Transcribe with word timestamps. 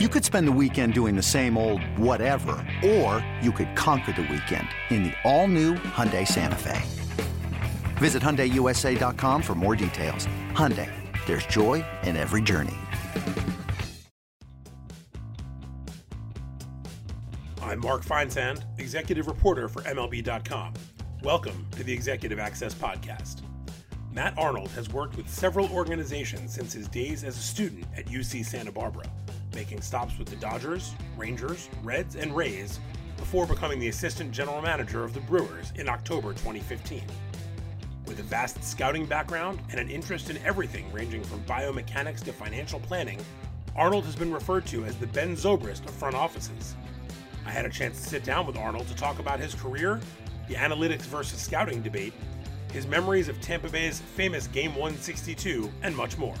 You 0.00 0.08
could 0.08 0.24
spend 0.24 0.48
the 0.48 0.58
weekend 0.60 0.92
doing 0.92 1.14
the 1.14 1.22
same 1.22 1.56
old 1.56 1.80
whatever, 1.96 2.56
or 2.84 3.24
you 3.40 3.52
could 3.52 3.76
conquer 3.76 4.10
the 4.10 4.22
weekend 4.22 4.66
in 4.90 5.04
the 5.04 5.12
all-new 5.22 5.74
Hyundai 5.74 6.26
Santa 6.26 6.56
Fe. 6.56 6.82
Visit 7.98 8.20
HyundaiUSA.com 8.20 9.40
for 9.40 9.54
more 9.54 9.76
details. 9.76 10.26
Hyundai, 10.50 10.90
there's 11.26 11.46
joy 11.46 11.84
in 12.02 12.16
every 12.16 12.42
journey. 12.42 12.74
I'm 17.62 17.78
Mark 17.78 18.04
Feinsand, 18.04 18.64
executive 18.80 19.28
reporter 19.28 19.68
for 19.68 19.82
MLB.com. 19.82 20.74
Welcome 21.22 21.68
to 21.76 21.84
the 21.84 21.92
Executive 21.92 22.40
Access 22.40 22.74
Podcast. 22.74 23.42
Matt 24.10 24.36
Arnold 24.36 24.70
has 24.70 24.88
worked 24.88 25.16
with 25.16 25.28
several 25.28 25.70
organizations 25.70 26.52
since 26.52 26.72
his 26.72 26.88
days 26.88 27.22
as 27.22 27.38
a 27.38 27.42
student 27.42 27.84
at 27.96 28.06
UC 28.06 28.44
Santa 28.44 28.72
Barbara 28.72 29.06
making 29.54 29.80
stops 29.80 30.18
with 30.18 30.28
the 30.28 30.36
Dodgers, 30.36 30.94
Rangers, 31.16 31.68
Reds, 31.82 32.16
and 32.16 32.34
Rays 32.34 32.80
before 33.16 33.46
becoming 33.46 33.78
the 33.78 33.88
assistant 33.88 34.32
general 34.32 34.60
manager 34.60 35.04
of 35.04 35.14
the 35.14 35.20
Brewers 35.20 35.72
in 35.76 35.88
October 35.88 36.32
2015. 36.32 37.02
With 38.06 38.18
a 38.20 38.22
vast 38.22 38.62
scouting 38.62 39.06
background 39.06 39.60
and 39.70 39.80
an 39.80 39.88
interest 39.88 40.28
in 40.30 40.36
everything 40.38 40.90
ranging 40.92 41.22
from 41.24 41.42
biomechanics 41.44 42.22
to 42.24 42.32
financial 42.32 42.80
planning, 42.80 43.20
Arnold 43.76 44.04
has 44.04 44.14
been 44.14 44.32
referred 44.32 44.66
to 44.66 44.84
as 44.84 44.96
the 44.96 45.06
Ben 45.08 45.34
Zobrist 45.36 45.84
of 45.84 45.90
front 45.90 46.14
offices. 46.14 46.76
I 47.46 47.50
had 47.50 47.64
a 47.64 47.70
chance 47.70 48.00
to 48.00 48.08
sit 48.08 48.24
down 48.24 48.46
with 48.46 48.56
Arnold 48.56 48.88
to 48.88 48.94
talk 48.94 49.18
about 49.18 49.40
his 49.40 49.54
career, 49.54 50.00
the 50.48 50.54
analytics 50.54 51.02
versus 51.02 51.40
scouting 51.40 51.82
debate, 51.82 52.12
his 52.72 52.86
memories 52.86 53.28
of 53.28 53.40
Tampa 53.40 53.68
Bay's 53.68 54.00
famous 54.00 54.48
Game 54.48 54.72
162, 54.72 55.70
and 55.82 55.96
much 55.96 56.18
more. 56.18 56.34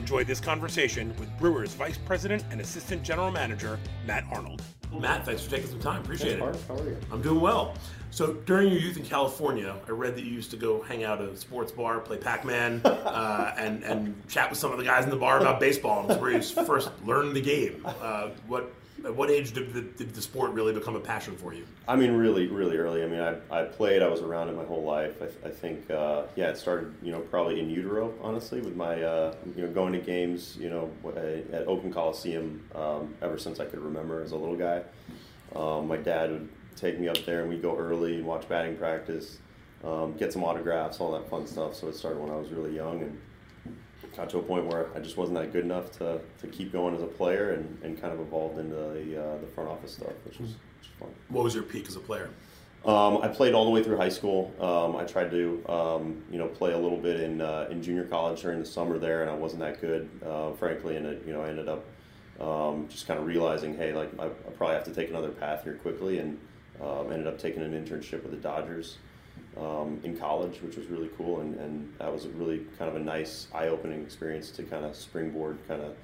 Enjoy 0.00 0.24
this 0.24 0.40
conversation 0.40 1.14
with 1.18 1.28
Brewers 1.38 1.74
Vice 1.74 1.98
President 1.98 2.42
and 2.50 2.58
Assistant 2.62 3.02
General 3.02 3.30
Manager 3.30 3.78
Matt 4.06 4.24
Arnold. 4.32 4.62
Matt, 4.98 5.26
thanks 5.26 5.42
for 5.42 5.50
taking 5.50 5.68
some 5.68 5.78
time. 5.78 6.00
Appreciate 6.00 6.38
it. 6.38 6.56
How 6.66 6.74
are 6.74 6.84
you? 6.84 6.96
I'm 7.12 7.20
doing 7.20 7.38
well. 7.38 7.74
So 8.10 8.32
during 8.46 8.70
your 8.70 8.80
youth 8.80 8.96
in 8.96 9.04
California, 9.04 9.76
I 9.86 9.90
read 9.90 10.16
that 10.16 10.24
you 10.24 10.32
used 10.32 10.50
to 10.52 10.56
go 10.56 10.80
hang 10.80 11.04
out 11.04 11.20
at 11.20 11.28
a 11.28 11.36
sports 11.36 11.70
bar, 11.70 12.00
play 12.00 12.16
Pac-Man, 12.16 12.80
uh, 12.84 13.54
and 13.58 13.84
and 13.84 14.26
chat 14.26 14.48
with 14.48 14.58
some 14.58 14.72
of 14.72 14.78
the 14.78 14.84
guys 14.84 15.04
in 15.04 15.10
the 15.10 15.16
bar 15.16 15.38
about 15.38 15.60
baseball. 15.60 16.10
And 16.10 16.18
where 16.18 16.30
you 16.30 16.40
first 16.40 16.90
learned 17.04 17.36
the 17.36 17.42
game. 17.42 17.86
Uh, 18.00 18.30
what 18.48 18.72
at 19.04 19.14
what 19.14 19.30
age 19.30 19.52
did 19.52 19.72
the, 19.72 19.82
did 19.82 20.14
the, 20.14 20.22
sport 20.22 20.52
really 20.52 20.72
become 20.72 20.96
a 20.96 21.00
passion 21.00 21.36
for 21.36 21.54
you? 21.54 21.66
I 21.88 21.96
mean, 21.96 22.12
really, 22.12 22.46
really 22.48 22.76
early. 22.76 23.02
I 23.02 23.06
mean, 23.06 23.20
I, 23.20 23.36
I 23.50 23.64
played. 23.64 24.02
I 24.02 24.08
was 24.08 24.20
around 24.20 24.48
it 24.48 24.56
my 24.56 24.64
whole 24.64 24.82
life. 24.82 25.20
I, 25.22 25.48
I 25.48 25.50
think, 25.50 25.90
uh, 25.90 26.24
yeah, 26.36 26.50
it 26.50 26.56
started, 26.56 26.94
you 27.02 27.12
know, 27.12 27.20
probably 27.20 27.60
in 27.60 27.70
utero, 27.70 28.14
honestly, 28.22 28.60
with 28.60 28.76
my, 28.76 29.02
uh, 29.02 29.34
you 29.56 29.62
know, 29.62 29.72
going 29.72 29.92
to 29.92 29.98
games, 29.98 30.56
you 30.58 30.70
know, 30.70 30.90
at 31.52 31.66
Oakland 31.66 31.94
Coliseum 31.94 32.62
um, 32.74 33.14
ever 33.22 33.38
since 33.38 33.60
I 33.60 33.64
could 33.64 33.80
remember 33.80 34.22
as 34.22 34.32
a 34.32 34.36
little 34.36 34.56
guy. 34.56 34.82
Um, 35.54 35.88
my 35.88 35.96
dad 35.96 36.30
would 36.30 36.48
take 36.76 36.98
me 36.98 37.08
up 37.08 37.18
there, 37.26 37.40
and 37.40 37.48
we'd 37.48 37.62
go 37.62 37.76
early 37.76 38.16
and 38.16 38.26
watch 38.26 38.48
batting 38.48 38.76
practice, 38.76 39.38
um, 39.84 40.16
get 40.16 40.32
some 40.32 40.44
autographs, 40.44 41.00
all 41.00 41.12
that 41.12 41.28
fun 41.28 41.46
stuff. 41.46 41.74
So 41.74 41.88
it 41.88 41.96
started 41.96 42.20
when 42.20 42.30
I 42.30 42.36
was 42.36 42.50
really 42.50 42.74
young, 42.74 43.02
and 43.02 43.20
got 44.16 44.30
to 44.30 44.38
a 44.38 44.42
point 44.42 44.66
where 44.66 44.88
I 44.94 45.00
just 45.00 45.16
wasn't 45.16 45.38
that 45.38 45.52
good 45.52 45.64
enough 45.64 45.92
to, 45.92 46.20
to 46.40 46.46
keep 46.48 46.72
going 46.72 46.94
as 46.94 47.02
a 47.02 47.06
player 47.06 47.52
and, 47.52 47.78
and 47.82 48.00
kind 48.00 48.12
of 48.12 48.20
evolved 48.20 48.58
into 48.58 48.74
the, 48.74 49.22
uh, 49.22 49.38
the 49.38 49.46
front 49.46 49.70
office 49.70 49.94
stuff, 49.94 50.12
which 50.24 50.38
was, 50.38 50.50
which 50.50 50.88
was 50.88 50.90
fun. 50.98 51.08
What 51.28 51.44
was 51.44 51.54
your 51.54 51.64
peak 51.64 51.88
as 51.88 51.96
a 51.96 52.00
player? 52.00 52.30
Um, 52.84 53.18
I 53.22 53.28
played 53.28 53.52
all 53.52 53.64
the 53.64 53.70
way 53.70 53.82
through 53.82 53.98
high 53.98 54.08
school. 54.08 54.54
Um, 54.58 54.96
I 54.96 55.04
tried 55.04 55.30
to, 55.32 55.62
um, 55.68 56.22
you 56.30 56.38
know, 56.38 56.46
play 56.48 56.72
a 56.72 56.78
little 56.78 56.96
bit 56.96 57.20
in 57.20 57.42
uh, 57.42 57.68
in 57.70 57.82
junior 57.82 58.04
college 58.04 58.40
during 58.40 58.58
the 58.58 58.64
summer 58.64 58.98
there, 58.98 59.20
and 59.20 59.30
I 59.30 59.34
wasn't 59.34 59.60
that 59.60 59.82
good, 59.82 60.08
uh, 60.24 60.52
frankly. 60.52 60.96
And 60.96 61.04
it, 61.06 61.22
you 61.26 61.34
know, 61.34 61.42
I 61.42 61.48
ended 61.50 61.68
up 61.68 61.84
um, 62.40 62.88
just 62.88 63.06
kind 63.06 63.20
of 63.20 63.26
realizing, 63.26 63.76
hey, 63.76 63.92
like 63.92 64.08
I, 64.18 64.26
I, 64.26 64.50
probably 64.56 64.76
have 64.76 64.84
to 64.84 64.94
take 64.94 65.10
another 65.10 65.28
path 65.28 65.64
here 65.64 65.74
quickly, 65.74 66.20
and 66.20 66.38
um, 66.80 67.12
ended 67.12 67.26
up 67.26 67.38
taking 67.38 67.62
an 67.62 67.72
internship 67.72 68.22
with 68.22 68.30
the 68.30 68.38
Dodgers 68.38 68.96
um, 69.60 70.00
in 70.04 70.16
college, 70.16 70.62
which 70.62 70.76
was 70.76 70.86
really 70.86 71.10
cool, 71.18 71.40
and, 71.40 71.54
and 71.56 71.92
that 71.98 72.12
was 72.12 72.24
a 72.24 72.30
really 72.30 72.66
kind 72.78 72.88
of 72.88 72.96
a 72.96 73.04
nice 73.04 73.48
eye-opening 73.54 74.02
experience 74.02 74.50
to 74.52 74.62
kind 74.62 74.84
of 74.84 74.96
springboard 74.96 75.58
kind 75.68 75.82
of 75.82 75.94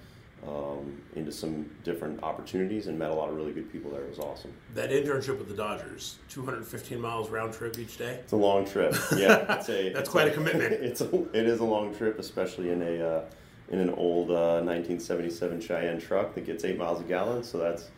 um, 0.47 1.00
into 1.14 1.32
some 1.32 1.69
different 1.82 2.22
opportunities 2.22 2.86
and 2.86 2.98
met 2.98 3.10
a 3.10 3.14
lot 3.14 3.30
of 3.30 3.36
really 3.36 3.53
good 3.53 3.72
people 3.72 3.91
there. 3.91 4.03
It 4.03 4.10
was 4.10 4.19
awesome. 4.19 4.53
That 4.75 4.91
internship 4.91 5.38
with 5.38 5.48
the 5.48 5.54
Dodgers, 5.54 6.19
215 6.28 7.00
miles 7.00 7.30
round 7.30 7.54
trip 7.54 7.78
each 7.78 7.97
day. 7.97 8.20
It's 8.22 8.32
a 8.32 8.36
long 8.36 8.66
trip. 8.66 8.94
Yeah, 9.16 9.54
it's 9.59 9.69
a, 9.70 9.92
that's 9.92 10.10
quite 10.10 10.28
a, 10.28 10.30
a, 10.30 10.34
commitment. 10.34 10.72
It's 10.82 11.00
a, 11.00 11.22
it 11.32 11.47
is 11.47 11.60
a 11.60 11.64
long 11.64 11.94
trip, 11.94 12.19
especially 12.19 12.70
in 12.70 12.82
a 12.82 13.09
uh, 13.09 13.25
in 13.70 13.80
an 13.80 13.91
old 13.91 14.30
uh, 14.30 14.62
1977 14.62 15.60
Cheyenne 15.60 15.98
truck 15.98 16.34
that 16.34 16.47
gets 16.47 16.64
eight 16.64 16.78
miles 16.78 17.00
a 17.00 17.04
gallon. 17.04 17.42
So 17.42 17.59
that's 17.59 17.88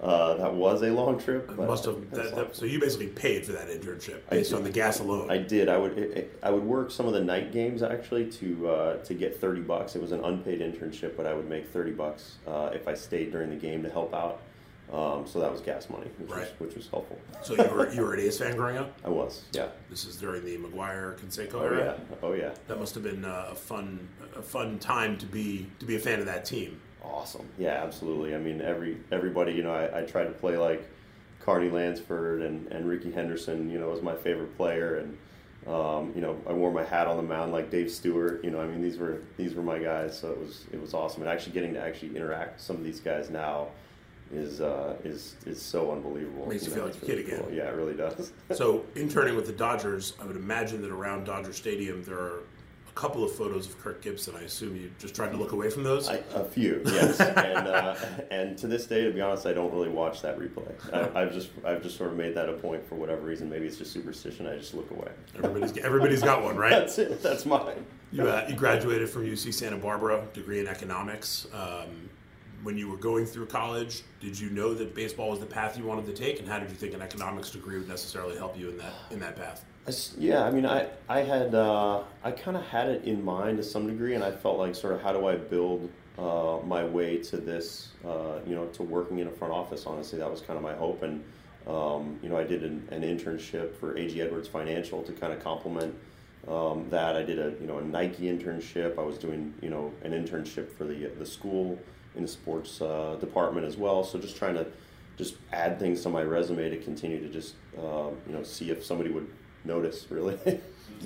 uh, 0.00 0.34
that 0.34 0.54
was 0.54 0.82
a 0.82 0.90
long 0.90 1.18
trip. 1.18 1.50
Must 1.56 1.84
have. 1.84 2.10
That, 2.10 2.34
that, 2.34 2.56
so 2.56 2.64
you 2.64 2.80
basically 2.80 3.08
paid 3.08 3.46
for 3.46 3.52
that 3.52 3.68
internship 3.68 4.28
based 4.30 4.52
on 4.52 4.62
the 4.62 4.70
gas 4.70 5.00
alone. 5.00 5.30
I 5.30 5.38
did. 5.38 5.68
I 5.68 5.76
would. 5.76 5.98
It, 5.98 6.16
it, 6.16 6.38
I 6.42 6.50
would 6.50 6.64
work 6.64 6.90
some 6.90 7.06
of 7.06 7.12
the 7.12 7.22
night 7.22 7.52
games 7.52 7.82
actually 7.82 8.30
to 8.32 8.68
uh, 8.68 8.96
to 9.04 9.14
get 9.14 9.40
thirty 9.40 9.60
bucks. 9.60 9.96
It 9.96 10.02
was 10.02 10.12
an 10.12 10.24
unpaid 10.24 10.60
internship, 10.60 11.16
but 11.16 11.26
I 11.26 11.34
would 11.34 11.48
make 11.48 11.68
thirty 11.68 11.92
bucks 11.92 12.36
uh, 12.46 12.70
if 12.72 12.88
I 12.88 12.94
stayed 12.94 13.32
during 13.32 13.50
the 13.50 13.56
game 13.56 13.82
to 13.82 13.90
help 13.90 14.14
out. 14.14 14.40
Um, 14.92 15.26
so 15.26 15.40
that 15.40 15.50
was 15.50 15.60
gas 15.60 15.90
money, 15.90 16.06
which, 16.16 16.30
right. 16.30 16.40
was, 16.60 16.68
which 16.68 16.76
was 16.76 16.88
helpful. 16.88 17.18
So 17.42 17.54
you 17.54 17.74
were 17.74 17.92
you 17.92 18.02
were 18.02 18.14
an 18.14 18.20
A's 18.20 18.38
fan 18.38 18.54
growing 18.54 18.76
up? 18.76 18.96
I 19.04 19.08
was, 19.08 19.42
yeah. 19.52 19.66
This 19.90 20.04
is 20.04 20.16
during 20.16 20.44
the 20.44 20.58
McGwire 20.58 21.18
Canseco 21.18 21.54
oh, 21.54 21.62
era. 21.62 21.98
Yeah. 21.98 22.16
Oh 22.22 22.34
yeah. 22.34 22.54
That 22.68 22.78
must 22.78 22.94
have 22.94 23.02
been 23.02 23.24
uh, 23.24 23.48
a 23.50 23.54
fun 23.56 24.08
a 24.36 24.42
fun 24.42 24.78
time 24.78 25.18
to 25.18 25.26
be 25.26 25.66
to 25.80 25.86
be 25.86 25.96
a 25.96 25.98
fan 25.98 26.20
of 26.20 26.26
that 26.26 26.44
team. 26.44 26.80
Awesome. 27.12 27.48
Yeah, 27.58 27.82
absolutely. 27.82 28.34
I 28.34 28.38
mean, 28.38 28.60
every 28.60 28.98
everybody, 29.10 29.52
you 29.52 29.62
know, 29.62 29.74
I, 29.74 30.00
I 30.00 30.02
try 30.02 30.24
to 30.24 30.30
play 30.30 30.56
like 30.56 30.88
Carney 31.40 31.70
Lansford 31.70 32.42
and, 32.42 32.66
and 32.68 32.88
Rickey 32.88 33.12
Henderson, 33.12 33.70
you 33.70 33.78
know, 33.78 33.88
was 33.88 34.02
my 34.02 34.14
favorite 34.14 34.56
player. 34.56 34.96
And, 34.96 35.18
um, 35.72 36.12
you 36.14 36.20
know, 36.20 36.38
I 36.48 36.52
wore 36.52 36.72
my 36.72 36.84
hat 36.84 37.06
on 37.06 37.16
the 37.16 37.22
mound 37.22 37.52
like 37.52 37.70
Dave 37.70 37.90
Stewart. 37.90 38.44
You 38.44 38.50
know, 38.50 38.60
I 38.60 38.66
mean, 38.66 38.82
these 38.82 38.98
were 38.98 39.22
these 39.36 39.54
were 39.54 39.62
my 39.62 39.78
guys. 39.78 40.18
So 40.18 40.30
it 40.30 40.38
was 40.38 40.66
it 40.72 40.80
was 40.80 40.94
awesome. 40.94 41.22
And 41.22 41.30
actually 41.30 41.52
getting 41.52 41.74
to 41.74 41.80
actually 41.80 42.16
interact 42.16 42.54
with 42.54 42.62
some 42.62 42.76
of 42.76 42.84
these 42.84 43.00
guys 43.00 43.30
now 43.30 43.68
is 44.32 44.60
uh, 44.60 44.96
is 45.04 45.36
is 45.46 45.62
so 45.62 45.92
unbelievable. 45.92 46.46
Makes 46.46 46.64
you, 46.64 46.70
know, 46.70 46.76
feel 46.76 46.86
like 46.86 46.96
a 46.96 47.06
kid 47.06 47.18
again. 47.20 47.44
Yeah, 47.52 47.68
it 47.68 47.76
really 47.76 47.94
does. 47.94 48.32
so 48.52 48.84
interning 48.94 49.36
with 49.36 49.46
the 49.46 49.52
Dodgers, 49.52 50.14
I 50.20 50.24
would 50.24 50.36
imagine 50.36 50.82
that 50.82 50.90
around 50.90 51.24
Dodger 51.24 51.52
Stadium 51.52 52.02
there 52.04 52.18
are 52.18 52.40
couple 52.96 53.22
of 53.22 53.30
photos 53.30 53.66
of 53.66 53.78
Kirk 53.78 54.00
Gibson. 54.00 54.34
I 54.34 54.40
assume 54.40 54.74
you 54.74 54.90
just 54.98 55.14
tried 55.14 55.30
to 55.30 55.36
look 55.36 55.52
away 55.52 55.68
from 55.68 55.84
those. 55.84 56.08
I, 56.08 56.22
a 56.34 56.44
few, 56.44 56.80
yes. 56.86 57.20
and 57.20 57.68
uh, 57.68 57.94
and 58.30 58.58
to 58.58 58.66
this 58.66 58.86
day, 58.86 59.04
to 59.04 59.12
be 59.12 59.20
honest, 59.20 59.46
I 59.46 59.52
don't 59.52 59.70
really 59.70 59.90
watch 59.90 60.22
that 60.22 60.38
replay. 60.38 60.74
I, 61.14 61.20
have 61.20 61.32
just 61.32 61.50
I've 61.64 61.82
just 61.82 61.98
sort 61.98 62.10
of 62.10 62.16
made 62.16 62.34
that 62.34 62.48
a 62.48 62.54
point 62.54 62.84
for 62.88 62.96
whatever 62.96 63.20
reason. 63.20 63.50
Maybe 63.50 63.66
it's 63.66 63.76
just 63.76 63.92
superstition. 63.92 64.46
I 64.46 64.56
just 64.56 64.74
look 64.74 64.90
away. 64.90 65.10
Everybody's 65.36 65.76
everybody's 65.78 66.22
got 66.22 66.42
one, 66.42 66.56
right? 66.56 66.70
That's 66.70 66.98
it. 66.98 67.22
That's 67.22 67.44
mine. 67.44 67.84
You 68.12 68.28
uh, 68.28 68.46
you 68.48 68.56
graduated 68.56 69.10
from 69.10 69.26
UC 69.26 69.52
Santa 69.52 69.76
Barbara, 69.76 70.26
degree 70.32 70.60
in 70.60 70.66
economics. 70.66 71.46
Um, 71.52 72.08
when 72.62 72.78
you 72.78 72.88
were 72.88 72.96
going 72.96 73.26
through 73.26 73.46
college, 73.46 74.02
did 74.20 74.40
you 74.40 74.48
know 74.50 74.72
that 74.74 74.94
baseball 74.94 75.30
was 75.30 75.38
the 75.38 75.46
path 75.46 75.76
you 75.78 75.84
wanted 75.84 76.06
to 76.06 76.14
take, 76.14 76.40
and 76.40 76.48
how 76.48 76.58
did 76.58 76.70
you 76.70 76.74
think 76.74 76.94
an 76.94 77.02
economics 77.02 77.50
degree 77.50 77.78
would 77.78 77.88
necessarily 77.88 78.36
help 78.36 78.58
you 78.58 78.70
in 78.70 78.78
that 78.78 78.94
in 79.10 79.20
that 79.20 79.36
path? 79.36 79.66
Yeah, 80.18 80.44
I 80.44 80.50
mean, 80.50 80.66
I 80.66 80.88
I 81.08 81.20
had 81.20 81.54
uh, 81.54 82.02
I 82.24 82.32
kind 82.32 82.56
of 82.56 82.64
had 82.64 82.88
it 82.88 83.04
in 83.04 83.24
mind 83.24 83.58
to 83.58 83.62
some 83.62 83.86
degree, 83.86 84.14
and 84.14 84.24
I 84.24 84.32
felt 84.32 84.58
like 84.58 84.74
sort 84.74 84.94
of 84.94 85.00
how 85.00 85.12
do 85.12 85.26
I 85.26 85.36
build 85.36 85.88
uh, 86.18 86.58
my 86.64 86.84
way 86.84 87.18
to 87.18 87.36
this, 87.36 87.88
uh, 88.04 88.40
you 88.44 88.56
know, 88.56 88.66
to 88.66 88.82
working 88.82 89.20
in 89.20 89.28
a 89.28 89.30
front 89.30 89.54
office. 89.54 89.86
Honestly, 89.86 90.18
that 90.18 90.30
was 90.30 90.40
kind 90.40 90.56
of 90.56 90.62
my 90.62 90.74
hope, 90.74 91.02
and 91.02 91.22
um, 91.68 92.18
you 92.20 92.28
know, 92.28 92.36
I 92.36 92.42
did 92.42 92.64
an, 92.64 92.88
an, 92.90 93.02
internship 93.02 93.76
for 93.76 93.96
AG 93.96 94.20
Edwards 94.20 94.48
Financial 94.48 95.02
to 95.02 95.12
kind 95.12 95.32
of 95.32 95.42
complement 95.42 95.94
um, 96.48 96.88
that. 96.90 97.14
I 97.16 97.22
did 97.22 97.38
a 97.38 97.54
you 97.60 97.68
know 97.68 97.78
a 97.78 97.84
Nike 97.84 98.24
internship. 98.24 98.98
I 98.98 99.02
was 99.02 99.18
doing 99.18 99.54
you 99.62 99.70
know 99.70 99.92
an 100.02 100.12
internship 100.12 100.72
for 100.72 100.84
the 100.84 101.12
the 101.16 101.26
school 101.26 101.78
in 102.16 102.22
the 102.22 102.28
sports 102.28 102.80
uh, 102.80 103.16
department 103.20 103.64
as 103.64 103.76
well. 103.76 104.02
So 104.02 104.18
just 104.18 104.36
trying 104.36 104.54
to 104.54 104.66
just 105.16 105.36
add 105.52 105.78
things 105.78 106.02
to 106.02 106.08
my 106.08 106.22
resume 106.22 106.70
to 106.70 106.76
continue 106.78 107.20
to 107.20 107.28
just 107.28 107.54
uh, 107.78 108.10
you 108.26 108.32
know 108.32 108.42
see 108.42 108.70
if 108.70 108.84
somebody 108.84 109.10
would 109.10 109.28
notice, 109.66 110.06
really. 110.10 110.38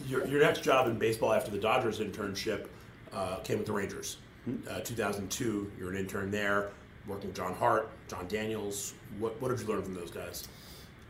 your, 0.06 0.26
your 0.26 0.40
next 0.40 0.62
job 0.62 0.86
in 0.86 0.98
baseball 0.98 1.32
after 1.32 1.50
the 1.50 1.58
Dodgers 1.58 2.00
internship 2.00 2.66
uh, 3.12 3.36
came 3.36 3.58
with 3.58 3.66
the 3.66 3.72
Rangers. 3.72 4.18
Hmm. 4.44 4.56
Uh, 4.68 4.80
2002, 4.80 5.72
you're 5.78 5.90
an 5.90 5.96
intern 5.96 6.30
there, 6.30 6.70
working 7.06 7.28
with 7.28 7.36
John 7.36 7.54
Hart, 7.54 7.90
Jon 8.08 8.26
Daniels. 8.28 8.94
What, 9.18 9.40
what 9.40 9.48
did 9.48 9.60
you 9.60 9.66
learn 9.66 9.82
from 9.82 9.94
those 9.94 10.10
guys? 10.10 10.48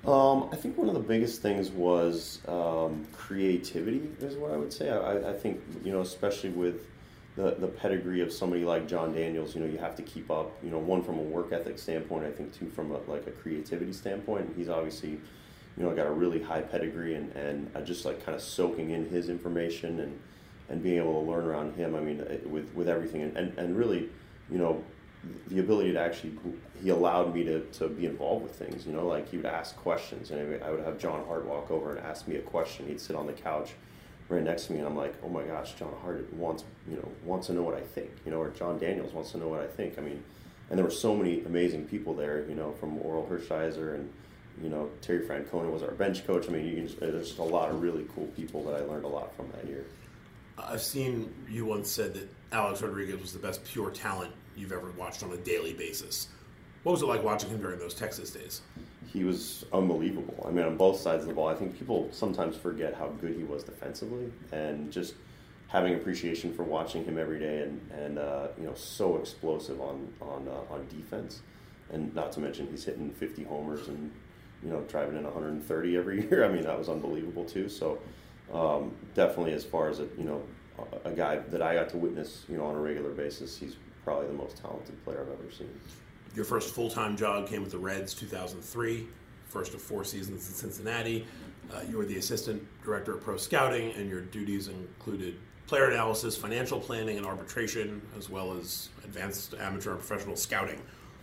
Um, 0.07 0.49
I 0.51 0.57
think 0.57 0.79
one 0.79 0.89
of 0.89 0.95
the 0.95 1.01
biggest 1.01 1.43
things 1.43 1.71
was 1.71 2.41
um, 2.49 3.07
creativity, 3.13 4.09
is 4.21 4.35
what 4.37 4.51
I 4.51 4.57
would 4.57 4.73
say. 4.73 4.89
I, 4.89 5.31
I, 5.31 5.33
think, 5.35 5.61
you 5.85 5.93
know, 5.93 6.01
especially 6.01 6.51
with 6.51 6.87
the, 7.37 7.57
the 7.59 7.69
pedigree 7.69 8.23
of 8.23 8.33
somebody 8.33 8.65
like 8.65 8.89
John 8.89 9.13
Daniels, 9.13 9.55
you 9.55 9.61
know, 9.61 9.67
you 9.67 9.77
have 9.77 9.95
to 9.97 10.03
keep 10.03 10.31
up, 10.31 10.53
you 10.63 10.71
know, 10.71 10.79
one 10.79 11.03
from 11.03 11.19
a 11.19 11.23
work 11.23 11.53
ethic 11.53 11.79
standpoint, 11.79 12.25
I 12.25 12.31
think, 12.31 12.59
two 12.59 12.71
from 12.71 12.93
a, 12.93 12.99
like 13.11 13.27
a 13.27 13.31
creativity 13.31 13.93
standpoint. 13.93 14.55
He's 14.57 14.71
obviously 14.71 15.21
you 15.81 15.87
know, 15.87 15.93
I 15.93 15.95
got 15.95 16.09
a 16.09 16.13
really 16.13 16.43
high 16.43 16.61
pedigree 16.61 17.15
and, 17.15 17.33
and 17.33 17.71
I 17.75 17.81
just 17.81 18.05
like 18.05 18.23
kind 18.23 18.37
of 18.37 18.43
soaking 18.43 18.91
in 18.91 19.09
his 19.09 19.31
information 19.31 20.01
and, 20.01 20.21
and 20.69 20.83
being 20.83 20.99
able 20.99 21.25
to 21.25 21.31
learn 21.31 21.47
around 21.47 21.75
him. 21.75 21.95
I 21.95 22.01
mean, 22.01 22.21
uh, 22.21 22.47
with, 22.47 22.71
with 22.75 22.87
everything. 22.87 23.23
And, 23.23 23.35
and, 23.35 23.59
and 23.59 23.75
really, 23.79 24.11
you 24.51 24.59
know, 24.59 24.85
the 25.49 25.59
ability 25.59 25.93
to 25.93 25.99
actually 25.99 26.33
he 26.83 26.91
allowed 26.91 27.35
me 27.35 27.45
to, 27.45 27.61
to 27.61 27.89
be 27.89 28.05
involved 28.07 28.43
with 28.43 28.55
things 28.55 28.87
you 28.87 28.93
know 28.93 29.07
like 29.07 29.31
he 29.31 29.37
would 29.37 29.47
ask 29.47 29.77
questions. 29.77 30.31
And 30.31 30.63
I 30.63 30.71
would 30.71 30.83
have 30.83 30.99
John 30.99 31.25
Hart 31.27 31.45
walk 31.45 31.71
over 31.71 31.95
and 31.95 32.07
ask 32.07 32.27
me 32.27 32.37
a 32.37 32.41
question. 32.41 32.87
He'd 32.87 33.01
sit 33.01 33.15
on 33.15 33.27
the 33.27 33.35
couch 33.35 33.73
right 34.31 34.43
next 34.43 34.67
to 34.67 34.73
me 34.73 34.79
and 34.79 34.89
I'm 34.89 34.97
like 34.97 35.15
oh 35.23 35.29
my 35.29 35.43
gosh 35.43 35.75
John 35.75 35.93
Hart 36.01 36.33
wants 36.33 36.65
you 36.89 36.97
know 36.97 37.09
wants 37.23 37.49
to 37.49 37.53
know 37.53 37.63
what 37.63 37.75
I 37.75 37.83
think 37.83 38.11
you 38.25 38.31
know 38.31 38.39
or 38.39 38.49
Jon 38.49 38.79
Daniels 38.79 39.13
wants 39.13 39.33
to 39.33 39.39
know 39.39 39.49
what 39.49 39.61
I 39.61 39.67
think. 39.67 39.99
I 39.99 40.03
mean 40.03 40.23
and 40.71 40.79
there 40.79 40.85
were 40.85 40.91
so 40.91 41.15
many 41.15 41.43
amazing 41.45 41.87
people 41.87 42.15
there 42.15 42.47
you 42.49 42.55
know 42.55 42.73
from 42.73 42.99
Orel 42.99 43.29
Hershiser 43.29 43.95
and 43.95 44.11
you 44.63 44.69
know 44.69 44.91
Terry 45.01 45.27
Francona 45.27 45.71
was 45.71 45.83
our 45.83 45.93
bench 45.93 46.27
coach 46.27 46.49
I 46.49 46.53
mean 46.53 46.67
you 46.67 46.89
there's 47.01 47.29
just 47.29 47.39
a 47.39 47.43
lot 47.43 47.71
of 47.71 47.81
really 47.81 48.07
cool 48.15 48.27
people 48.29 48.63
that 48.65 48.75
I 48.75 48.85
learned 48.85 49.05
a 49.05 49.09
lot 49.09 49.35
from 49.37 49.51
that 49.53 49.67
year 49.67 49.85
I've 50.69 50.83
seen 50.83 51.33
you 51.49 51.65
once 51.65 51.91
said 51.91 52.15
that 52.15 52.29
Alex 52.53 52.83
Rodriguez 52.83 53.21
was 53.21 53.33
the 53.33 53.39
best 53.39 53.65
pure 53.65 53.91
talent 53.91 54.33
you've 54.57 54.73
ever 54.73 54.91
watched 54.93 55.23
on 55.23 55.33
a 55.33 55.37
daily 55.37 55.73
basis. 55.73 56.29
What 56.83 56.93
was 56.93 57.03
it 57.03 57.07
like 57.07 57.23
watching 57.23 57.51
him 57.51 57.61
during 57.61 57.79
those 57.79 57.95
Texas 57.95 58.31
days? 58.31 58.63
He 59.13 59.25
was 59.25 59.65
unbelievable. 59.73 60.45
I 60.47 60.51
mean, 60.51 60.65
on 60.65 60.77
both 60.77 61.01
sides 61.01 61.23
of 61.23 61.29
the 61.29 61.35
ball, 61.35 61.49
I 61.49 61.55
think 61.55 61.77
people 61.77 62.09
sometimes 62.13 62.57
forget 62.57 62.95
how 62.95 63.09
good 63.21 63.37
he 63.37 63.43
was 63.43 63.65
defensively, 63.65 64.33
and 64.53 64.91
just 64.91 65.15
having 65.69 65.95
appreciation 65.95 66.53
for 66.55 66.63
watching 66.63 67.05
him 67.05 67.19
every 67.19 67.39
day, 67.39 67.63
and 67.63 67.91
and 67.93 68.19
uh, 68.19 68.49
you 68.59 68.65
know, 68.65 68.75
so 68.75 69.17
explosive 69.17 69.81
on 69.81 70.13
on 70.21 70.49
uh, 70.49 70.73
on 70.73 70.87
defense, 70.89 71.43
and 71.93 72.15
not 72.15 72.33
to 72.33 72.41
mention 72.41 72.69
he's 72.71 72.85
hitting 72.85 73.11
50 73.11 73.45
homers 73.45 73.89
and 73.89 74.13
you 74.63 74.71
know 74.71 74.81
driving 74.83 75.17
in 75.17 75.25
130 75.25 75.97
every 75.97 76.23
year. 76.29 76.45
I 76.45 76.49
mean, 76.49 76.63
that 76.63 76.79
was 76.79 76.89
unbelievable 76.89 77.45
too. 77.45 77.69
So 77.69 77.99
um, 78.53 78.93
definitely, 79.15 79.53
as 79.53 79.65
far 79.65 79.89
as 79.89 80.01
a 80.01 80.09
you 80.19 80.25
know 80.25 80.43
a 81.05 81.11
guy 81.11 81.37
that 81.37 81.63
I 81.63 81.75
got 81.75 81.89
to 81.91 81.99
witness, 81.99 82.45
you 82.49 82.57
know, 82.57 82.65
on 82.65 82.75
a 82.75 82.81
regular 82.81 83.11
basis, 83.11 83.57
he's 83.57 83.77
probably 84.05 84.29
the 84.29 84.35
most 84.35 84.57
talented 84.57 85.03
player 85.05 85.21
I've 85.21 85.41
ever 85.41 85.51
seen. 85.51 85.69
Your 86.35 86.45
first 86.45 86.75
full 86.75 86.91
time 86.91 87.17
job 87.17 87.49
came 87.49 87.63
with 87.63 87.73
the 87.73 87.79
Reds 87.79 88.15
2003, 88.15 89.07
first 89.49 89.75
of 89.75 89.83
four 89.83 90.05
seasons 90.05 90.49
in 90.49 90.55
Cincinnati. 90.55 91.27
Uh, 91.73 91.83
you 91.89 91.97
were 91.97 92.05
the 92.05 92.19
assistant 92.19 92.67
director 92.85 93.15
of 93.15 93.23
pro 93.23 93.37
scouting, 93.37 93.93
and 93.93 94.09
your 94.09 94.23
duties 94.23 94.69
included 94.69 95.37
player 95.67 95.91
analysis, 95.91 96.37
financial 96.37 96.81
planning, 96.81 97.17
and 97.17 97.27
arbitration, 97.27 98.03
as 98.19 98.29
well 98.29 98.53
as 98.57 98.89
advanced 99.05 99.55
amateur 99.55 99.93
and 99.93 100.01
professional 100.01 100.37
scouting. 100.37 100.81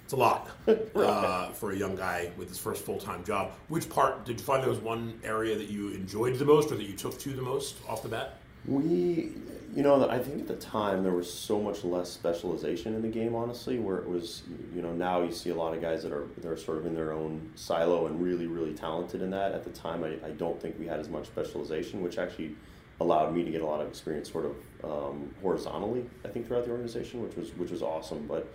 It's 0.07 0.13
a 0.13 0.15
lot 0.15 0.50
uh, 0.95 1.50
for 1.50 1.74
a 1.74 1.75
young 1.75 1.98
guy 1.98 2.31
with 2.38 2.48
his 2.48 2.57
first 2.57 2.86
full 2.86 2.98
time 2.98 3.25
job. 3.25 3.51
Which 3.68 3.89
part 3.89 4.24
did 4.24 4.39
you 4.39 4.45
find 4.45 4.63
there 4.63 4.69
was 4.69 4.80
one 4.80 5.19
area 5.21 5.57
that 5.57 5.68
you 5.68 5.89
enjoyed 5.89 6.36
the 6.36 6.45
most, 6.45 6.71
or 6.71 6.75
that 6.75 6.86
you 6.86 6.95
took 6.95 7.19
to 7.19 7.33
the 7.33 7.42
most 7.42 7.75
off 7.89 8.04
the 8.04 8.07
bat? 8.07 8.38
We, 8.65 9.33
you 9.75 9.83
know, 9.83 10.09
I 10.09 10.19
think 10.19 10.39
at 10.39 10.48
the 10.48 10.56
time 10.56 11.04
there 11.04 11.12
was 11.12 11.30
so 11.30 11.59
much 11.59 11.83
less 11.83 12.09
specialization 12.09 12.95
in 12.95 13.01
the 13.01 13.09
game, 13.09 13.36
honestly, 13.36 13.80
where 13.80 13.98
it 13.98 14.07
was, 14.07 14.44
you 14.74 14.81
know, 14.81 14.94
now 14.94 15.24
you 15.24 15.31
see 15.33 15.50
a 15.50 15.56
lot 15.56 15.74
of 15.74 15.81
guys 15.81 16.04
that 16.04 16.13
are 16.13 16.27
they're 16.38 16.56
sort 16.56 16.77
of 16.77 16.86
in 16.86 16.95
their 16.95 17.12
own 17.12 17.51
silo 17.56 18.07
and 18.07 18.24
really, 18.24 18.48
really 18.48 18.74
talented 18.74 19.21
in 19.21 19.30
that. 19.31 19.51
At 19.51 19.65
the 19.65 19.71
time, 19.71 20.06
I, 20.06 20.25
I 20.25 20.31
don't 20.31 20.57
think 20.62 20.80
we 20.80 20.88
had 20.88 21.01
as 21.01 21.09
much 21.09 21.25
specialization, 21.25 22.01
which 22.01 22.18
actually 22.18 22.56
allowed 23.01 23.36
me 23.36 23.44
to 23.44 23.51
get 23.51 23.59
a 23.59 23.65
lot 23.65 23.81
of 23.81 23.89
experience 23.89 24.31
sort 24.31 24.45
of 24.45 24.56
um, 24.89 25.36
horizontally, 25.42 26.06
I 26.24 26.30
think, 26.30 26.48
throughout 26.48 26.63
the 26.63 26.71
organization, 26.71 27.21
which 27.21 27.36
was 27.36 27.54
which 27.57 27.71
was 27.71 27.81
awesome. 27.81 28.25
But 28.25 28.48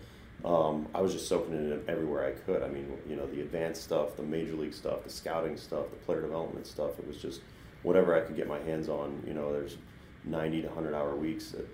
um, 0.44 0.88
I 0.94 1.00
was 1.00 1.12
just 1.12 1.28
soaking 1.28 1.54
it 1.54 1.72
in 1.72 1.82
everywhere 1.88 2.26
I 2.26 2.32
could. 2.32 2.62
I 2.62 2.68
mean, 2.68 2.92
you 3.08 3.16
know, 3.16 3.26
the 3.26 3.40
advanced 3.40 3.84
stuff, 3.84 4.16
the 4.16 4.22
major 4.22 4.54
league 4.54 4.74
stuff, 4.74 5.04
the 5.04 5.10
scouting 5.10 5.56
stuff, 5.56 5.90
the 5.90 5.96
player 5.96 6.20
development 6.20 6.66
stuff. 6.66 6.98
It 6.98 7.06
was 7.06 7.16
just 7.16 7.40
whatever 7.82 8.16
I 8.16 8.20
could 8.20 8.36
get 8.36 8.48
my 8.48 8.58
hands 8.60 8.88
on. 8.88 9.22
You 9.26 9.34
know, 9.34 9.52
there's 9.52 9.76
90 10.24 10.62
to 10.62 10.68
100 10.68 10.94
hour 10.94 11.14
weeks 11.14 11.50
that 11.50 11.68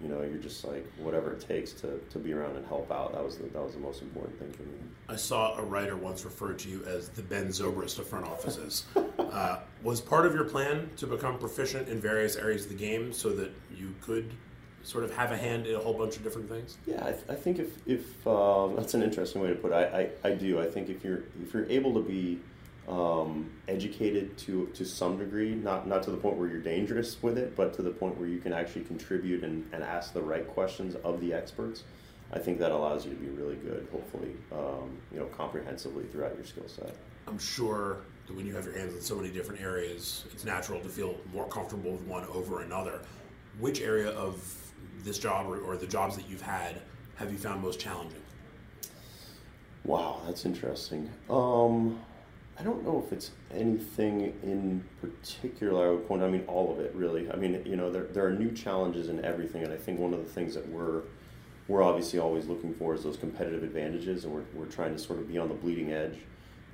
you 0.00 0.08
know 0.08 0.22
you're 0.22 0.38
just 0.38 0.64
like 0.64 0.86
whatever 0.98 1.32
it 1.32 1.46
takes 1.46 1.72
to, 1.72 1.98
to 2.08 2.18
be 2.18 2.32
around 2.32 2.56
and 2.56 2.66
help 2.66 2.90
out 2.90 3.12
that 3.12 3.22
was 3.22 3.36
the, 3.36 3.44
that 3.44 3.62
was 3.62 3.74
the 3.74 3.80
most 3.80 4.00
important 4.00 4.38
thing 4.38 4.50
for 4.52 4.62
me 4.62 4.74
i 5.08 5.16
saw 5.16 5.58
a 5.58 5.62
writer 5.62 5.96
once 5.96 6.24
refer 6.24 6.54
to 6.54 6.68
you 6.68 6.82
as 6.86 7.10
the 7.10 7.22
ben 7.22 7.48
zobrist 7.48 7.98
of 7.98 8.06
front 8.06 8.26
offices 8.26 8.86
uh, 9.18 9.58
was 9.82 10.00
part 10.00 10.24
of 10.24 10.34
your 10.34 10.44
plan 10.44 10.88
to 10.96 11.06
become 11.06 11.38
proficient 11.38 11.88
in 11.88 12.00
various 12.00 12.36
areas 12.36 12.64
of 12.64 12.70
the 12.70 12.76
game 12.76 13.12
so 13.12 13.30
that 13.30 13.50
you 13.76 13.94
could 14.00 14.32
sort 14.82 15.04
of 15.04 15.14
have 15.14 15.30
a 15.32 15.36
hand 15.36 15.66
in 15.66 15.74
a 15.74 15.78
whole 15.78 15.94
bunch 15.94 16.16
of 16.16 16.22
different 16.22 16.48
things 16.48 16.78
yeah 16.86 17.04
i, 17.04 17.12
th- 17.12 17.24
I 17.28 17.34
think 17.34 17.58
if, 17.58 17.68
if 17.86 18.26
um, 18.26 18.76
that's 18.76 18.94
an 18.94 19.02
interesting 19.02 19.42
way 19.42 19.48
to 19.48 19.54
put 19.54 19.72
it 19.72 19.74
I, 19.74 20.28
I, 20.28 20.30
I 20.30 20.34
do 20.34 20.60
i 20.60 20.66
think 20.66 20.88
if 20.88 21.04
you're 21.04 21.24
if 21.42 21.52
you're 21.52 21.66
able 21.66 21.94
to 21.94 22.00
be 22.00 22.40
um, 22.90 23.50
educated 23.68 24.36
to 24.38 24.66
to 24.74 24.84
some 24.84 25.16
degree, 25.18 25.54
not 25.54 25.86
not 25.86 26.02
to 26.04 26.10
the 26.10 26.16
point 26.16 26.36
where 26.36 26.48
you're 26.48 26.60
dangerous 26.60 27.22
with 27.22 27.38
it, 27.38 27.54
but 27.56 27.72
to 27.74 27.82
the 27.82 27.90
point 27.90 28.18
where 28.18 28.28
you 28.28 28.38
can 28.38 28.52
actually 28.52 28.84
contribute 28.84 29.44
and, 29.44 29.68
and 29.72 29.84
ask 29.84 30.12
the 30.12 30.22
right 30.22 30.46
questions 30.46 30.96
of 31.04 31.20
the 31.20 31.32
experts. 31.32 31.84
I 32.32 32.38
think 32.38 32.58
that 32.58 32.70
allows 32.70 33.04
you 33.04 33.12
to 33.12 33.16
be 33.16 33.28
really 33.28 33.56
good, 33.56 33.88
hopefully, 33.90 34.30
um, 34.52 34.98
you 35.12 35.18
know, 35.18 35.26
comprehensively 35.26 36.04
throughout 36.04 36.36
your 36.36 36.44
skill 36.44 36.68
set. 36.68 36.94
I'm 37.26 37.38
sure 37.38 37.98
that 38.26 38.36
when 38.36 38.46
you 38.46 38.54
have 38.54 38.64
your 38.64 38.78
hands 38.78 38.94
in 38.94 39.00
so 39.00 39.16
many 39.16 39.30
different 39.30 39.60
areas, 39.60 40.24
it's 40.32 40.44
natural 40.44 40.80
to 40.80 40.88
feel 40.88 41.16
more 41.32 41.48
comfortable 41.48 41.92
with 41.92 42.02
one 42.02 42.24
over 42.26 42.62
another. 42.62 43.00
Which 43.58 43.80
area 43.80 44.10
of 44.10 44.36
this 45.04 45.18
job 45.18 45.46
or, 45.46 45.58
or 45.58 45.76
the 45.76 45.86
jobs 45.86 46.16
that 46.16 46.28
you've 46.28 46.42
had 46.42 46.80
have 47.16 47.30
you 47.30 47.38
found 47.38 47.62
most 47.62 47.78
challenging? 47.80 48.22
Wow, 49.84 50.22
that's 50.26 50.44
interesting. 50.44 51.10
Um, 51.28 52.00
I 52.58 52.62
don't 52.62 52.84
know 52.84 53.02
if 53.04 53.12
it's 53.12 53.30
anything 53.54 54.34
in 54.42 54.84
particular 55.00 55.88
I 55.88 55.90
would 55.92 56.06
point. 56.06 56.22
I 56.22 56.28
mean, 56.28 56.44
all 56.46 56.70
of 56.72 56.80
it 56.80 56.94
really. 56.94 57.30
I 57.30 57.36
mean, 57.36 57.62
you 57.64 57.76
know, 57.76 57.90
there, 57.90 58.04
there 58.04 58.26
are 58.26 58.32
new 58.32 58.52
challenges 58.52 59.08
in 59.08 59.24
everything, 59.24 59.64
and 59.64 59.72
I 59.72 59.76
think 59.76 59.98
one 59.98 60.12
of 60.12 60.20
the 60.20 60.30
things 60.30 60.54
that 60.54 60.68
we're 60.68 61.02
we're 61.68 61.82
obviously 61.82 62.18
always 62.18 62.46
looking 62.46 62.74
for 62.74 62.94
is 62.94 63.04
those 63.04 63.16
competitive 63.16 63.62
advantages, 63.62 64.24
and 64.24 64.34
we're, 64.34 64.42
we're 64.54 64.66
trying 64.66 64.92
to 64.92 64.98
sort 64.98 65.20
of 65.20 65.28
be 65.28 65.38
on 65.38 65.48
the 65.48 65.54
bleeding 65.54 65.92
edge 65.92 66.18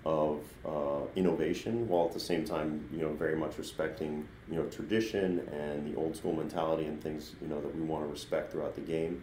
of 0.07 0.41
uh, 0.65 1.05
innovation, 1.17 1.89
while 1.89 2.07
at 2.07 2.13
the 2.13 2.21
same 2.21 2.45
time, 2.45 2.89
you 2.93 3.03
know, 3.03 3.13
very 3.15 3.35
much 3.35 3.59
respecting 3.59 4.27
you 4.49 4.55
know 4.55 4.65
tradition 4.67 5.41
and 5.53 5.93
the 5.93 5.99
old 5.99 6.17
school 6.17 6.33
mentality 6.33 6.85
and 6.85 7.03
things 7.03 7.35
you 7.43 7.49
know 7.49 7.61
that 7.61 7.75
we 7.75 7.83
want 7.83 8.05
to 8.05 8.09
respect 8.09 8.53
throughout 8.53 8.77
the 8.77 8.81
game. 8.81 9.23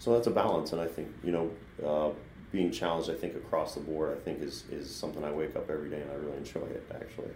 So 0.00 0.12
that's 0.12 0.26
a 0.26 0.32
balance, 0.32 0.72
and 0.72 0.80
I 0.80 0.86
think 0.86 1.08
you 1.22 1.32
know. 1.32 1.50
Uh, 1.84 2.10
being 2.52 2.70
challenged, 2.70 3.10
I 3.10 3.14
think, 3.14 3.34
across 3.34 3.74
the 3.74 3.80
board, 3.80 4.16
I 4.16 4.20
think 4.20 4.40
is, 4.40 4.62
is 4.70 4.88
something 4.88 5.24
I 5.24 5.32
wake 5.32 5.56
up 5.56 5.68
every 5.68 5.90
day 5.90 6.00
and 6.00 6.08
I 6.08 6.14
really 6.14 6.36
enjoy 6.36 6.60
it, 6.60 6.86
actually. 6.94 7.30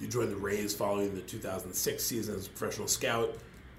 You 0.00 0.08
joined 0.08 0.32
the 0.32 0.36
Rays 0.36 0.74
following 0.74 1.14
the 1.14 1.20
2006 1.20 2.02
season 2.02 2.34
as 2.34 2.48
a 2.48 2.50
professional 2.50 2.88
scout, 2.88 3.36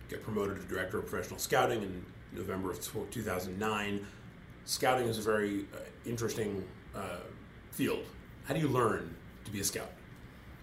get 0.09 0.23
promoted 0.23 0.61
to 0.61 0.65
director 0.65 0.99
of 0.99 1.07
professional 1.07 1.37
scouting 1.37 1.81
in 1.81 2.05
November 2.31 2.71
of 2.71 2.81
2009. 3.11 4.07
Scouting 4.63 5.07
is 5.07 5.17
a 5.17 5.21
very 5.21 5.65
uh, 5.75 5.79
interesting 6.05 6.63
uh, 6.95 7.17
field. 7.71 8.05
How 8.49 8.55
do 8.55 8.61
you 8.61 8.67
learn 8.67 9.15
to 9.45 9.51
be 9.51 9.59
a 9.59 9.63
scout, 9.63 9.91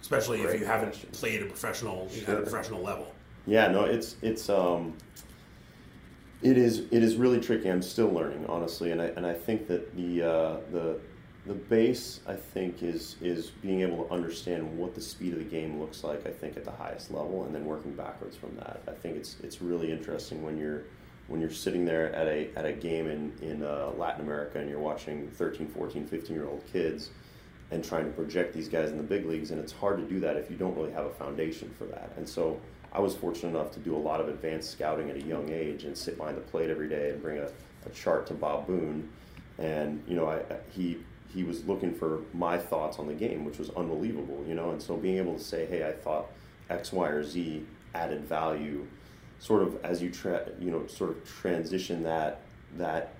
especially 0.03 0.41
Great 0.41 0.57
if 0.57 0.61
you 0.61 0.67
haven't 0.67 0.89
question. 0.89 1.11
played 1.13 1.41
a 1.41 1.47
professional 1.47 2.09
sure. 2.09 2.35
at 2.35 2.41
a 2.41 2.43
professional 2.43 2.83
level? 2.83 3.15
Yeah, 3.47 3.69
no, 3.69 3.85
it's 3.85 4.17
it's 4.23 4.51
um, 4.51 4.97
it 6.43 6.59
is 6.59 6.81
it 6.91 7.05
is 7.05 7.15
really 7.15 7.41
tricky. 7.41 7.71
I'm 7.71 7.83
still 7.83 8.09
learning, 8.09 8.45
honestly, 8.49 8.91
and 8.91 9.01
I 9.01 9.05
and 9.15 9.25
I 9.25 9.35
think 9.35 9.69
that 9.69 9.95
the 9.95 10.21
uh, 10.21 10.57
the 10.73 10.99
the 11.47 11.55
base 11.55 12.23
I 12.27 12.35
think 12.35 12.83
is 12.83 13.15
is 13.21 13.51
being 13.51 13.83
able 13.83 14.05
to 14.07 14.13
understand 14.13 14.77
what 14.77 14.97
the 14.97 15.01
speed 15.01 15.35
of 15.35 15.39
the 15.39 15.45
game 15.45 15.79
looks 15.79 16.03
like. 16.03 16.27
I 16.27 16.33
think 16.33 16.57
at 16.57 16.65
the 16.65 16.73
highest 16.73 17.13
level, 17.13 17.45
and 17.45 17.55
then 17.55 17.65
working 17.65 17.93
backwards 17.93 18.37
from 18.37 18.57
that. 18.57 18.83
I 18.89 18.95
think 18.95 19.17
it's 19.17 19.37
it's 19.45 19.63
really 19.63 19.93
interesting 19.93 20.43
when 20.43 20.59
you're 20.59 20.83
when 21.29 21.41
you're 21.41 21.51
sitting 21.51 21.85
there 21.85 22.13
at 22.17 22.27
a 22.27 22.51
at 22.57 22.65
a 22.65 22.73
game 22.73 23.07
in 23.07 23.33
in 23.43 23.63
uh, 23.63 23.93
Latin 23.97 24.23
America 24.23 24.59
and 24.59 24.69
you're 24.69 24.81
watching 24.81 25.29
13, 25.29 25.69
14, 25.69 26.05
15 26.05 26.35
year 26.35 26.49
old 26.49 26.65
kids 26.73 27.11
and 27.71 27.85
trying 27.85 28.05
to 28.05 28.11
project 28.13 28.55
these 28.55 28.69
guys 28.69 28.91
in 28.91 28.97
the 28.97 29.03
big 29.03 29.27
leagues, 29.27 29.51
and 29.51 29.61
it's 29.61 29.73
hard 29.73 29.99
to 29.99 30.05
do 30.05 30.21
that 30.21 30.37
if 30.37 30.51
you 30.51 30.57
don't 30.57 30.77
really 30.77 30.93
have 30.93 31.07
a 31.07 31.11
foundation 31.11 31.73
for 31.77 31.85
that. 31.87 32.13
And 32.17 32.29
so 32.29 32.61
I 32.93 33.01
was 33.01 33.15
fortunate 33.15 33.51
enough 33.51 33.73
to 33.73 33.81
do 33.81 33.95
a 33.95 33.99
lot 33.99 34.21
of 34.21 34.29
advanced 34.29 34.71
scouting 34.71 35.11
at 35.11 35.17
a 35.17 35.23
young 35.23 35.51
age 35.51 35.85
and 35.85 35.97
sit 35.97 36.17
behind 36.17 36.37
the 36.37 36.43
plate 36.43 36.71
every 36.71 36.89
day 36.89 37.11
and 37.11 37.21
bring 37.21 37.39
a, 37.39 37.49
a 37.85 37.91
chart 37.91 38.27
to 38.29 38.35
Bob 38.35 38.67
Boone. 38.67 39.09
And, 39.59 40.03
you 40.07 40.17
know, 40.17 40.29
I, 40.29 40.43
he, 40.71 40.99
he 41.35 41.43
was 41.43 41.65
looking 41.65 41.93
for 41.93 42.21
my 42.33 42.57
thoughts 42.57 42.99
on 42.99 43.07
the 43.07 43.15
game, 43.15 43.45
which 43.45 43.59
was 43.59 43.71
unbelievable, 43.71 44.45
you 44.47 44.55
know. 44.55 44.71
And 44.71 44.81
so 44.81 44.97
being 44.97 45.19
able 45.19 45.35
to 45.35 45.43
say, 45.43 45.67
hey, 45.67 45.87
I 45.87 45.93
thought 45.93 46.27
X, 46.71 46.93
Y, 46.93 47.09
or 47.09 47.25
Z 47.25 47.67
added 47.95 48.25
value, 48.25 48.87
sort 49.41 49.63
of 49.63 49.85
as 49.85 50.01
you, 50.01 50.11
tra- 50.11 50.49
you 50.61 50.71
know, 50.71 50.87
sort 50.87 51.11
of 51.11 51.25
transition 51.25 52.03
that, 52.05 52.43
that 52.77 53.15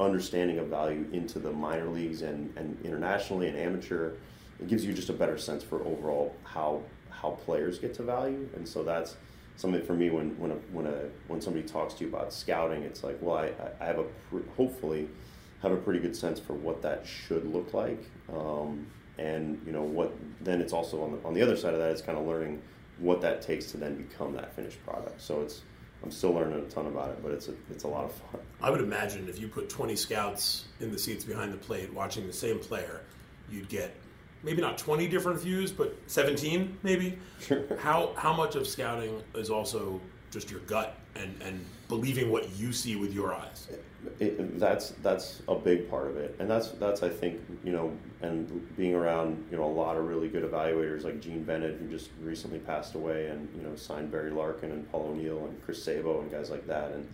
understanding 0.00 0.58
of 0.58 0.68
value 0.68 1.06
into 1.12 1.38
the 1.38 1.52
minor 1.52 1.86
leagues 1.86 2.22
and, 2.22 2.52
and 2.56 2.76
internationally 2.84 3.48
and 3.48 3.56
amateur, 3.56 4.12
it 4.58 4.68
gives 4.68 4.84
you 4.84 4.92
just 4.92 5.10
a 5.10 5.12
better 5.12 5.38
sense 5.38 5.62
for 5.62 5.82
overall 5.84 6.34
how 6.44 6.82
how 7.10 7.30
players 7.30 7.78
get 7.78 7.92
to 7.94 8.02
value, 8.02 8.48
and 8.56 8.66
so 8.66 8.82
that's 8.82 9.16
something 9.56 9.82
for 9.82 9.94
me 9.94 10.10
when 10.10 10.38
when 10.38 10.52
a, 10.52 10.54
when 10.72 10.86
a 10.86 11.08
when 11.28 11.40
somebody 11.40 11.66
talks 11.66 11.94
to 11.94 12.04
you 12.04 12.10
about 12.10 12.32
scouting, 12.32 12.82
it's 12.82 13.04
like, 13.04 13.18
well, 13.20 13.36
I, 13.36 13.52
I 13.80 13.84
have 13.84 13.98
a 13.98 14.04
hopefully 14.56 15.08
have 15.62 15.72
a 15.72 15.76
pretty 15.76 16.00
good 16.00 16.16
sense 16.16 16.40
for 16.40 16.54
what 16.54 16.80
that 16.82 17.06
should 17.06 17.46
look 17.52 17.74
like, 17.74 18.02
um, 18.32 18.86
and 19.18 19.60
you 19.66 19.72
know 19.72 19.82
what. 19.82 20.14
Then 20.40 20.60
it's 20.60 20.72
also 20.72 21.02
on 21.02 21.12
the 21.12 21.18
on 21.28 21.34
the 21.34 21.42
other 21.42 21.56
side 21.56 21.74
of 21.74 21.80
that, 21.80 21.90
it's 21.90 22.02
kind 22.02 22.18
of 22.18 22.26
learning 22.26 22.62
what 22.98 23.20
that 23.22 23.42
takes 23.42 23.66
to 23.72 23.76
then 23.76 23.96
become 23.96 24.32
that 24.34 24.54
finished 24.54 24.82
product. 24.84 25.20
So 25.20 25.40
it's 25.42 25.62
I'm 26.02 26.10
still 26.10 26.32
learning 26.32 26.58
a 26.60 26.70
ton 26.70 26.86
about 26.86 27.10
it, 27.10 27.22
but 27.22 27.32
it's 27.32 27.48
a, 27.48 27.54
it's 27.70 27.84
a 27.84 27.88
lot 27.88 28.04
of 28.04 28.12
fun. 28.12 28.40
I 28.62 28.70
would 28.70 28.80
imagine 28.80 29.28
if 29.28 29.38
you 29.38 29.48
put 29.48 29.68
20 29.68 29.94
scouts 29.96 30.64
in 30.80 30.90
the 30.90 30.98
seats 30.98 31.24
behind 31.24 31.52
the 31.52 31.58
plate 31.58 31.92
watching 31.92 32.26
the 32.26 32.32
same 32.32 32.58
player, 32.58 33.02
you'd 33.50 33.68
get 33.68 33.94
maybe 34.42 34.62
not 34.62 34.78
20 34.78 35.06
different 35.08 35.40
views, 35.40 35.70
but 35.70 35.94
17 36.06 36.78
maybe. 36.82 37.18
Sure. 37.40 37.64
How 37.78 38.14
how 38.16 38.32
much 38.32 38.56
of 38.56 38.66
scouting 38.66 39.22
is 39.34 39.50
also 39.50 40.00
just 40.30 40.50
your 40.50 40.60
gut 40.60 40.96
and 41.16 41.34
and 41.42 41.64
believing 41.88 42.30
what 42.30 42.56
you 42.56 42.72
see 42.72 42.96
with 42.96 43.12
your 43.12 43.34
eyes? 43.34 43.68
It, 44.18 44.58
that's 44.58 44.90
that's 45.02 45.42
a 45.48 45.54
big 45.54 45.90
part 45.90 46.06
of 46.06 46.16
it, 46.16 46.36
and 46.38 46.48
that's 46.48 46.68
that's 46.72 47.02
I 47.02 47.08
think 47.08 47.40
you 47.64 47.72
know, 47.72 47.92
and 48.22 48.76
being 48.76 48.94
around 48.94 49.44
you 49.50 49.56
know 49.56 49.64
a 49.64 49.66
lot 49.66 49.96
of 49.96 50.06
really 50.06 50.28
good 50.28 50.48
evaluators 50.48 51.04
like 51.04 51.20
Gene 51.20 51.42
Bennett, 51.42 51.78
who 51.78 51.88
just 51.88 52.10
recently 52.22 52.58
passed 52.60 52.94
away, 52.94 53.26
and 53.28 53.48
you 53.56 53.62
know 53.62 53.74
signed 53.76 54.10
Barry 54.10 54.30
Larkin 54.30 54.70
and 54.70 54.90
Paul 54.90 55.08
O'Neill 55.12 55.44
and 55.46 55.62
Chris 55.64 55.82
Sabo 55.82 56.20
and 56.20 56.30
guys 56.30 56.50
like 56.50 56.66
that, 56.66 56.92
and 56.92 57.08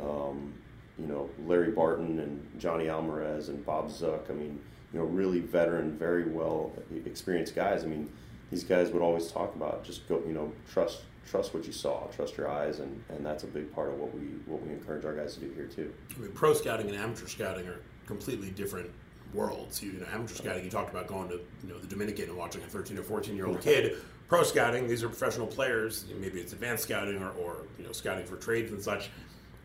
um, 0.00 0.52
you 0.98 1.06
know 1.06 1.28
Larry 1.46 1.72
Barton 1.72 2.20
and 2.20 2.60
Johnny 2.60 2.88
Alvarez 2.88 3.48
and 3.48 3.64
Bob 3.66 3.88
Zuk. 3.90 4.30
I 4.30 4.34
mean, 4.34 4.60
you 4.92 5.00
know, 5.00 5.06
really 5.06 5.40
veteran, 5.40 5.96
very 5.96 6.24
well 6.24 6.72
experienced 7.06 7.54
guys. 7.54 7.84
I 7.84 7.86
mean, 7.86 8.10
these 8.50 8.64
guys 8.64 8.90
would 8.90 9.02
always 9.02 9.30
talk 9.30 9.54
about 9.54 9.84
just 9.84 10.08
go, 10.08 10.22
you 10.26 10.32
know, 10.32 10.52
trust 10.70 11.02
trust 11.28 11.54
what 11.54 11.66
you 11.66 11.72
saw, 11.72 12.06
trust 12.08 12.36
your 12.36 12.50
eyes, 12.50 12.80
and, 12.80 13.02
and 13.08 13.24
that's 13.24 13.44
a 13.44 13.46
big 13.46 13.72
part 13.74 13.90
of 13.90 13.98
what 13.98 14.14
we 14.14 14.22
what 14.46 14.62
we 14.62 14.70
encourage 14.70 15.04
our 15.04 15.14
guys 15.14 15.34
to 15.34 15.40
do 15.40 15.52
here 15.52 15.66
too. 15.66 15.92
I 16.16 16.20
mean, 16.20 16.32
pro 16.32 16.54
scouting 16.54 16.88
and 16.88 16.96
amateur 16.96 17.26
scouting 17.26 17.66
are 17.66 17.80
completely 18.06 18.50
different 18.50 18.90
worlds. 19.32 19.82
You, 19.82 19.92
know, 19.92 20.06
amateur 20.12 20.34
scouting, 20.34 20.64
you 20.64 20.70
talked 20.70 20.90
about 20.90 21.06
going 21.06 21.28
to 21.28 21.40
you 21.62 21.68
know 21.68 21.78
the 21.78 21.86
Dominican 21.86 22.28
and 22.28 22.36
watching 22.36 22.62
a 22.62 22.66
13 22.66 22.98
or 22.98 23.02
14 23.02 23.36
year 23.36 23.46
old 23.46 23.60
kid. 23.60 23.96
Pro 24.28 24.42
scouting, 24.44 24.86
these 24.86 25.02
are 25.02 25.08
professional 25.08 25.46
players. 25.46 26.04
Maybe 26.20 26.38
it's 26.40 26.52
advanced 26.52 26.84
scouting 26.84 27.20
or, 27.22 27.30
or 27.30 27.66
you 27.78 27.84
know 27.84 27.92
scouting 27.92 28.26
for 28.26 28.36
trades 28.36 28.72
and 28.72 28.82
such, 28.82 29.10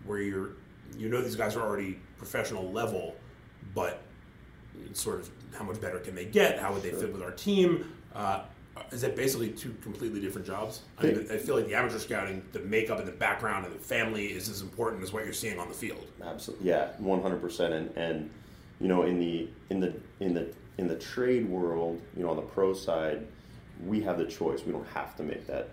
where 0.06 0.20
you're 0.20 0.52
you 0.98 1.10
know 1.10 1.22
these 1.22 1.36
guys 1.36 1.56
are 1.56 1.62
already 1.62 2.00
professional 2.18 2.72
level, 2.72 3.16
but 3.74 4.02
sort 4.94 5.20
of 5.20 5.30
how 5.58 5.64
much 5.64 5.80
better 5.80 6.00
can 6.00 6.16
they 6.16 6.26
get? 6.26 6.60
How 6.60 6.74
would 6.74 6.84
they 6.84 6.92
fit 6.92 7.12
with 7.12 7.22
our 7.22 7.32
team? 7.32 7.94
Uh, 8.14 8.44
is 8.92 9.02
that 9.02 9.16
basically 9.16 9.50
two 9.50 9.74
completely 9.82 10.20
different 10.20 10.46
jobs? 10.46 10.82
I, 10.98 11.06
mean, 11.06 11.28
I 11.32 11.38
feel 11.38 11.56
like 11.56 11.68
the 11.68 11.76
amateur 11.76 11.98
scouting, 11.98 12.44
the 12.52 12.60
makeup 12.60 13.00
and 13.00 13.08
the 13.08 13.14
background 13.14 13.66
and 13.66 13.74
the 13.74 13.80
family 13.80 14.28
is 14.28 14.50
as 14.50 14.62
important 14.62 15.02
as 15.04 15.14
what 15.14 15.24
you're 15.24 15.34
seeing 15.34 15.60
on 15.60 15.70
the 15.70 15.74
field. 15.74 16.08
Absolutely, 16.24 16.68
yeah, 16.68 16.90
one 16.98 17.22
hundred 17.22 17.42
percent. 17.42 17.74
And 17.74 17.96
and 17.96 18.30
you 18.80 18.88
know, 18.88 19.04
in 19.04 19.20
the 19.20 19.48
in 19.70 19.80
the 19.80 19.94
in 20.20 20.34
the 20.34 20.54
in 20.78 20.88
the 20.88 20.96
trade 20.96 21.48
world, 21.48 22.02
you 22.16 22.24
know, 22.24 22.30
on 22.30 22.36
the 22.36 22.42
pro 22.42 22.74
side, 22.74 23.26
we 23.86 24.02
have 24.02 24.18
the 24.18 24.26
choice. 24.26 24.64
We 24.66 24.72
don't 24.72 24.88
have 24.90 25.16
to 25.18 25.24
make 25.24 25.48
that 25.48 25.70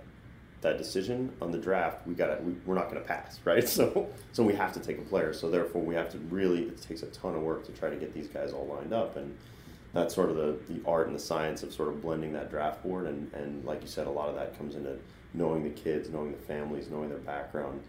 that 0.60 0.78
decision 0.78 1.32
on 1.42 1.50
the 1.50 1.58
draft. 1.58 2.06
We 2.06 2.14
got 2.14 2.42
we, 2.44 2.52
we're 2.64 2.76
not 2.76 2.88
going 2.88 3.02
to 3.02 3.08
pass, 3.08 3.40
right? 3.44 3.68
So 3.68 4.08
so 4.32 4.42
we 4.44 4.54
have 4.54 4.72
to 4.74 4.80
take 4.80 4.98
a 4.98 5.02
player. 5.02 5.32
So 5.32 5.50
therefore, 5.50 5.82
we 5.82 5.94
have 5.94 6.10
to 6.10 6.18
really. 6.18 6.64
It 6.64 6.80
takes 6.80 7.02
a 7.02 7.06
ton 7.06 7.34
of 7.34 7.42
work 7.42 7.66
to 7.66 7.72
try 7.72 7.90
to 7.90 7.96
get 7.96 8.14
these 8.14 8.28
guys 8.28 8.52
all 8.52 8.66
lined 8.66 8.92
up 8.92 9.16
and 9.16 9.36
that's 9.92 10.14
sort 10.14 10.30
of 10.30 10.36
the, 10.36 10.56
the 10.72 10.80
art 10.86 11.06
and 11.06 11.14
the 11.14 11.20
science 11.20 11.62
of 11.62 11.72
sort 11.72 11.88
of 11.88 12.00
blending 12.00 12.32
that 12.32 12.50
draft 12.50 12.82
board 12.82 13.06
and, 13.06 13.32
and 13.34 13.64
like 13.64 13.82
you 13.82 13.88
said 13.88 14.06
a 14.06 14.10
lot 14.10 14.28
of 14.28 14.34
that 14.34 14.56
comes 14.56 14.74
into 14.74 14.96
knowing 15.34 15.62
the 15.62 15.70
kids 15.70 16.08
knowing 16.08 16.32
the 16.32 16.38
families 16.38 16.88
knowing 16.90 17.08
their 17.08 17.18
background 17.18 17.82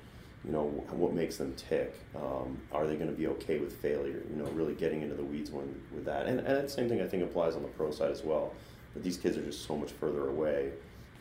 you 0.46 0.52
know 0.52 0.64
what 0.92 1.14
makes 1.14 1.38
them 1.38 1.54
tick. 1.56 1.96
Um, 2.16 2.58
are 2.72 2.86
they 2.86 2.96
going 2.96 3.10
to 3.10 3.16
be 3.16 3.28
okay 3.28 3.60
with 3.60 3.78
failure? 3.78 4.24
You 4.30 4.36
know 4.36 4.50
really 4.52 4.74
getting 4.74 5.02
into 5.02 5.16
the 5.16 5.24
weeds 5.24 5.52
when, 5.52 5.82
with 5.94 6.06
that. 6.06 6.26
And, 6.26 6.40
and 6.40 6.66
the 6.66 6.70
same 6.70 6.90
thing 6.90 7.02
i 7.02 7.08
think 7.08 7.24
applies 7.24 7.56
on 7.56 7.62
the 7.62 7.70
pro 7.70 7.92
side 7.92 8.12
as 8.12 8.24
well 8.24 8.54
but 8.94 9.04
these 9.04 9.18
kids 9.18 9.38
are 9.38 9.44
just 9.44 9.66
so 9.66 9.76
much 9.76 9.92
further 9.92 10.28
away 10.28 10.72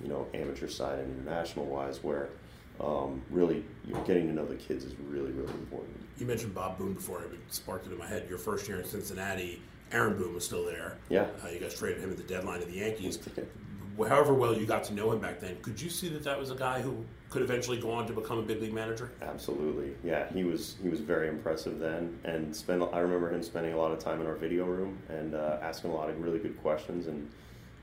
you 0.03 0.09
know 0.09 0.27
amateur 0.35 0.69
side 0.69 0.99
and 0.99 1.21
international 1.21 1.67
wise 1.67 2.03
where 2.03 2.31
um, 2.81 3.23
really 3.31 3.65
you 3.87 3.95
know, 3.95 4.01
getting 4.03 4.27
to 4.27 4.33
know 4.33 4.47
the 4.47 4.57
kids 4.57 4.85
is 4.85 4.95
really 5.09 5.31
really 5.31 5.53
important. 5.53 5.97
You 6.19 6.27
mentioned 6.27 6.55
bob 6.55 6.79
boone 6.79 6.95
before 6.95 7.23
it 7.23 7.31
sparked 7.51 7.87
it 7.87 7.93
in 7.93 7.99
my 7.99 8.07
head. 8.07 8.27
Your 8.29 8.39
first 8.39 8.69
year 8.69 8.81
in 8.81 8.85
cincinnati 8.85 9.63
Aaron 9.93 10.17
Boone 10.17 10.35
was 10.35 10.45
still 10.45 10.65
there. 10.65 10.97
Yeah. 11.09 11.27
Uh, 11.45 11.49
you 11.49 11.59
guys 11.59 11.75
traded 11.75 12.03
him 12.03 12.11
at 12.11 12.17
the 12.17 12.23
deadline 12.23 12.63
of 12.63 12.69
the 12.69 12.79
Yankees. 12.79 13.19
However 13.99 14.33
well 14.33 14.57
you 14.57 14.65
got 14.65 14.85
to 14.85 14.95
know 14.95 15.13
him 15.13 15.21
back 15.21 15.39
then, 15.39 15.57
could 15.61 15.81
you 15.81 15.91
see 15.91 16.09
that 16.09 16.25
that 16.25 16.39
was 16.39 16.51
a 16.51 16.55
guy 16.55 16.81
who 16.81 17.05
could 17.29 17.43
eventually 17.43 17.79
go 17.79 17.91
on 17.91 18.07
to 18.07 18.13
become 18.13 18.39
a 18.39 18.43
big 18.43 18.61
league 18.61 18.73
manager? 18.73 19.13
Absolutely. 19.21 19.93
Yeah, 20.03 20.33
he 20.33 20.45
was 20.45 20.77
he 20.83 20.89
was 20.89 21.01
very 21.01 21.29
impressive 21.29 21.79
then, 21.79 22.19
and 22.25 22.55
spent. 22.55 22.83
I 22.93 23.01
remember 23.01 23.33
him 23.33 23.43
spending 23.43 23.75
a 23.75 23.77
lot 23.77 23.93
of 23.93 23.99
time 23.99 24.21
in 24.21 24.27
our 24.27 24.35
video 24.35 24.65
room 24.65 24.99
and 25.09 25.35
uh, 25.35 25.59
asking 25.61 25.91
a 25.91 25.95
lot 25.95 26.09
of 26.09 26.21
really 26.21 26.39
good 26.39 26.61
questions 26.63 27.07
and 27.07 27.31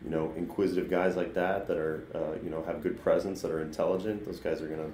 you 0.04 0.10
know, 0.10 0.34
inquisitive 0.38 0.90
guys 0.90 1.18
like 1.18 1.34
that 1.34 1.68
that 1.68 1.76
are, 1.76 2.08
uh, 2.16 2.42
you 2.42 2.50
know, 2.50 2.64
have 2.64 2.82
good 2.82 3.02
presence, 3.02 3.42
that 3.42 3.52
are 3.52 3.62
intelligent. 3.62 4.26
Those 4.26 4.40
guys 4.40 4.62
are 4.62 4.68
going 4.68 4.80
to, 4.80 4.92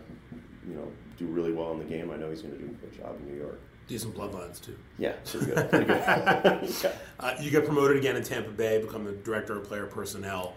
you 0.68 0.76
know, 0.76 0.92
do 1.18 1.28
really 1.28 1.52
well 1.52 1.72
in 1.74 1.78
the 1.78 1.86
game. 1.86 2.10
I 2.10 2.16
know 2.16 2.32
he's 2.32 2.42
going 2.42 2.56
to 2.56 2.60
do 2.60 2.66
a 2.66 2.70
good 2.70 2.98
job 2.98 3.16
in 3.20 3.32
New 3.32 3.40
York 3.40 3.62
decent 3.88 4.16
bloodlines 4.16 4.62
too. 4.62 4.76
Yeah, 4.98 5.14
pretty 5.26 5.46
good. 5.48 5.70
Pretty 5.70 5.86
good. 5.86 5.98
yeah. 6.84 6.92
uh, 7.20 7.36
you 7.40 7.52
get 7.52 7.66
promoted 7.66 7.98
again 7.98 8.16
in 8.16 8.24
Tampa 8.24 8.52
Bay, 8.52 8.82
become 8.82 9.06
the 9.06 9.12
director 9.12 9.58
of 9.58 9.66
player 9.66 9.86
personnel. 9.86 10.54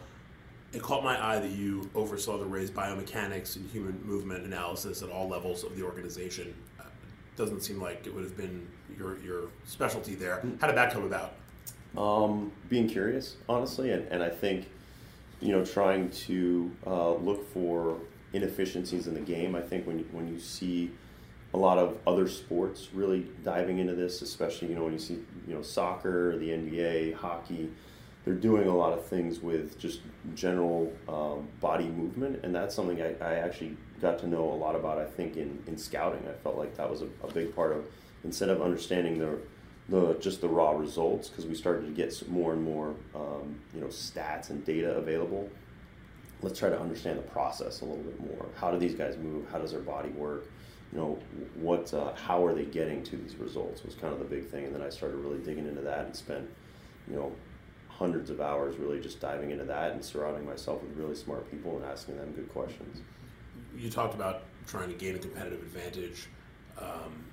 It 0.72 0.82
caught 0.82 1.02
my 1.02 1.22
eye 1.22 1.38
that 1.38 1.50
you 1.50 1.88
oversaw 1.94 2.38
the 2.38 2.44
Rays 2.44 2.70
biomechanics 2.70 3.56
and 3.56 3.68
human 3.70 4.00
movement 4.04 4.44
analysis 4.44 5.02
at 5.02 5.10
all 5.10 5.28
levels 5.28 5.64
of 5.64 5.76
the 5.76 5.82
organization. 5.82 6.54
Uh, 6.78 6.84
doesn't 7.36 7.62
seem 7.62 7.80
like 7.80 8.06
it 8.06 8.14
would 8.14 8.24
have 8.24 8.36
been 8.36 8.66
your 8.98 9.18
your 9.20 9.42
specialty 9.66 10.14
there. 10.14 10.42
How 10.60 10.66
did 10.66 10.76
that 10.76 10.92
come 10.92 11.04
about? 11.04 11.34
Um, 11.96 12.52
being 12.68 12.88
curious, 12.88 13.36
honestly, 13.48 13.90
and, 13.92 14.06
and 14.08 14.22
I 14.22 14.28
think 14.28 14.68
you 15.40 15.52
know 15.52 15.64
trying 15.64 16.10
to 16.10 16.70
uh, 16.86 17.12
look 17.14 17.50
for 17.52 17.98
inefficiencies 18.32 19.06
in 19.06 19.14
the 19.14 19.20
game. 19.20 19.54
I 19.54 19.62
think 19.62 19.86
when 19.86 20.00
you, 20.00 20.06
when 20.12 20.28
you 20.28 20.38
see 20.38 20.90
a 21.54 21.56
lot 21.56 21.78
of 21.78 21.96
other 22.06 22.28
sports 22.28 22.88
really 22.92 23.26
diving 23.42 23.78
into 23.78 23.94
this, 23.94 24.22
especially 24.22 24.68
you 24.68 24.74
know 24.74 24.84
when 24.84 24.92
you 24.92 24.98
see 24.98 25.18
you 25.46 25.54
know 25.54 25.62
soccer, 25.62 26.36
the 26.38 26.50
NBA, 26.50 27.14
hockey. 27.14 27.70
They're 28.24 28.34
doing 28.34 28.68
a 28.68 28.76
lot 28.76 28.92
of 28.92 29.06
things 29.06 29.40
with 29.40 29.78
just 29.78 30.00
general 30.34 30.92
um, 31.08 31.48
body 31.60 31.88
movement, 31.88 32.44
and 32.44 32.54
that's 32.54 32.74
something 32.74 33.00
I, 33.00 33.14
I, 33.24 33.34
actually 33.36 33.74
got 34.02 34.18
to 34.18 34.26
know 34.26 34.52
a 34.52 34.56
lot 34.56 34.74
about. 34.74 34.98
I 34.98 35.06
think 35.06 35.38
in, 35.38 35.62
in 35.66 35.78
scouting, 35.78 36.20
I 36.28 36.32
felt 36.42 36.58
like 36.58 36.76
that 36.76 36.90
was 36.90 37.00
a, 37.00 37.08
a 37.24 37.32
big 37.32 37.54
part 37.54 37.72
of 37.72 37.86
instead 38.24 38.50
of 38.50 38.60
understanding 38.60 39.18
the 39.18 39.38
the 39.88 40.14
just 40.20 40.42
the 40.42 40.48
raw 40.48 40.72
results 40.72 41.28
because 41.28 41.46
we 41.46 41.54
started 41.54 41.86
to 41.86 41.92
get 41.92 42.28
more 42.28 42.52
and 42.52 42.62
more 42.62 42.94
um, 43.14 43.58
you 43.74 43.80
know 43.80 43.86
stats 43.86 44.50
and 44.50 44.64
data 44.64 44.94
available. 44.96 45.48
Let's 46.42 46.58
try 46.58 46.68
to 46.68 46.78
understand 46.78 47.18
the 47.18 47.22
process 47.22 47.80
a 47.80 47.84
little 47.84 48.02
bit 48.02 48.20
more. 48.20 48.46
How 48.56 48.70
do 48.70 48.78
these 48.78 48.94
guys 48.94 49.16
move? 49.16 49.50
How 49.50 49.58
does 49.58 49.72
their 49.72 49.80
body 49.80 50.10
work? 50.10 50.48
You 50.92 50.98
know, 50.98 51.18
what, 51.54 51.92
uh, 51.92 52.14
how 52.14 52.44
are 52.44 52.54
they 52.54 52.64
getting 52.64 53.02
to 53.04 53.16
these 53.16 53.36
results 53.36 53.84
was 53.84 53.94
kind 53.94 54.12
of 54.12 54.18
the 54.18 54.24
big 54.24 54.46
thing. 54.46 54.64
And 54.64 54.74
then 54.74 54.82
I 54.82 54.88
started 54.88 55.16
really 55.16 55.38
digging 55.38 55.66
into 55.66 55.82
that 55.82 56.06
and 56.06 56.16
spent, 56.16 56.48
you 57.08 57.16
know, 57.16 57.32
hundreds 57.88 58.30
of 58.30 58.40
hours 58.40 58.76
really 58.76 59.00
just 59.00 59.20
diving 59.20 59.50
into 59.50 59.64
that 59.64 59.92
and 59.92 60.04
surrounding 60.04 60.46
myself 60.46 60.82
with 60.82 60.96
really 60.96 61.14
smart 61.14 61.50
people 61.50 61.76
and 61.76 61.84
asking 61.84 62.16
them 62.16 62.32
good 62.32 62.48
questions. 62.48 63.00
You 63.76 63.90
talked 63.90 64.14
about 64.14 64.42
trying 64.66 64.88
to 64.88 64.94
gain 64.94 65.16
a 65.16 65.18
competitive 65.18 65.60
advantage. 65.60 66.28
Um, 66.80 67.24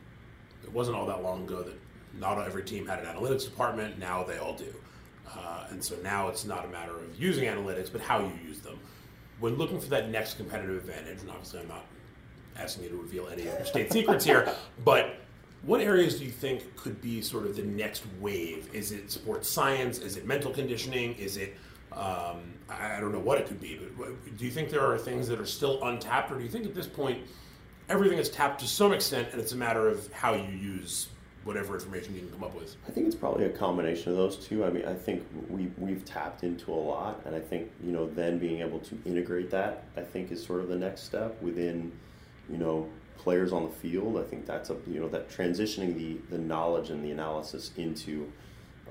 it 0.64 0.72
wasn't 0.74 0.98
all 0.98 1.06
that 1.06 1.24
long 1.24 1.44
ago 1.44 1.62
that 1.62 1.76
not 2.20 2.40
every 2.46 2.64
team 2.64 2.88
had 2.88 3.00
an 3.00 3.06
analytics 3.06 3.46
department. 3.46 4.00
Now 4.00 4.24
they 4.24 4.38
all 4.38 4.56
do. 4.56 4.74
Uh, 5.34 5.68
and 5.70 5.84
so 5.84 5.96
now 6.04 6.28
it's 6.28 6.46
not 6.46 6.66
a 6.66 6.68
matter 6.68 6.96
of 6.96 7.20
using 7.20 7.46
analytics, 7.46 7.92
but 7.92 8.02
how 8.02 8.20
you 8.20 8.32
use 8.48 8.60
them. 8.60 8.80
When 9.40 9.56
looking 9.56 9.80
for 9.80 9.90
that 9.90 10.10
next 10.10 10.36
competitive 10.36 10.78
advantage, 10.78 11.22
and 11.22 11.30
obviously 11.30 11.60
I'm 11.60 11.68
not 11.68 11.86
asking 12.58 12.84
you 12.84 12.90
to 12.90 12.98
reveal 12.98 13.28
any 13.28 13.48
of 13.48 13.54
your 13.54 13.66
state 13.66 13.92
secrets 13.92 14.26
here, 14.26 14.54
but 14.84 15.18
what 15.64 15.82
areas 15.82 16.20
do 16.20 16.26
you 16.26 16.32
think 16.32 16.76
could 16.76 17.02
be 17.02 17.22
sort 17.22 17.46
of 17.46 17.56
the 17.56 17.64
next 17.64 18.04
wave? 18.20 18.70
Is 18.74 18.92
it 18.92 19.12
sports 19.12 19.50
science? 19.50 20.00
Is 20.00 20.16
it 20.16 20.26
mental 20.26 20.52
conditioning? 20.52 21.16
Is 21.16 21.38
it 21.38 21.56
um, 21.92 22.54
I 22.70 23.00
don't 23.00 23.14
know 23.14 23.20
what 23.20 23.40
it 23.40 23.48
could 23.48 23.62
be, 23.62 23.80
but 23.98 24.38
do 24.38 24.44
you 24.44 24.52
think 24.52 24.70
there 24.70 24.86
are 24.86 24.98
things 24.98 25.28
that 25.30 25.40
are 25.40 25.46
still 25.46 25.82
untapped, 25.84 26.32
or 26.32 26.38
do 26.38 26.44
you 26.44 26.50
think 26.50 26.66
at 26.66 26.76
this 26.76 26.88
point 26.88 27.24
everything 27.88 28.18
is 28.18 28.30
tapped 28.30 28.60
to 28.62 28.68
some 28.68 28.92
extent, 28.92 29.30
and 29.32 29.40
it's 29.40 29.54
a 29.54 29.56
matter 29.56 29.88
of 29.88 30.12
how 30.12 30.34
you 30.34 30.52
use 30.52 31.08
whatever 31.46 31.76
information 31.76 32.14
you 32.16 32.22
can 32.22 32.32
come 32.32 32.44
up 32.44 32.54
with? 32.54 32.76
I 32.88 32.92
think 32.92 33.08
it's 33.08 33.16
probably 33.16 33.46
a 33.46 33.50
combination 33.50 34.12
of 34.12 34.18
those 34.18 34.36
two. 34.36 34.66
I 34.66 34.72
mean, 34.72 34.84
I 34.86 34.94
think 34.94 35.24
we 35.50 35.72
we've 35.78 36.04
tapped 36.04 36.44
into 36.44 36.74
a 36.74 36.76
lot, 36.76 37.22
and 37.26 37.34
I 37.34 37.40
think 37.40 37.72
you 37.82 37.94
know 37.94 38.08
then 38.08 38.40
being 38.40 38.60
able 38.60 38.80
to 38.80 38.98
integrate 39.06 39.50
that, 39.52 39.86
I 39.96 40.02
think, 40.02 40.32
is 40.32 40.44
sort 40.44 40.60
of 40.62 40.68
the 40.68 40.76
next 40.76 41.04
step 41.04 41.42
within 41.42 41.94
you 42.50 42.58
know, 42.58 42.90
players 43.18 43.52
on 43.52 43.64
the 43.64 43.70
field. 43.70 44.18
I 44.18 44.24
think 44.24 44.46
that's 44.46 44.70
a 44.70 44.78
you 44.88 45.00
know 45.00 45.10
that 45.10 45.30
transitioning 45.30 45.96
the 45.96 46.18
the 46.30 46.38
knowledge 46.38 46.90
and 46.92 47.04
the 47.04 47.12
analysis 47.12 47.72
into 47.76 48.32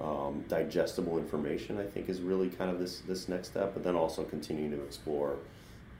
um, 0.03 0.45
digestible 0.49 1.19
information. 1.19 1.79
I 1.79 1.85
think 1.85 2.09
is 2.09 2.21
really 2.21 2.49
kind 2.49 2.71
of 2.71 2.79
this 2.79 3.01
this 3.01 3.29
next 3.29 3.49
step. 3.49 3.75
But 3.75 3.85
then 3.85 3.95
also 3.95 4.25
continuing 4.25 4.73
to 4.73 4.83
explore 4.83 5.37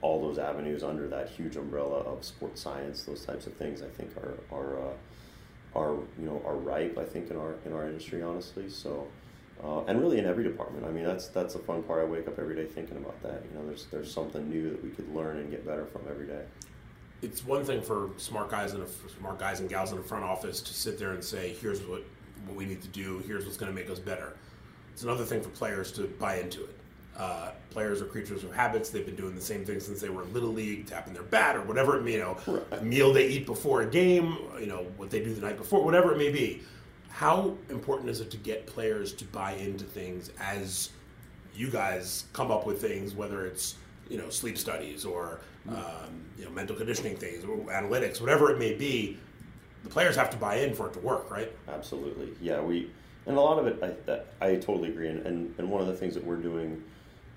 all 0.01 0.21
those 0.21 0.37
avenues 0.37 0.83
under 0.83 1.07
that 1.07 1.29
huge 1.29 1.55
umbrella 1.55 1.99
of 1.99 2.25
sports 2.25 2.61
science. 2.61 3.03
Those 3.03 3.25
types 3.25 3.47
of 3.47 3.53
things 3.53 3.81
I 3.81 3.87
think 3.87 4.11
are 4.17 4.35
are 4.51 4.79
uh, 4.79 4.93
are 5.79 5.93
you 6.19 6.25
know 6.25 6.41
are 6.45 6.55
ripe. 6.55 6.97
I 6.97 7.05
think 7.05 7.31
in 7.31 7.37
our 7.37 7.55
in 7.65 7.73
our 7.73 7.85
industry, 7.87 8.21
honestly. 8.21 8.69
So. 8.69 9.07
Uh, 9.63 9.81
and 9.85 10.01
really 10.01 10.19
in 10.19 10.25
every 10.25 10.43
department. 10.43 10.85
I 10.85 10.91
mean, 10.91 11.05
that's 11.05 11.29
that's 11.29 11.53
the 11.53 11.59
fun 11.59 11.81
part. 11.83 12.01
I 12.01 12.05
wake 12.05 12.27
up 12.27 12.37
every 12.37 12.55
day 12.55 12.65
thinking 12.65 12.97
about 12.97 13.23
that. 13.23 13.41
You 13.49 13.57
know, 13.57 13.65
there's 13.65 13.85
there's 13.85 14.13
something 14.13 14.49
new 14.49 14.69
that 14.69 14.83
we 14.83 14.89
could 14.89 15.07
learn 15.15 15.37
and 15.37 15.49
get 15.49 15.65
better 15.65 15.85
from 15.85 16.01
every 16.09 16.27
day 16.27 16.43
it's 17.21 17.45
one 17.45 17.63
thing 17.63 17.81
for 17.81 18.09
smart 18.17 18.49
guys 18.49 18.73
and 18.73 18.85
smart 19.19 19.39
guys 19.39 19.59
and 19.59 19.69
gals 19.69 19.91
in 19.91 19.97
the 19.97 20.03
front 20.03 20.23
office 20.23 20.61
to 20.61 20.73
sit 20.73 20.99
there 20.99 21.11
and 21.11 21.23
say, 21.23 21.55
"Here's 21.61 21.81
what 21.81 22.03
what 22.45 22.55
we 22.55 22.65
need 22.65 22.81
to 22.81 22.87
do. 22.89 23.19
Here's 23.25 23.45
what's 23.45 23.57
going 23.57 23.71
to 23.71 23.75
make 23.75 23.89
us 23.89 23.99
better." 23.99 24.35
It's 24.93 25.03
another 25.03 25.25
thing 25.25 25.41
for 25.41 25.49
players 25.49 25.91
to 25.93 26.03
buy 26.03 26.37
into 26.37 26.63
it. 26.63 26.75
Uh, 27.17 27.51
players 27.69 28.01
are 28.01 28.05
creatures 28.05 28.43
of 28.43 28.53
habits. 28.53 28.89
They've 28.89 29.05
been 29.05 29.15
doing 29.15 29.35
the 29.35 29.41
same 29.41 29.63
thing 29.65 29.79
since 29.79 30.01
they 30.01 30.09
were 30.09 30.23
in 30.23 30.33
little 30.33 30.51
league, 30.51 30.85
tapping 30.85 31.13
their 31.13 31.23
bat 31.23 31.55
or 31.55 31.61
whatever 31.61 31.97
it 31.97 32.11
you 32.11 32.19
know, 32.19 32.37
right. 32.47 32.83
meal 32.83 33.13
they 33.13 33.27
eat 33.27 33.45
before 33.45 33.81
a 33.81 33.85
game, 33.85 34.37
you 34.59 34.65
know, 34.65 34.85
what 34.97 35.09
they 35.09 35.23
do 35.23 35.33
the 35.33 35.41
night 35.41 35.57
before, 35.57 35.83
whatever 35.83 36.13
it 36.13 36.17
may 36.17 36.29
be. 36.29 36.61
How 37.09 37.55
important 37.69 38.09
is 38.09 38.19
it 38.19 38.31
to 38.31 38.37
get 38.37 38.67
players 38.67 39.13
to 39.13 39.25
buy 39.25 39.53
into 39.53 39.85
things 39.85 40.31
as 40.39 40.89
you 41.55 41.69
guys 41.69 42.25
come 42.33 42.51
up 42.51 42.65
with 42.65 42.81
things, 42.81 43.13
whether 43.13 43.45
it's 43.45 43.75
you 44.09 44.17
know 44.17 44.29
sleep 44.29 44.57
studies 44.57 45.05
or 45.05 45.39
um, 45.69 46.25
you 46.37 46.45
know 46.45 46.51
mental 46.51 46.75
conditioning 46.75 47.15
things, 47.15 47.43
analytics, 47.43 48.21
whatever 48.21 48.51
it 48.51 48.59
may 48.59 48.73
be? 48.73 49.17
The 49.83 49.89
players 49.89 50.15
have 50.15 50.31
to 50.31 50.37
buy 50.37 50.55
in 50.57 50.73
for 50.73 50.87
it 50.87 50.93
to 50.93 50.99
work, 50.99 51.29
right? 51.29 51.51
Absolutely, 51.67 52.29
yeah. 52.41 52.61
We 52.61 52.89
and 53.27 53.37
a 53.37 53.41
lot 53.41 53.59
of 53.59 53.67
it, 53.67 53.97
I, 54.41 54.45
I 54.45 54.55
totally 54.55 54.89
agree. 54.89 55.09
And, 55.09 55.25
and 55.25 55.55
and 55.57 55.69
one 55.69 55.81
of 55.81 55.87
the 55.87 55.95
things 55.95 56.13
that 56.15 56.23
we're 56.23 56.35
doing 56.37 56.83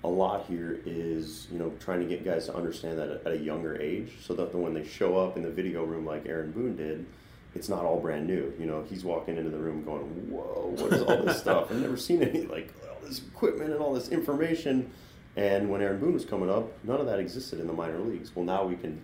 a 0.03 0.07
lot 0.07 0.45
here 0.45 0.79
is 0.85 1.47
you 1.51 1.59
know 1.59 1.71
trying 1.79 1.99
to 1.99 2.05
get 2.05 2.23
guys 2.23 2.45
to 2.45 2.55
understand 2.55 2.97
that 2.97 3.21
at 3.25 3.31
a 3.33 3.37
younger 3.37 3.79
age 3.81 4.13
so 4.21 4.33
that 4.33 4.53
when 4.55 4.73
they 4.73 4.85
show 4.85 5.17
up 5.17 5.35
in 5.35 5.43
the 5.43 5.49
video 5.49 5.83
room 5.83 6.05
like 6.05 6.25
aaron 6.25 6.51
boone 6.51 6.75
did 6.75 7.05
it's 7.53 7.67
not 7.67 7.83
all 7.83 7.99
brand 7.99 8.25
new 8.25 8.53
you 8.57 8.65
know 8.65 8.85
he's 8.89 9.03
walking 9.03 9.37
into 9.37 9.49
the 9.49 9.57
room 9.57 9.83
going 9.83 10.05
whoa 10.31 10.73
what 10.77 10.93
is 10.93 11.01
all 11.01 11.21
this 11.23 11.39
stuff 11.41 11.69
i've 11.69 11.81
never 11.81 11.97
seen 11.97 12.23
any 12.23 12.45
like 12.45 12.73
all 12.89 13.05
this 13.05 13.19
equipment 13.19 13.71
and 13.71 13.81
all 13.81 13.93
this 13.93 14.07
information 14.09 14.89
and 15.35 15.69
when 15.69 15.81
aaron 15.81 15.99
boone 15.99 16.13
was 16.13 16.25
coming 16.25 16.49
up 16.49 16.71
none 16.83 16.99
of 16.99 17.05
that 17.05 17.19
existed 17.19 17.59
in 17.59 17.67
the 17.67 17.73
minor 17.73 17.99
leagues 17.99 18.35
well 18.35 18.45
now 18.45 18.63
we 18.63 18.75
can 18.75 19.01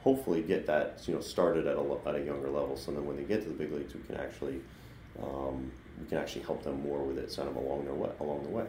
hopefully 0.00 0.42
get 0.42 0.66
that 0.66 1.02
you 1.06 1.14
know 1.14 1.20
started 1.20 1.66
at 1.66 1.76
a, 1.76 1.98
at 2.06 2.14
a 2.14 2.24
younger 2.24 2.48
level 2.48 2.76
so 2.76 2.90
then 2.90 3.04
when 3.06 3.16
they 3.16 3.24
get 3.24 3.42
to 3.42 3.48
the 3.48 3.54
big 3.54 3.72
leagues 3.72 3.94
we 3.94 4.02
can 4.02 4.16
actually 4.16 4.60
um, 5.22 5.70
we 6.00 6.06
can 6.06 6.18
actually 6.18 6.42
help 6.42 6.62
them 6.62 6.80
more 6.82 7.02
with 7.02 7.18
it 7.18 7.30
send 7.30 7.48
them 7.48 7.56
along 7.56 7.84
their 7.84 7.94
way 7.94 8.10
along 8.20 8.42
the 8.44 8.50
way 8.50 8.66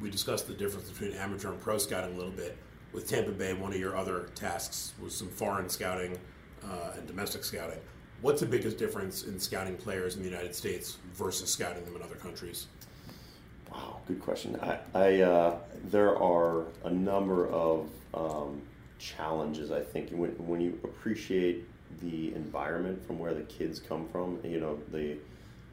we 0.00 0.10
discussed 0.10 0.46
the 0.46 0.54
difference 0.54 0.90
between 0.90 1.12
amateur 1.12 1.50
and 1.50 1.60
pro 1.60 1.78
scouting 1.78 2.14
a 2.14 2.16
little 2.16 2.32
bit. 2.32 2.56
With 2.92 3.08
Tampa 3.08 3.32
Bay, 3.32 3.52
one 3.52 3.72
of 3.72 3.78
your 3.78 3.96
other 3.96 4.28
tasks 4.34 4.92
was 5.02 5.14
some 5.14 5.28
foreign 5.28 5.68
scouting 5.68 6.18
uh, 6.64 6.92
and 6.96 7.06
domestic 7.06 7.44
scouting. 7.44 7.78
What's 8.22 8.40
the 8.40 8.46
biggest 8.46 8.78
difference 8.78 9.24
in 9.24 9.38
scouting 9.38 9.76
players 9.76 10.16
in 10.16 10.22
the 10.22 10.28
United 10.28 10.54
States 10.54 10.98
versus 11.14 11.50
scouting 11.50 11.84
them 11.84 11.96
in 11.96 12.02
other 12.02 12.14
countries? 12.14 12.66
Wow, 13.76 14.00
good 14.08 14.22
question. 14.22 14.58
I, 14.62 14.78
I 14.94 15.20
uh, 15.20 15.58
there 15.84 16.16
are 16.16 16.64
a 16.84 16.90
number 16.90 17.46
of 17.48 17.90
um, 18.14 18.62
challenges. 18.98 19.70
I 19.70 19.82
think 19.82 20.10
when 20.10 20.30
when 20.46 20.62
you 20.62 20.80
appreciate 20.82 21.68
the 22.00 22.34
environment 22.34 23.06
from 23.06 23.18
where 23.18 23.34
the 23.34 23.42
kids 23.42 23.78
come 23.78 24.08
from, 24.08 24.38
you 24.44 24.60
know 24.60 24.78
the 24.92 25.18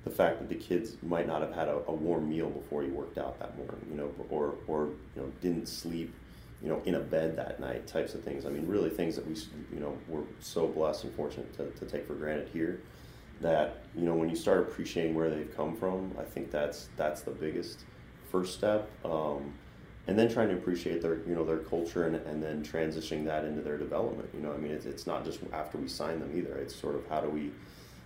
the 0.03 0.09
fact 0.09 0.39
that 0.39 0.49
the 0.49 0.55
kids 0.55 0.97
might 1.01 1.27
not 1.27 1.41
have 1.41 1.53
had 1.53 1.69
a, 1.69 1.77
a, 1.87 1.93
warm 1.93 2.27
meal 2.27 2.49
before 2.49 2.83
you 2.83 2.91
worked 2.91 3.17
out 3.17 3.39
that 3.39 3.55
morning, 3.57 3.87
you 3.89 3.95
know, 3.95 4.11
or 4.29 4.55
or 4.67 4.87
you 5.15 5.21
know 5.21 5.31
didn't 5.41 5.67
sleep, 5.67 6.13
you 6.61 6.67
know, 6.67 6.81
in 6.83 6.95
a 6.95 6.99
bed 6.99 7.37
that 7.37 7.61
night, 7.61 7.87
types 7.87 8.15
of 8.15 8.21
things. 8.21 8.45
I 8.45 8.49
mean, 8.49 8.67
really 8.67 8.89
things 8.89 9.15
that 9.15 9.25
we, 9.25 9.35
you 9.73 9.79
know, 9.79 9.97
we're 10.09 10.23
so 10.41 10.67
blessed 10.67 11.05
and 11.05 11.15
fortunate 11.15 11.55
to, 11.55 11.69
to 11.69 11.85
take 11.85 12.05
for 12.05 12.15
granted 12.15 12.49
here. 12.51 12.81
That 13.39 13.83
you 13.95 14.03
know, 14.03 14.13
when 14.13 14.29
you 14.29 14.35
start 14.35 14.59
appreciating 14.59 15.15
where 15.15 15.29
they've 15.29 15.55
come 15.55 15.77
from, 15.77 16.11
I 16.19 16.23
think 16.23 16.51
that's 16.51 16.89
that's 16.97 17.21
the 17.21 17.31
biggest 17.31 17.85
first 18.33 18.55
step. 18.55 18.89
Um, 19.05 19.53
and 20.07 20.19
then 20.19 20.29
trying 20.29 20.49
to 20.49 20.55
appreciate 20.55 21.01
their 21.01 21.19
you 21.25 21.33
know 21.33 21.45
their 21.45 21.59
culture 21.59 22.05
and, 22.05 22.15
and 22.15 22.43
then 22.43 22.61
transitioning 22.61 23.23
that 23.25 23.45
into 23.45 23.61
their 23.61 23.77
development. 23.77 24.27
You 24.33 24.41
know, 24.41 24.51
I 24.51 24.57
mean, 24.57 24.71
it's, 24.71 24.85
it's 24.85 25.07
not 25.07 25.23
just 25.23 25.39
after 25.53 25.77
we 25.77 25.87
sign 25.87 26.19
them 26.19 26.37
either. 26.37 26.55
It's 26.57 26.75
sort 26.75 26.95
of 26.95 27.07
how 27.07 27.21
do 27.21 27.29
we 27.29 27.51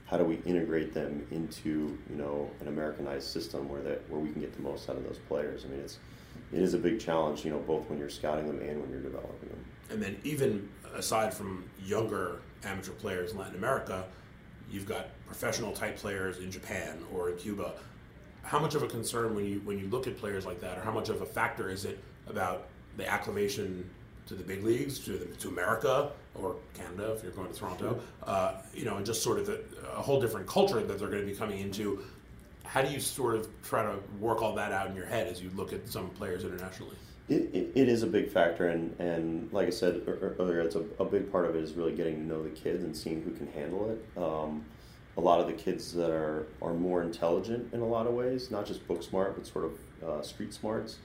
how 0.05 0.17
do 0.17 0.23
we 0.23 0.35
integrate 0.45 0.93
them 0.93 1.25
into 1.31 1.97
you 2.07 2.15
know 2.15 2.51
an 2.61 2.67
Americanized 2.67 3.27
system 3.27 3.67
where 3.67 3.81
that 3.81 4.07
where 4.09 4.19
we 4.19 4.29
can 4.29 4.41
get 4.41 4.53
the 4.55 4.61
most 4.61 4.87
out 4.89 4.97
of 4.97 5.03
those 5.05 5.17
players? 5.27 5.65
I 5.65 5.69
mean, 5.69 5.79
it's 5.79 5.97
it 6.53 6.61
is 6.61 6.75
a 6.75 6.77
big 6.77 6.99
challenge, 6.99 7.43
you 7.43 7.49
know, 7.49 7.59
both 7.59 7.89
when 7.89 7.97
you're 7.97 8.09
scouting 8.09 8.45
them 8.45 8.59
and 8.59 8.79
when 8.79 8.91
you're 8.91 9.01
developing 9.01 9.49
them. 9.49 9.65
And 9.89 10.01
then 10.01 10.17
even 10.23 10.69
aside 10.93 11.33
from 11.33 11.67
younger 11.83 12.41
amateur 12.63 12.91
players 12.91 13.31
in 13.31 13.39
Latin 13.39 13.55
America, 13.55 14.05
you've 14.69 14.85
got 14.85 15.07
professional 15.25 15.71
type 15.71 15.97
players 15.97 16.37
in 16.37 16.51
Japan 16.51 17.03
or 17.11 17.31
in 17.31 17.37
Cuba. 17.37 17.73
How 18.47 18.59
much 18.59 18.75
of 18.75 18.81
a 18.81 18.87
concern 18.87 19.35
when 19.35 19.45
you 19.45 19.61
when 19.65 19.77
you 19.77 19.87
look 19.87 20.07
at 20.07 20.17
players 20.17 20.45
like 20.45 20.61
that, 20.61 20.77
or 20.77 20.81
how 20.81 20.91
much 20.91 21.09
of 21.09 21.21
a 21.21 21.25
factor 21.25 21.69
is 21.69 21.83
it 21.83 21.99
about 22.27 22.67
the 22.95 23.05
acclimation 23.05 23.89
to 24.27 24.35
the 24.35 24.43
big 24.43 24.63
leagues, 24.63 24.99
to 24.99 25.11
the, 25.11 25.25
to 25.25 25.49
America 25.49 26.11
or 26.33 26.55
Canada 26.73 27.11
if 27.11 27.23
you're 27.23 27.33
going 27.33 27.51
to 27.51 27.53
Toronto, 27.53 27.99
uh, 28.25 28.53
you 28.73 28.85
know, 28.85 28.95
and 28.95 29.05
just 29.05 29.21
sort 29.21 29.37
of 29.37 29.45
the, 29.47 29.61
a 29.95 30.01
whole 30.01 30.21
different 30.21 30.47
culture 30.47 30.81
that 30.81 30.97
they're 30.97 31.09
going 31.09 31.25
to 31.25 31.27
be 31.27 31.35
coming 31.35 31.59
into. 31.59 32.01
How 32.63 32.81
do 32.81 32.89
you 32.89 33.01
sort 33.01 33.35
of 33.35 33.49
try 33.63 33.83
to 33.83 33.97
work 34.19 34.41
all 34.41 34.55
that 34.55 34.71
out 34.71 34.89
in 34.89 34.95
your 34.95 35.05
head 35.05 35.27
as 35.27 35.41
you 35.41 35.49
look 35.55 35.73
at 35.73 35.87
some 35.87 36.09
players 36.11 36.43
internationally? 36.45 36.95
It, 37.27 37.49
it, 37.53 37.71
it 37.75 37.89
is 37.89 38.03
a 38.03 38.07
big 38.07 38.29
factor, 38.31 38.69
and, 38.69 38.97
and 38.99 39.51
like 39.51 39.67
I 39.67 39.71
said 39.71 40.01
earlier, 40.07 40.61
it's 40.61 40.75
a, 40.75 40.85
a 40.99 41.05
big 41.05 41.29
part 41.29 41.45
of 41.45 41.55
it 41.55 41.63
is 41.63 41.73
really 41.73 41.93
getting 41.93 42.15
to 42.15 42.21
know 42.23 42.43
the 42.43 42.49
kids 42.49 42.83
and 42.85 42.95
seeing 42.95 43.21
who 43.21 43.31
can 43.31 43.47
handle 43.47 43.89
it. 43.89 44.21
Um, 44.21 44.63
a 45.17 45.21
lot 45.21 45.39
of 45.39 45.47
the 45.47 45.53
kids 45.53 45.93
that 45.93 46.11
are, 46.11 46.45
are 46.61 46.73
more 46.73 47.01
intelligent 47.01 47.73
in 47.73 47.81
a 47.81 47.85
lot 47.85 48.05
of 48.05 48.13
ways, 48.13 48.51
not 48.51 48.65
just 48.65 48.87
book 48.87 49.01
smart, 49.01 49.35
but 49.35 49.47
sort 49.47 49.65
of 49.65 50.07
uh, 50.07 50.21
street 50.21 50.53
smarts, 50.53 50.97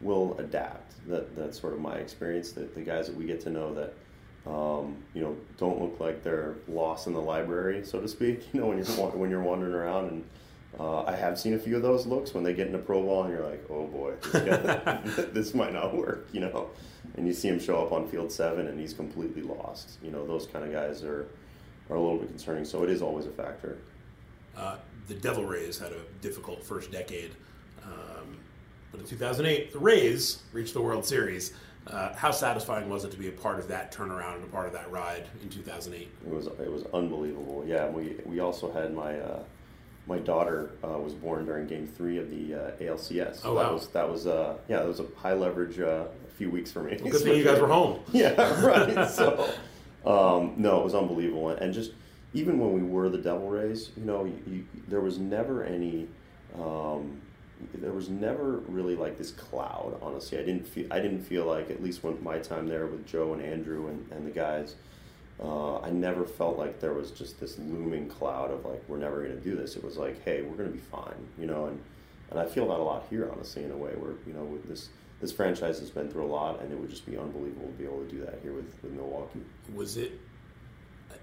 will 0.00 0.36
adapt. 0.38 0.94
That 1.08 1.34
that's 1.36 1.60
sort 1.60 1.72
of 1.72 1.80
my 1.80 1.94
experience. 1.94 2.52
That 2.52 2.74
the 2.74 2.82
guys 2.82 3.06
that 3.06 3.16
we 3.16 3.24
get 3.24 3.40
to 3.42 3.50
know 3.50 3.72
that 3.74 3.94
um, 4.50 4.96
you 5.14 5.22
know 5.22 5.36
don't 5.58 5.80
look 5.80 6.00
like 6.00 6.22
they're 6.24 6.56
lost 6.68 7.06
in 7.06 7.12
the 7.12 7.20
library, 7.20 7.84
so 7.84 8.00
to 8.00 8.08
speak. 8.08 8.42
You 8.52 8.60
know 8.60 8.66
when 8.66 8.78
you're 8.78 8.86
when 8.86 9.30
you're 9.30 9.42
wandering 9.42 9.74
around 9.74 10.10
and. 10.10 10.24
Uh, 10.80 11.02
I 11.02 11.14
have 11.14 11.38
seen 11.38 11.52
a 11.52 11.58
few 11.58 11.76
of 11.76 11.82
those 11.82 12.06
looks 12.06 12.32
when 12.32 12.44
they 12.44 12.54
get 12.54 12.66
into 12.66 12.78
pro 12.78 13.02
ball, 13.02 13.24
and 13.24 13.30
you're 13.30 13.46
like, 13.46 13.62
"Oh 13.68 13.86
boy, 13.86 14.14
this, 14.32 15.26
this 15.34 15.54
might 15.54 15.74
not 15.74 15.94
work," 15.94 16.28
you 16.32 16.40
know. 16.40 16.70
And 17.14 17.26
you 17.26 17.34
see 17.34 17.48
him 17.48 17.60
show 17.60 17.84
up 17.84 17.92
on 17.92 18.08
field 18.08 18.32
seven, 18.32 18.66
and 18.66 18.80
he's 18.80 18.94
completely 18.94 19.42
lost. 19.42 19.98
You 20.02 20.10
know, 20.10 20.26
those 20.26 20.46
kind 20.46 20.64
of 20.64 20.72
guys 20.72 21.04
are 21.04 21.26
are 21.90 21.96
a 21.96 22.00
little 22.00 22.18
bit 22.18 22.28
concerning. 22.28 22.64
So 22.64 22.82
it 22.82 22.90
is 22.90 23.02
always 23.02 23.26
a 23.26 23.30
factor. 23.30 23.78
Uh, 24.56 24.76
the 25.08 25.14
Devil 25.14 25.44
Rays 25.44 25.78
had 25.78 25.92
a 25.92 26.00
difficult 26.20 26.62
first 26.62 26.90
decade. 26.90 27.32
Um, 27.84 28.38
but 28.90 29.00
in 29.00 29.06
2008, 29.06 29.72
the 29.72 29.78
Rays 29.78 30.42
reached 30.52 30.74
the 30.74 30.82
World 30.82 31.04
Series. 31.04 31.52
Uh, 31.86 32.14
how 32.14 32.30
satisfying 32.30 32.88
was 32.88 33.04
it 33.04 33.10
to 33.10 33.16
be 33.16 33.28
a 33.28 33.32
part 33.32 33.58
of 33.58 33.66
that 33.68 33.92
turnaround 33.92 34.36
and 34.36 34.44
a 34.44 34.48
part 34.48 34.66
of 34.66 34.72
that 34.72 34.90
ride 34.92 35.26
in 35.42 35.48
2008? 35.48 36.08
It 36.24 36.32
was 36.32 36.46
it 36.46 36.70
was 36.70 36.84
unbelievable. 36.94 37.64
Yeah, 37.66 37.88
we 37.88 38.16
we 38.24 38.38
also 38.38 38.70
had 38.70 38.94
my 38.94 39.18
uh, 39.18 39.42
my 40.06 40.18
daughter 40.18 40.70
uh, 40.84 40.98
was 40.98 41.12
born 41.12 41.44
during 41.44 41.66
Game 41.66 41.88
Three 41.88 42.18
of 42.18 42.30
the 42.30 42.54
uh, 42.54 42.70
ALCS. 42.80 43.36
So 43.36 43.50
oh 43.50 43.54
wow! 43.54 43.62
That 43.62 43.72
was 43.72 43.88
that 43.88 44.08
was 44.08 44.26
uh, 44.28 44.58
yeah, 44.68 44.78
that 44.78 44.86
was 44.86 45.00
a 45.00 45.06
high 45.16 45.34
leverage 45.34 45.80
uh, 45.80 46.04
few 46.36 46.50
weeks 46.50 46.70
for 46.70 46.82
me. 46.82 46.98
Well, 47.00 47.10
good 47.10 47.22
thing 47.22 47.36
you 47.36 47.44
guys 47.44 47.60
were 47.60 47.68
home. 47.68 48.00
yeah, 48.12 48.64
right. 48.64 49.10
so 49.10 49.48
um, 50.04 50.54
no, 50.56 50.80
it 50.80 50.84
was 50.84 50.94
unbelievable, 50.94 51.50
and 51.50 51.72
just 51.72 51.92
even 52.34 52.58
when 52.58 52.72
we 52.72 52.82
were 52.82 53.08
the 53.08 53.18
Devil 53.18 53.48
Rays, 53.48 53.90
you 53.96 54.04
know, 54.04 54.24
you, 54.24 54.42
you, 54.46 54.66
there 54.88 55.00
was 55.00 55.18
never 55.18 55.64
any. 55.64 56.08
Um, 56.58 57.20
there 57.74 57.92
was 57.92 58.08
never 58.08 58.58
really 58.66 58.96
like 58.96 59.18
this 59.18 59.30
cloud. 59.30 59.96
Honestly, 60.02 60.38
I 60.38 60.42
didn't 60.42 60.66
feel 60.66 60.86
I 60.90 61.00
didn't 61.00 61.20
feel 61.20 61.44
like 61.44 61.70
at 61.70 61.82
least 61.82 62.02
when 62.02 62.22
my 62.22 62.38
time 62.38 62.66
there 62.66 62.86
with 62.86 63.06
Joe 63.06 63.34
and 63.34 63.42
Andrew 63.42 63.86
and, 63.88 64.10
and 64.10 64.26
the 64.26 64.32
guys, 64.32 64.74
uh, 65.40 65.78
I 65.78 65.90
never 65.90 66.24
felt 66.24 66.58
like 66.58 66.80
there 66.80 66.92
was 66.92 67.10
just 67.10 67.38
this 67.40 67.58
looming 67.58 68.08
cloud 68.08 68.50
of 68.50 68.64
like 68.64 68.82
we're 68.88 68.98
never 68.98 69.22
going 69.22 69.36
to 69.36 69.40
do 69.40 69.56
this. 69.56 69.76
It 69.76 69.84
was 69.84 69.96
like, 69.96 70.24
hey, 70.24 70.42
we're 70.42 70.56
going 70.56 70.70
to 70.70 70.74
be 70.74 70.82
fine, 70.82 71.28
you 71.38 71.46
know. 71.46 71.66
And 71.66 71.80
and 72.32 72.40
I 72.40 72.46
feel 72.46 72.68
that 72.68 72.78
a 72.78 72.82
lot 72.82 73.04
here, 73.10 73.30
honestly, 73.30 73.62
in 73.62 73.70
a 73.70 73.76
way 73.76 73.92
where 73.92 74.12
you 74.26 74.32
know 74.32 74.58
this 74.64 74.88
this 75.20 75.30
franchise 75.30 75.78
has 75.78 75.90
been 75.90 76.10
through 76.10 76.24
a 76.24 76.32
lot, 76.32 76.60
and 76.60 76.72
it 76.72 76.78
would 76.78 76.90
just 76.90 77.06
be 77.06 77.16
unbelievable 77.16 77.66
to 77.66 77.72
be 77.74 77.84
able 77.84 78.04
to 78.04 78.10
do 78.10 78.20
that 78.24 78.40
here 78.42 78.52
with, 78.54 78.74
with 78.82 78.92
Milwaukee. 78.92 79.40
Was 79.74 79.96
it? 79.96 80.18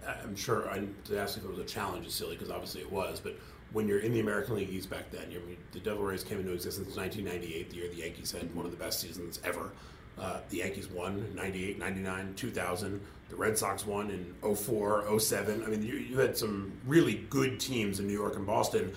I'm 0.08 0.36
sure 0.36 0.69
I 0.69 0.86
to 1.06 1.19
ask 1.19 1.38
if 1.38 1.43
it 1.43 1.50
was 1.50 1.60
a 1.60 1.65
challenge 1.65 2.06
is 2.06 2.13
silly 2.13 2.36
because 2.36 2.52
obviously 2.52 2.82
it 2.82 2.91
was, 2.91 3.19
but 3.19 3.36
when 3.72 3.88
you're 3.88 4.00
in 4.00 4.13
the 4.13 4.19
American 4.19 4.56
League 4.56 4.69
East 4.69 4.89
back 4.89 5.12
then, 5.12 5.32
you 5.32 5.41
the 5.72 5.80
Devil 5.80 6.04
Rays 6.04 6.24
came 6.24 6.39
into 6.39 6.54
existence 6.54 6.95
in 6.95 7.02
1998, 7.02 7.69
the 7.69 7.76
year 7.76 7.89
the 7.89 7.98
Yankees 7.98 8.32
had 8.32 8.54
one 8.56 8.65
of 8.65 8.72
the 8.72 8.78
best 8.78 9.00
seasons 9.00 9.39
ever. 9.43 9.72
Uh, 10.19 10.39
the 10.50 10.58
Yankees 10.58 10.89
won 10.89 11.26
98, 11.36 11.80
99, 11.80 12.34
2000. 12.36 13.02
The 13.30 13.36
Red 13.36 13.58
Sox 13.58 13.86
won 13.86 14.10
in 14.10 14.56
04, 14.56 15.19
07. 15.19 15.63
I 15.63 15.67
mean, 15.67 15.84
you, 15.84 15.93
you 15.93 16.17
had 16.19 16.36
some 16.36 16.74
really 16.86 17.26
good 17.30 17.60
teams 17.60 18.00
in 18.00 18.08
New 18.08 18.13
York 18.13 18.36
and 18.36 18.45
Boston. 18.45 18.93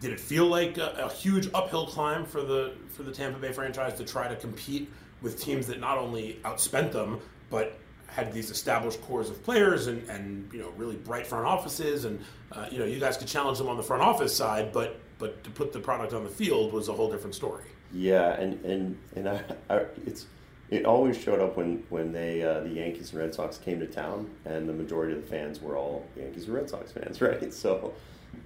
Did 0.00 0.12
it 0.12 0.20
feel 0.20 0.46
like 0.46 0.78
a, 0.78 0.90
a 1.04 1.12
huge 1.12 1.48
uphill 1.54 1.86
climb 1.86 2.24
for 2.24 2.42
the 2.42 2.74
for 2.88 3.02
the 3.02 3.12
Tampa 3.12 3.38
Bay 3.38 3.52
franchise 3.52 3.94
to 3.98 4.04
try 4.04 4.28
to 4.28 4.36
compete 4.36 4.90
with 5.22 5.40
teams 5.40 5.66
that 5.66 5.80
not 5.80 5.98
only 5.98 6.40
outspent 6.44 6.92
them, 6.92 7.20
but 7.50 7.78
had 8.06 8.32
these 8.32 8.50
established 8.50 9.02
cores 9.02 9.28
of 9.28 9.42
players 9.44 9.86
and, 9.86 10.08
and 10.08 10.50
you 10.52 10.60
know 10.60 10.70
really 10.76 10.96
bright 10.96 11.26
front 11.26 11.46
offices 11.46 12.04
and 12.04 12.18
uh, 12.52 12.66
you 12.70 12.78
know 12.78 12.86
you 12.86 12.98
guys 12.98 13.16
could 13.16 13.28
challenge 13.28 13.58
them 13.58 13.68
on 13.68 13.76
the 13.76 13.82
front 13.82 14.02
office 14.02 14.34
side 14.34 14.72
but 14.72 14.98
but 15.18 15.44
to 15.44 15.50
put 15.50 15.74
the 15.74 15.78
product 15.78 16.14
on 16.14 16.24
the 16.24 16.30
field 16.30 16.72
was 16.72 16.88
a 16.88 16.92
whole 16.92 17.10
different 17.10 17.34
story 17.34 17.64
yeah 17.92 18.32
and 18.40 18.64
and 18.64 18.98
and 19.14 19.28
I, 19.28 19.42
I, 19.68 19.84
it's 20.06 20.24
it 20.70 20.84
always 20.84 21.18
showed 21.18 21.40
up 21.40 21.56
when 21.56 21.82
when 21.88 22.12
they 22.12 22.42
uh, 22.42 22.60
the 22.60 22.68
Yankees 22.68 23.10
and 23.10 23.20
Red 23.20 23.34
Sox 23.34 23.58
came 23.58 23.80
to 23.80 23.86
town, 23.86 24.30
and 24.44 24.68
the 24.68 24.72
majority 24.72 25.14
of 25.14 25.22
the 25.22 25.26
fans 25.26 25.60
were 25.60 25.76
all 25.76 26.06
Yankees 26.16 26.44
and 26.44 26.54
Red 26.54 26.68
Sox 26.68 26.92
fans, 26.92 27.20
right? 27.22 27.52
So 27.52 27.94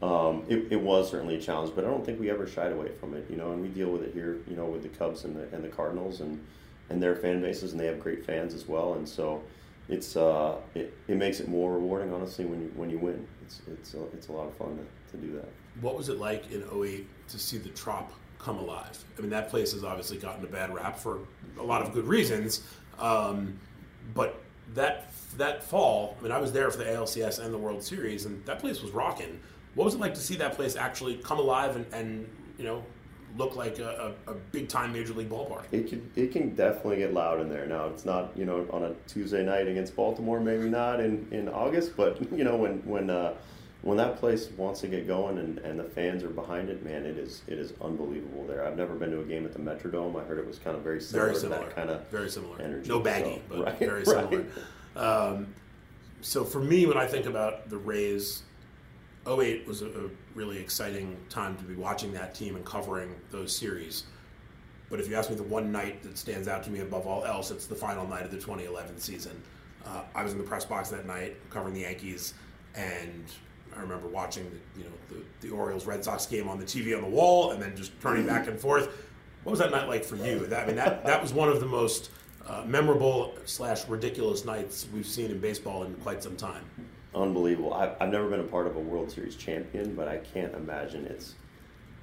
um, 0.03 0.45
it, 0.49 0.67
it 0.71 0.81
was 0.81 1.11
certainly 1.11 1.37
a 1.37 1.41
challenge, 1.41 1.73
but 1.75 1.85
I 1.85 1.89
don't 1.89 2.05
think 2.05 2.19
we 2.19 2.29
ever 2.31 2.47
shied 2.47 2.73
away 2.73 2.89
from 2.89 3.15
it, 3.15 3.27
you 3.31 3.37
know. 3.37 3.53
And 3.53 3.63
we 3.63 3.69
deal 3.69 3.91
with 3.91 4.03
it 4.03 4.13
here, 4.13 4.39
you 4.49 4.57
know, 4.57 4.67
with 4.67 4.83
the 4.83 4.89
Cubs 4.89 5.25
and 5.25 5.37
the 5.37 5.49
and 5.55 5.63
the 5.63 5.69
Cardinals 5.69 6.21
and 6.21 6.45
and 6.91 7.03
their 7.03 7.15
fan 7.15 7.41
bases, 7.41 7.73
and 7.73 7.81
they 7.81 7.87
have 7.87 8.01
great 8.01 8.25
fans 8.25 8.53
as 8.53 8.67
well, 8.67 8.95
and 8.95 9.09
so 9.09 9.43
it's 9.89 10.17
uh, 10.17 10.57
it, 10.75 10.95
it 11.09 11.17
makes 11.17 11.41
it 11.41 11.49
more 11.49 11.73
rewarding, 11.75 12.13
honestly, 12.13 12.45
when 12.45 12.63
you 12.63 12.73
when 12.75 12.91
you 12.91 12.99
win. 12.99 13.27
It's 13.43 13.61
it's 13.69 13.95
a, 13.95 14.03
it's 14.13 14.29
a 14.29 14.33
lot 14.33 14.49
of 14.49 14.55
fun 14.55 14.79
to, 14.79 15.17
to 15.17 15.25
do 15.25 15.33
that. 15.35 15.49
What 15.81 15.97
was 15.97 16.09
it 16.09 16.19
like 16.19 16.51
in 16.51 16.63
08 16.63 17.07
to 17.29 17.39
see 17.39 17.59
the 17.59 17.71
Trop 17.71 18.13
come 18.39 18.59
alive? 18.59 19.05
I 19.17 19.21
mean, 19.21 19.31
that 19.31 19.49
place 19.49 19.73
has 19.73 19.85
obviously 19.85 20.19
gotten 20.19 20.45
a 20.45 20.49
bad 20.49 20.75
rap 20.75 20.99
for 20.99 21.21
a 21.59 21.63
lot 21.63 21.83
of 21.83 21.93
good 21.93 22.07
reasons, 22.07 22.63
um, 22.99 23.59
but 24.15 24.43
that 24.75 25.13
that 25.37 25.65
fall, 25.65 26.17
I 26.19 26.23
mean, 26.23 26.33
I 26.33 26.39
was 26.39 26.53
there 26.53 26.71
for 26.71 26.79
the 26.79 26.85
ALCS 26.85 27.39
and 27.39 27.53
the 27.53 27.59
World 27.59 27.83
Series, 27.83 28.27
and 28.27 28.45
that 28.47 28.59
place 28.59 28.83
was 28.83 28.93
rocking. 28.93 29.41
What 29.75 29.85
was 29.85 29.95
it 29.95 30.01
like 30.01 30.15
to 30.15 30.21
see 30.21 30.37
that 30.37 30.55
place 30.55 30.77
actually 30.77 31.17
come 31.17 31.39
alive 31.39 31.77
and, 31.77 31.87
and 31.93 32.29
you 32.59 32.65
know 32.65 32.85
look 33.37 33.57
like 33.57 33.79
a, 33.79 34.15
a, 34.27 34.33
a, 34.33 34.35
big 34.35 34.69
time 34.69 34.93
major 34.93 35.15
league 35.15 35.31
ballpark. 35.31 35.65
It 35.73 35.89
can 35.89 36.11
it 36.17 36.33
can 36.33 36.55
definitely 36.55 36.99
get 36.99 37.15
loud 37.15 37.41
in 37.41 37.49
there. 37.49 37.67
Now 37.67 37.87
it's 37.87 38.05
not 38.05 38.37
you 38.37 38.45
know 38.45 38.67
on 38.71 38.85
a 38.85 38.95
Tuesday 39.07 39.45
night 39.45 39.69
against 39.69 39.97
Baltimore, 39.97 40.41
maybe 40.41 40.69
not 40.69 41.01
in, 41.01 41.27
in 41.31 41.49
August, 41.49 41.97
but 41.97 42.21
you 42.37 42.45
know 42.45 42.57
when 42.57 42.79
when 42.87 43.11
uh, 43.11 43.35
when 43.83 43.97
that 43.97 44.17
place 44.19 44.49
wants 44.57 44.81
to 44.81 44.87
get 44.87 45.09
going 45.09 45.39
and, 45.39 45.59
and 45.59 45.79
the 45.79 45.85
fans 45.85 46.23
are 46.23 46.29
behind 46.29 46.69
it, 46.69 46.85
man, 46.85 47.05
it 47.05 47.19
is 47.19 47.43
it 47.47 47.59
is 47.59 47.73
unbelievable 47.81 48.47
there. 48.47 48.67
I've 48.67 48.77
never 48.77 48.95
been 48.95 49.11
to 49.11 49.21
a 49.21 49.25
game 49.25 49.45
at 49.45 49.53
the 49.53 49.59
Metrodome. 49.59 50.21
I 50.21 50.25
heard 50.25 50.39
it 50.39 50.47
was 50.47 50.59
kind 50.59 50.77
of 50.77 50.83
very 50.83 51.01
similar, 51.01 51.29
very 51.29 51.41
similar. 51.41 51.67
that 51.67 51.77
kind 51.77 51.91
of 51.91 52.07
very 52.09 52.31
similar 52.31 52.61
energy. 52.61 52.89
No 52.89 53.01
baggy, 53.01 53.43
so, 53.49 53.57
but 53.57 53.65
right, 53.67 53.79
very 53.79 54.05
similar. 54.05 54.45
Right. 54.95 55.03
Um, 55.03 55.55
so 56.21 56.45
for 56.45 56.61
me, 56.61 56.87
when 56.87 56.97
I 56.97 57.07
think 57.07 57.27
about 57.27 57.69
the 57.69 57.79
Rays 57.79 58.43
08 59.27 59.67
was 59.67 59.83
a, 59.83 59.87
a, 59.87 60.11
really 60.35 60.59
exciting 60.59 61.17
time 61.29 61.57
to 61.57 61.65
be 61.65 61.75
watching 61.75 62.13
that 62.13 62.35
team 62.35 62.57
and 62.57 62.65
covering 62.65 63.15
those 63.31 63.55
series. 63.55 64.05
But 64.91 64.99
if 64.99 65.09
you 65.09 65.15
ask 65.15 65.31
me 65.31 65.37
the 65.37 65.43
one 65.43 65.71
night 65.71 66.03
that 66.03 66.19
stands 66.19 66.49
out 66.49 66.63
to 66.65 66.71
me 66.71 66.81
above 66.81 67.07
all 67.07 67.25
else, 67.25 67.51
it's 67.51 67.67
the 67.67 67.75
final 67.75 68.07
night 68.07 68.25
of 68.25 68.31
the 68.31 68.39
2011 68.39 68.99
season. 68.99 69.43
Uh, 69.87 70.03
I 70.15 70.23
was 70.23 70.33
in 70.33 70.39
the 70.39 70.45
press 70.45 70.65
box 70.65 70.91
that 70.91 71.07
night 71.07 71.37
covering 71.51 71.75
the 71.75 71.81
Yankees, 71.81 72.35
and 72.75 73.25
I 73.77 73.81
remember 73.81 74.09
watching 74.09 74.45
the, 74.51 74.81
you 74.81 74.87
know 74.87 74.93
the, 75.09 75.47
the 75.47 75.55
Orioles 75.55 75.87
Red 75.87 76.05
Sox 76.05 76.27
game 76.27 76.49
on 76.49 76.59
the 76.59 76.65
TV 76.65 76.97
on 76.97 77.03
the 77.03 77.09
wall, 77.09 77.53
and 77.53 77.63
then 77.63 77.77
just 77.77 77.99
turning 78.01 78.27
back 78.27 78.49
and 78.49 78.59
forth. 78.59 78.89
What 79.45 79.51
was 79.51 79.59
that 79.59 79.71
night 79.71 79.89
like 79.89 80.05
for 80.05 80.17
you? 80.17 80.47
That, 80.47 80.65
I 80.65 80.67
mean, 80.67 80.77
that 80.77 81.05
that 81.05 81.21
was 81.21 81.33
one 81.33 81.49
of 81.49 81.59
the 81.61 81.67
most 81.67 82.11
uh, 82.47 82.63
memorable 82.67 83.35
slash 83.45 83.89
ridiculous 83.89 84.45
nights 84.45 84.87
we've 84.95 85.07
seen 85.07 85.31
in 85.31 85.41
baseball 85.41 85.83
in 85.85 85.95
quite 85.97 86.23
some 86.23 86.37
time 86.37 86.65
unbelievable. 87.15 87.75
I've, 87.75 87.95
I've 88.01 88.11
never 88.11 88.29
been 88.29 88.41
a 88.41 88.45
part 88.45 88.67
of 88.67 88.77
a 88.77 88.81
World 88.81 89.11
Series 89.11 89.37
champion, 89.37 89.95
but 89.95 90.09
I 90.09 90.19
can't 90.19 90.55
imagine 90.55 91.07
it's 91.07 91.35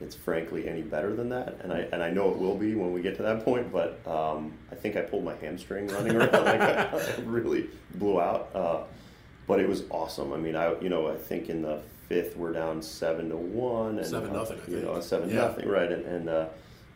it's 0.02 0.16
frankly 0.16 0.68
any 0.68 0.82
better 0.82 1.14
than 1.14 1.30
that. 1.30 1.58
And 1.62 1.74
I 1.74 1.80
and 1.92 2.02
I 2.02 2.10
know 2.10 2.32
it 2.32 2.38
will 2.38 2.56
be 2.56 2.76
when 2.76 2.94
we 2.94 3.02
get 3.02 3.18
to 3.18 3.24
that 3.24 3.44
point. 3.44 3.72
But 3.72 4.00
um, 4.08 4.54
I 4.72 4.76
think 4.76 4.96
I 4.96 5.02
pulled 5.02 5.24
my 5.24 5.36
hamstring 5.36 5.88
running 5.88 6.16
around. 6.16 6.32
like 6.46 6.62
I, 6.62 6.90
I, 6.94 7.20
really 7.26 7.70
blew 7.96 8.20
out. 8.20 8.50
Uh, 8.54 8.84
but 9.48 9.60
it 9.60 9.68
was 9.68 9.84
awesome. 9.90 10.32
I 10.34 10.38
mean, 10.38 10.56
I 10.56 10.80
you 10.80 10.90
know 10.90 11.08
I 11.08 11.18
think 11.18 11.50
in 11.50 11.62
the 11.62 11.82
fifth 12.08 12.38
we're 12.38 12.54
down 12.54 12.82
seven 12.82 13.30
to 13.30 13.38
one 13.38 14.00
and 14.00 14.08
seven 14.08 14.32
uh, 14.32 14.34
nothing. 14.34 14.60
you 14.68 14.82
know 14.82 15.00
seven 15.02 15.30
yeah. 15.30 15.36
nothing 15.36 15.68
right 15.68 15.92
and. 15.92 16.06
and 16.06 16.30
uh, 16.30 16.46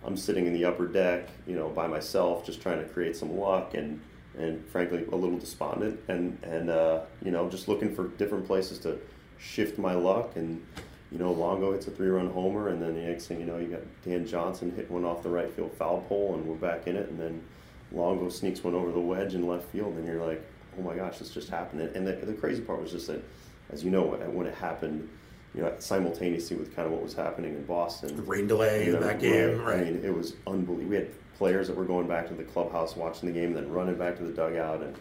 I'm 0.06 0.18
sitting 0.18 0.46
in 0.46 0.54
the 0.54 0.66
upper 0.66 0.88
deck, 0.88 1.30
you 1.48 1.56
know, 1.56 1.70
by 1.70 1.88
myself, 1.88 2.46
just 2.46 2.62
trying 2.62 2.80
to 2.80 2.86
create 2.86 3.16
some 3.16 3.38
luck, 3.38 3.74
and 3.74 4.02
and 4.38 4.66
frankly 4.68 5.06
a 5.12 5.16
little 5.16 5.38
despondent 5.38 6.00
and 6.08 6.38
and 6.44 6.70
uh, 6.70 7.02
you 7.24 7.32
know 7.32 7.50
just 7.50 7.68
looking 7.68 7.94
for 7.94 8.08
different 8.10 8.46
places 8.46 8.80
to 8.80 9.00
shift 9.38 9.78
my 9.78 9.94
luck 9.94 10.36
and 10.36 10.66
you 11.12 11.20
know 11.20 11.32
Longo 11.32 11.74
hits 11.74 11.88
a 11.88 11.92
three 11.92 12.08
run 12.08 12.30
homer 12.30 12.70
and 12.70 12.82
then 12.82 12.96
the 12.96 13.02
next 13.02 13.28
thing 13.28 13.40
you 13.40 13.46
know 13.46 13.58
you 13.58 13.68
got 13.68 13.82
Dan 14.04 14.26
Johnson 14.26 14.74
hit 14.76 14.90
one 14.90 15.06
off 15.06 15.22
the 15.24 15.30
right 15.30 15.52
field 15.52 15.72
foul 15.78 16.02
pole 16.02 16.36
and 16.36 16.46
we're 16.46 16.56
back 16.56 16.88
in 16.88 16.96
it 16.96 17.10
and 17.10 17.20
then 17.20 17.44
Longo 17.92 18.30
sneaks 18.30 18.64
one 18.64 18.74
over 18.74 18.92
the 18.92 19.00
wedge 19.00 19.36
in 19.36 19.48
left 19.48 19.70
field 19.70 19.96
and 19.96 20.08
you're 20.08 20.26
like 20.26 20.42
oh 20.80 20.82
my 20.82 20.96
gosh 20.96 21.20
this 21.20 21.30
just 21.30 21.50
happened 21.50 21.82
and 21.82 22.08
the, 22.08 22.14
the 22.14 22.34
crazy 22.34 22.62
part 22.62 22.82
was 22.82 22.92
just 22.92 23.08
that 23.08 23.24
as 23.70 23.84
you 23.84 23.92
know 23.92 24.02
when 24.02 24.48
it 24.48 24.56
happened 24.56 25.08
you 25.56 25.62
know, 25.62 25.74
simultaneously 25.80 26.58
with 26.58 26.76
kind 26.76 26.88
of 26.88 26.92
what 26.92 27.04
was 27.04 27.14
happening 27.14 27.54
in 27.54 27.64
Boston. 27.66 28.16
The 28.16 28.24
rain 28.24 28.48
delay 28.48 28.88
in 28.88 29.00
that 29.00 29.20
game, 29.20 29.62
right? 29.62 29.82
I 29.82 29.84
mean, 29.84 30.04
it 30.04 30.14
was 30.14 30.34
unbelievable. 30.48 30.90
We 30.90 30.96
had 30.96 31.12
players 31.38 31.68
that 31.68 31.76
were 31.76 31.86
going 31.86 32.08
back 32.08 32.28
to 32.28 32.34
the 32.34 32.44
clubhouse 32.44 32.96
watching 32.96 33.32
the 33.32 33.34
game, 33.34 33.56
and 33.56 33.56
then 33.56 33.72
running 33.72 33.96
back 33.96 34.18
to 34.18 34.24
the 34.24 34.32
dugout, 34.32 34.82
and 34.82 34.96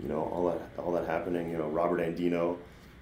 you 0.00 0.08
know 0.08 0.30
all 0.32 0.48
that 0.48 0.60
all 0.78 0.92
that 0.92 1.06
happening. 1.06 1.50
You 1.50 1.58
know, 1.58 1.68
Robert 1.68 2.00
Andino 2.00 2.56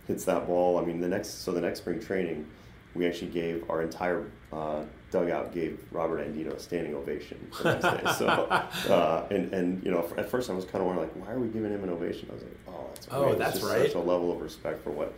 hits 0.06 0.24
that 0.24 0.46
ball. 0.46 0.78
I 0.78 0.84
mean, 0.84 1.00
the 1.00 1.08
next 1.08 1.42
so 1.42 1.52
the 1.52 1.60
next 1.60 1.80
spring 1.80 2.00
training, 2.00 2.46
we 2.94 3.06
actually 3.06 3.30
gave 3.30 3.68
our 3.70 3.82
entire 3.82 4.26
uh, 4.52 4.82
dugout 5.10 5.52
gave 5.52 5.80
Robert 5.90 6.20
Andino 6.20 6.54
a 6.54 6.60
standing 6.60 6.94
ovation 6.94 7.50
the 7.62 7.74
next 7.74 7.84
day. 7.84 8.12
So, 8.16 8.26
uh, 8.26 9.26
and 9.30 9.52
and 9.52 9.84
you 9.84 9.90
know, 9.90 10.08
at 10.16 10.28
first 10.28 10.50
I 10.50 10.54
was 10.54 10.64
kind 10.64 10.82
of 10.82 10.86
wondering 10.86 11.08
like, 11.08 11.26
why 11.26 11.32
are 11.32 11.38
we 11.38 11.48
giving 11.48 11.70
him 11.70 11.82
an 11.84 11.90
ovation? 11.90 12.28
I 12.30 12.34
was 12.34 12.42
like, 12.42 12.58
oh, 12.68 12.86
that's 12.94 13.08
oh, 13.10 13.22
great. 13.22 13.34
oh, 13.34 13.38
that's 13.38 13.62
right. 13.62 13.86
Such 13.86 13.94
a 13.94 13.98
level 13.98 14.32
of 14.32 14.40
respect 14.40 14.82
for 14.82 14.90
what 14.90 15.12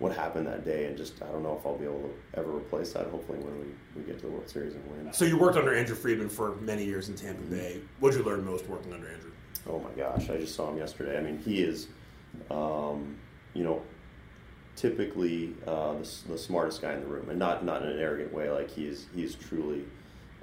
what 0.00 0.16
happened 0.16 0.46
that 0.46 0.64
day, 0.64 0.86
and 0.86 0.96
just 0.96 1.22
I 1.22 1.26
don't 1.26 1.42
know 1.42 1.56
if 1.60 1.64
I'll 1.64 1.76
be 1.76 1.84
able 1.84 2.00
to 2.00 2.38
ever 2.38 2.50
replace 2.50 2.92
that. 2.94 3.06
Hopefully, 3.06 3.38
when 3.38 3.58
we, 3.60 3.66
we 3.94 4.02
get 4.06 4.18
to 4.20 4.26
the 4.26 4.32
World 4.32 4.48
Series 4.48 4.74
and 4.74 4.84
win. 4.90 5.12
So 5.12 5.26
you 5.26 5.38
worked 5.38 5.56
under 5.56 5.74
Andrew 5.74 5.94
Friedman 5.94 6.30
for 6.30 6.56
many 6.56 6.84
years 6.84 7.10
in 7.10 7.14
Tampa 7.14 7.42
mm-hmm. 7.42 7.54
Bay. 7.54 7.80
What 8.00 8.12
did 8.12 8.20
you 8.20 8.24
learn 8.24 8.44
most 8.44 8.66
working 8.66 8.92
under 8.92 9.08
Andrew? 9.08 9.30
Oh 9.68 9.78
my 9.78 9.90
gosh, 9.90 10.30
I 10.30 10.38
just 10.38 10.54
saw 10.54 10.70
him 10.70 10.78
yesterday. 10.78 11.18
I 11.18 11.20
mean, 11.20 11.38
he 11.38 11.62
is, 11.62 11.88
um, 12.50 13.16
you 13.52 13.62
know, 13.62 13.82
typically 14.74 15.54
uh, 15.66 15.92
the, 15.92 16.08
the, 16.28 16.38
smartest 16.38 16.80
guy 16.80 16.94
in 16.94 17.00
the 17.00 17.06
room, 17.06 17.28
and 17.28 17.38
not 17.38 17.62
not 17.62 17.82
in 17.82 17.90
an 17.90 17.98
arrogant 17.98 18.32
way. 18.32 18.50
Like 18.50 18.70
he 18.70 18.86
is, 18.86 19.06
he 19.14 19.22
is 19.22 19.34
truly, 19.34 19.84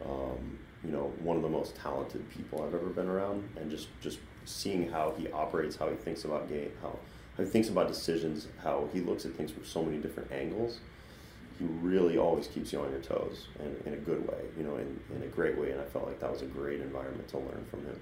um, 0.06 0.60
you 0.84 0.92
know, 0.92 1.12
one 1.20 1.36
of 1.36 1.42
the 1.42 1.50
most 1.50 1.76
talented 1.76 2.30
people 2.30 2.64
I've 2.64 2.76
ever 2.76 2.90
been 2.90 3.08
around, 3.08 3.50
and 3.60 3.72
just 3.72 3.88
just 4.02 4.20
seeing 4.46 4.88
how 4.88 5.16
he 5.18 5.32
operates, 5.32 5.76
how 5.76 5.90
he 5.90 5.96
thinks 5.96 6.26
about 6.26 6.48
game, 6.48 6.72
how 6.84 6.96
he 7.44 7.50
thinks 7.50 7.70
about 7.70 7.88
decisions, 7.88 8.48
how 8.64 8.90
he 8.94 9.00
looks 9.02 9.26
at 9.26 9.34
things 9.34 9.52
from 9.52 9.66
so 9.66 9.84
many 9.84 9.98
different 9.98 10.32
angles. 10.32 10.80
He 11.60 11.66
really 11.66 12.18
always 12.18 12.48
keeps 12.48 12.72
you 12.72 12.80
on 12.80 12.92
your 12.92 13.02
toes, 13.02 13.48
and 13.60 13.76
in 13.86 13.94
a 13.94 13.98
good 13.98 14.28
way, 14.28 14.40
you 14.58 14.64
know, 14.64 14.76
in, 14.78 15.00
in 15.16 15.24
a 15.24 15.28
great 15.28 15.58
way. 15.58 15.72
And 15.72 15.82
I 15.82 15.86
felt 15.86 16.06
like 16.08 16.20
that 16.20 16.32
was 16.32 16.42
a 16.42 16.46
great 16.46 16.82
environment 16.82 17.28
to 17.30 17.38
learn 17.38 17.66
from 17.70 17.84
him. 17.86 18.00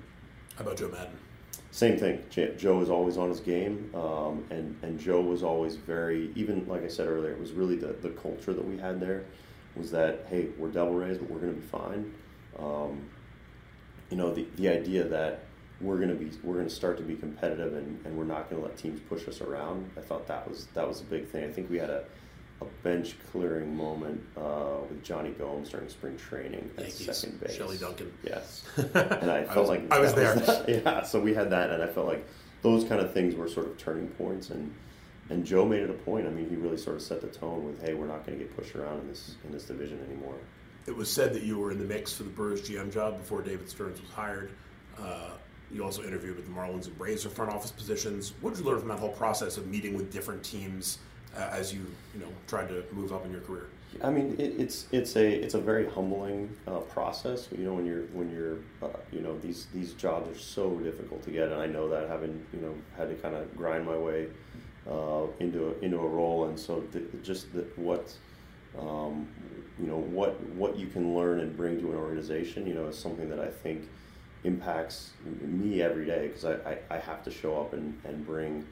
How 0.56 0.66
about 0.66 0.78
Joe 0.78 0.90
Maddon? 0.90 1.18
Same 1.72 1.98
thing. 1.98 2.24
Joe 2.58 2.78
was 2.78 2.90
always 2.90 3.18
on 3.18 3.30
his 3.30 3.40
game, 3.42 3.92
um, 3.94 4.46
and 4.50 4.78
and 4.82 5.00
Joe 5.00 5.22
was 5.22 5.44
always 5.44 5.76
very 5.76 6.32
even 6.36 6.66
like 6.68 6.84
I 6.84 6.88
said 6.88 7.08
earlier. 7.08 7.32
It 7.32 7.40
was 7.40 7.52
really 7.52 7.76
the 7.76 7.88
the 7.88 8.10
culture 8.10 8.54
that 8.54 8.66
we 8.66 8.78
had 8.78 9.00
there 9.00 9.26
was 9.76 9.92
that 9.92 10.26
hey, 10.30 10.48
we're 10.58 10.70
Devil 10.70 10.94
Rays, 10.94 11.18
but 11.18 11.30
we're 11.30 11.40
going 11.40 11.56
to 11.56 11.60
be 11.60 11.68
fine. 11.68 12.14
Um, 12.58 13.10
you 14.10 14.18
know, 14.18 14.34
the 14.34 14.48
the 14.56 14.70
idea 14.70 15.04
that 15.06 15.44
we're 15.82 15.98
going 15.98 16.10
to 16.10 16.16
be 16.16 16.32
we're 16.44 16.56
going 16.56 16.68
to 16.68 16.74
start 16.74 16.98
to 16.98 17.04
be 17.04 17.16
competitive 17.16 17.74
and, 17.74 18.00
and 18.06 18.18
we're 18.18 18.24
not 18.24 18.50
going 18.50 18.62
to 18.62 18.68
let 18.68 18.78
teams 18.78 19.00
push 19.10 19.28
us 19.28 19.42
around. 19.42 19.90
I 19.98 20.02
thought 20.02 20.28
that 20.28 20.48
was 20.50 20.68
that 20.74 20.88
was 20.88 21.02
a 21.02 21.06
big 21.06 21.28
thing. 21.28 21.44
I 21.44 21.52
think 21.52 21.70
we 21.70 21.78
had 21.78 21.90
a, 21.90 22.04
a 22.62 22.66
bench 22.84 23.16
clearing 23.32 23.76
moment 23.76 24.22
uh, 24.38 24.78
with 24.90 25.04
Jonny 25.04 25.32
Gomes 25.32 25.70
during 25.70 25.90
spring 25.90 26.18
training 26.18 26.70
at 26.78 26.84
Yankees, 26.84 27.18
second 27.18 27.42
base. 27.42 27.56
Shelley 27.56 27.78
Duncan. 27.78 28.12
Yes, 28.24 28.64
and 28.78 29.30
I 29.30 29.44
felt 29.44 29.58
I 29.58 29.60
was, 29.60 29.70
like 29.70 29.92
I 29.92 30.00
was 30.00 30.14
there. 30.14 30.36
Was 30.36 30.62
yeah, 30.68 31.04
so 31.04 31.20
we 31.20 31.34
had 31.34 31.50
that, 31.50 31.72
and 31.72 31.84
I 31.84 31.88
felt 31.88 32.08
like 32.08 32.26
those 32.62 32.86
kind 32.86 33.02
of 33.02 33.14
things 33.14 33.36
were 33.36 33.50
sort 33.50 33.68
of 33.68 33.78
turning 33.78 34.08
points 34.10 34.50
and. 34.50 34.74
And 35.28 35.44
Joe 35.44 35.66
made 35.66 35.82
it 35.82 35.90
a 35.90 35.94
point. 35.94 36.28
I 36.28 36.30
mean, 36.30 36.48
he 36.48 36.56
really 36.56 36.78
sort 36.78 36.98
of 36.98 37.02
set 37.02 37.20
the 37.20 37.28
tone 37.28 37.66
with, 37.66 37.82
"Hey, 37.82 37.96
we're 37.96 38.06
not 38.06 38.28
going 38.28 38.38
to 38.38 38.46
get 38.46 38.56
pushed 38.56 38.76
around 38.76 39.00
in 39.00 39.08
this 39.08 39.38
in 39.44 39.52
this 39.52 39.64
division 39.64 40.00
anymore." 40.08 40.36
It 40.86 40.96
was 40.96 41.10
said 41.10 41.34
that 41.34 41.42
you 41.42 41.58
were 41.58 41.72
in 41.72 41.80
the 41.80 41.84
mix 41.84 42.14
for 42.14 42.22
the 42.22 42.30
Brewers 42.30 42.62
GM 42.62 42.94
job 42.94 43.18
before 43.18 43.42
David 43.42 43.68
Stearns 43.68 44.00
was 44.00 44.12
hired. 44.12 44.52
Uh, 45.00 45.32
you 45.72 45.84
also 45.84 46.04
interviewed 46.04 46.36
with 46.36 46.46
the 46.46 46.52
Marlins 46.52 46.88
and 46.88 46.98
Braves 46.98 47.24
for 47.24 47.30
front 47.30 47.52
office 47.52 47.72
positions. 47.72 48.34
What 48.42 48.54
did 48.54 48.64
you 48.64 48.70
learn 48.70 48.80
from 48.80 48.90
that 48.90 49.00
whole 49.00 49.12
process 49.12 49.58
of 49.58 49.68
meeting 49.68 49.96
with 49.96 50.12
different 50.12 50.44
teams 50.44 51.00
uh, 51.36 51.50
as 51.52 51.74
you 51.74 51.86
you 52.14 52.20
know 52.20 52.32
tried 52.48 52.70
to 52.70 52.84
move 52.92 53.12
up 53.12 53.26
in 53.26 53.32
your 53.32 53.42
career? 53.42 53.68
I 54.04 54.10
mean, 54.10 54.36
it, 54.38 54.56
it's 54.58 54.88
it's 54.92 55.16
a 55.16 55.28
it's 55.28 55.54
a 55.54 55.60
very 55.60 55.90
humbling 55.90 56.56
uh, 56.68 56.80
process. 56.80 57.48
You 57.52 57.66
know, 57.66 57.74
when 57.74 57.86
you're 57.86 58.04
when 58.14 58.30
you're 58.30 58.58
uh, 58.82 58.98
you 59.12 59.22
know 59.22 59.38
these 59.40 59.68
these 59.74 59.94
jobs 59.94 60.30
are 60.30 60.40
so 60.40 60.72
difficult 60.80 61.24
to 61.24 61.32
get, 61.32 61.52
and 61.52 61.62
I 61.62 61.66
know 61.66 61.90
that 61.90 62.10
having 62.10 62.46
you 62.54 62.60
know 62.60 62.76
had 62.98 63.10
to 63.10 63.16
kind 63.16 63.36
of 63.36 63.56
grind 63.56 63.86
my 63.86 63.98
way 63.98 64.28
uh, 64.90 65.24
into 65.40 65.68
a, 65.68 65.86
into 65.86 65.98
a 65.98 66.08
role, 66.08 66.46
and 66.46 66.60
so 66.60 66.84
just 67.24 67.54
the, 67.54 67.62
what 67.76 68.14
um, 68.78 69.28
you 69.80 69.88
know 69.88 69.98
what 69.98 70.42
what 70.50 70.78
you 70.78 70.88
can 70.88 71.16
learn 71.16 71.40
and 71.40 71.56
bring 71.56 71.80
to 71.80 71.92
an 71.92 71.98
organization, 71.98 72.68
you 72.68 72.74
know, 72.74 72.88
is 72.88 72.98
something 72.98 73.30
that 73.30 73.40
I 73.40 73.48
think 73.48 73.88
impacts 74.46 75.12
me 75.42 75.82
every 75.82 76.06
day 76.06 76.28
because 76.28 76.46
I, 76.46 76.54
I, 76.54 76.78
I, 76.92 76.98
have 77.00 77.24
to 77.24 77.32
show 77.32 77.60
up 77.60 77.74
and, 77.74 78.00
and 78.04 78.26
bring 78.26 78.66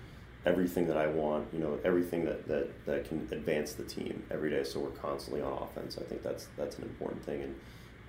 everything 0.45 0.87
that 0.87 0.97
I 0.97 1.07
want, 1.07 1.47
you 1.51 1.59
know, 1.59 1.79
everything 1.83 2.25
that, 2.25 2.47
that, 2.47 2.85
that 2.85 3.07
can 3.07 3.27
advance 3.31 3.73
the 3.73 3.83
team 3.83 4.23
every 4.29 4.49
day. 4.49 4.63
So 4.63 4.79
we're 4.79 4.89
constantly 4.89 5.41
on 5.41 5.53
offense. 5.53 5.97
I 5.99 6.03
think 6.03 6.21
that's 6.21 6.47
that's 6.57 6.77
an 6.77 6.83
important 6.83 7.25
thing. 7.25 7.41
And 7.41 7.55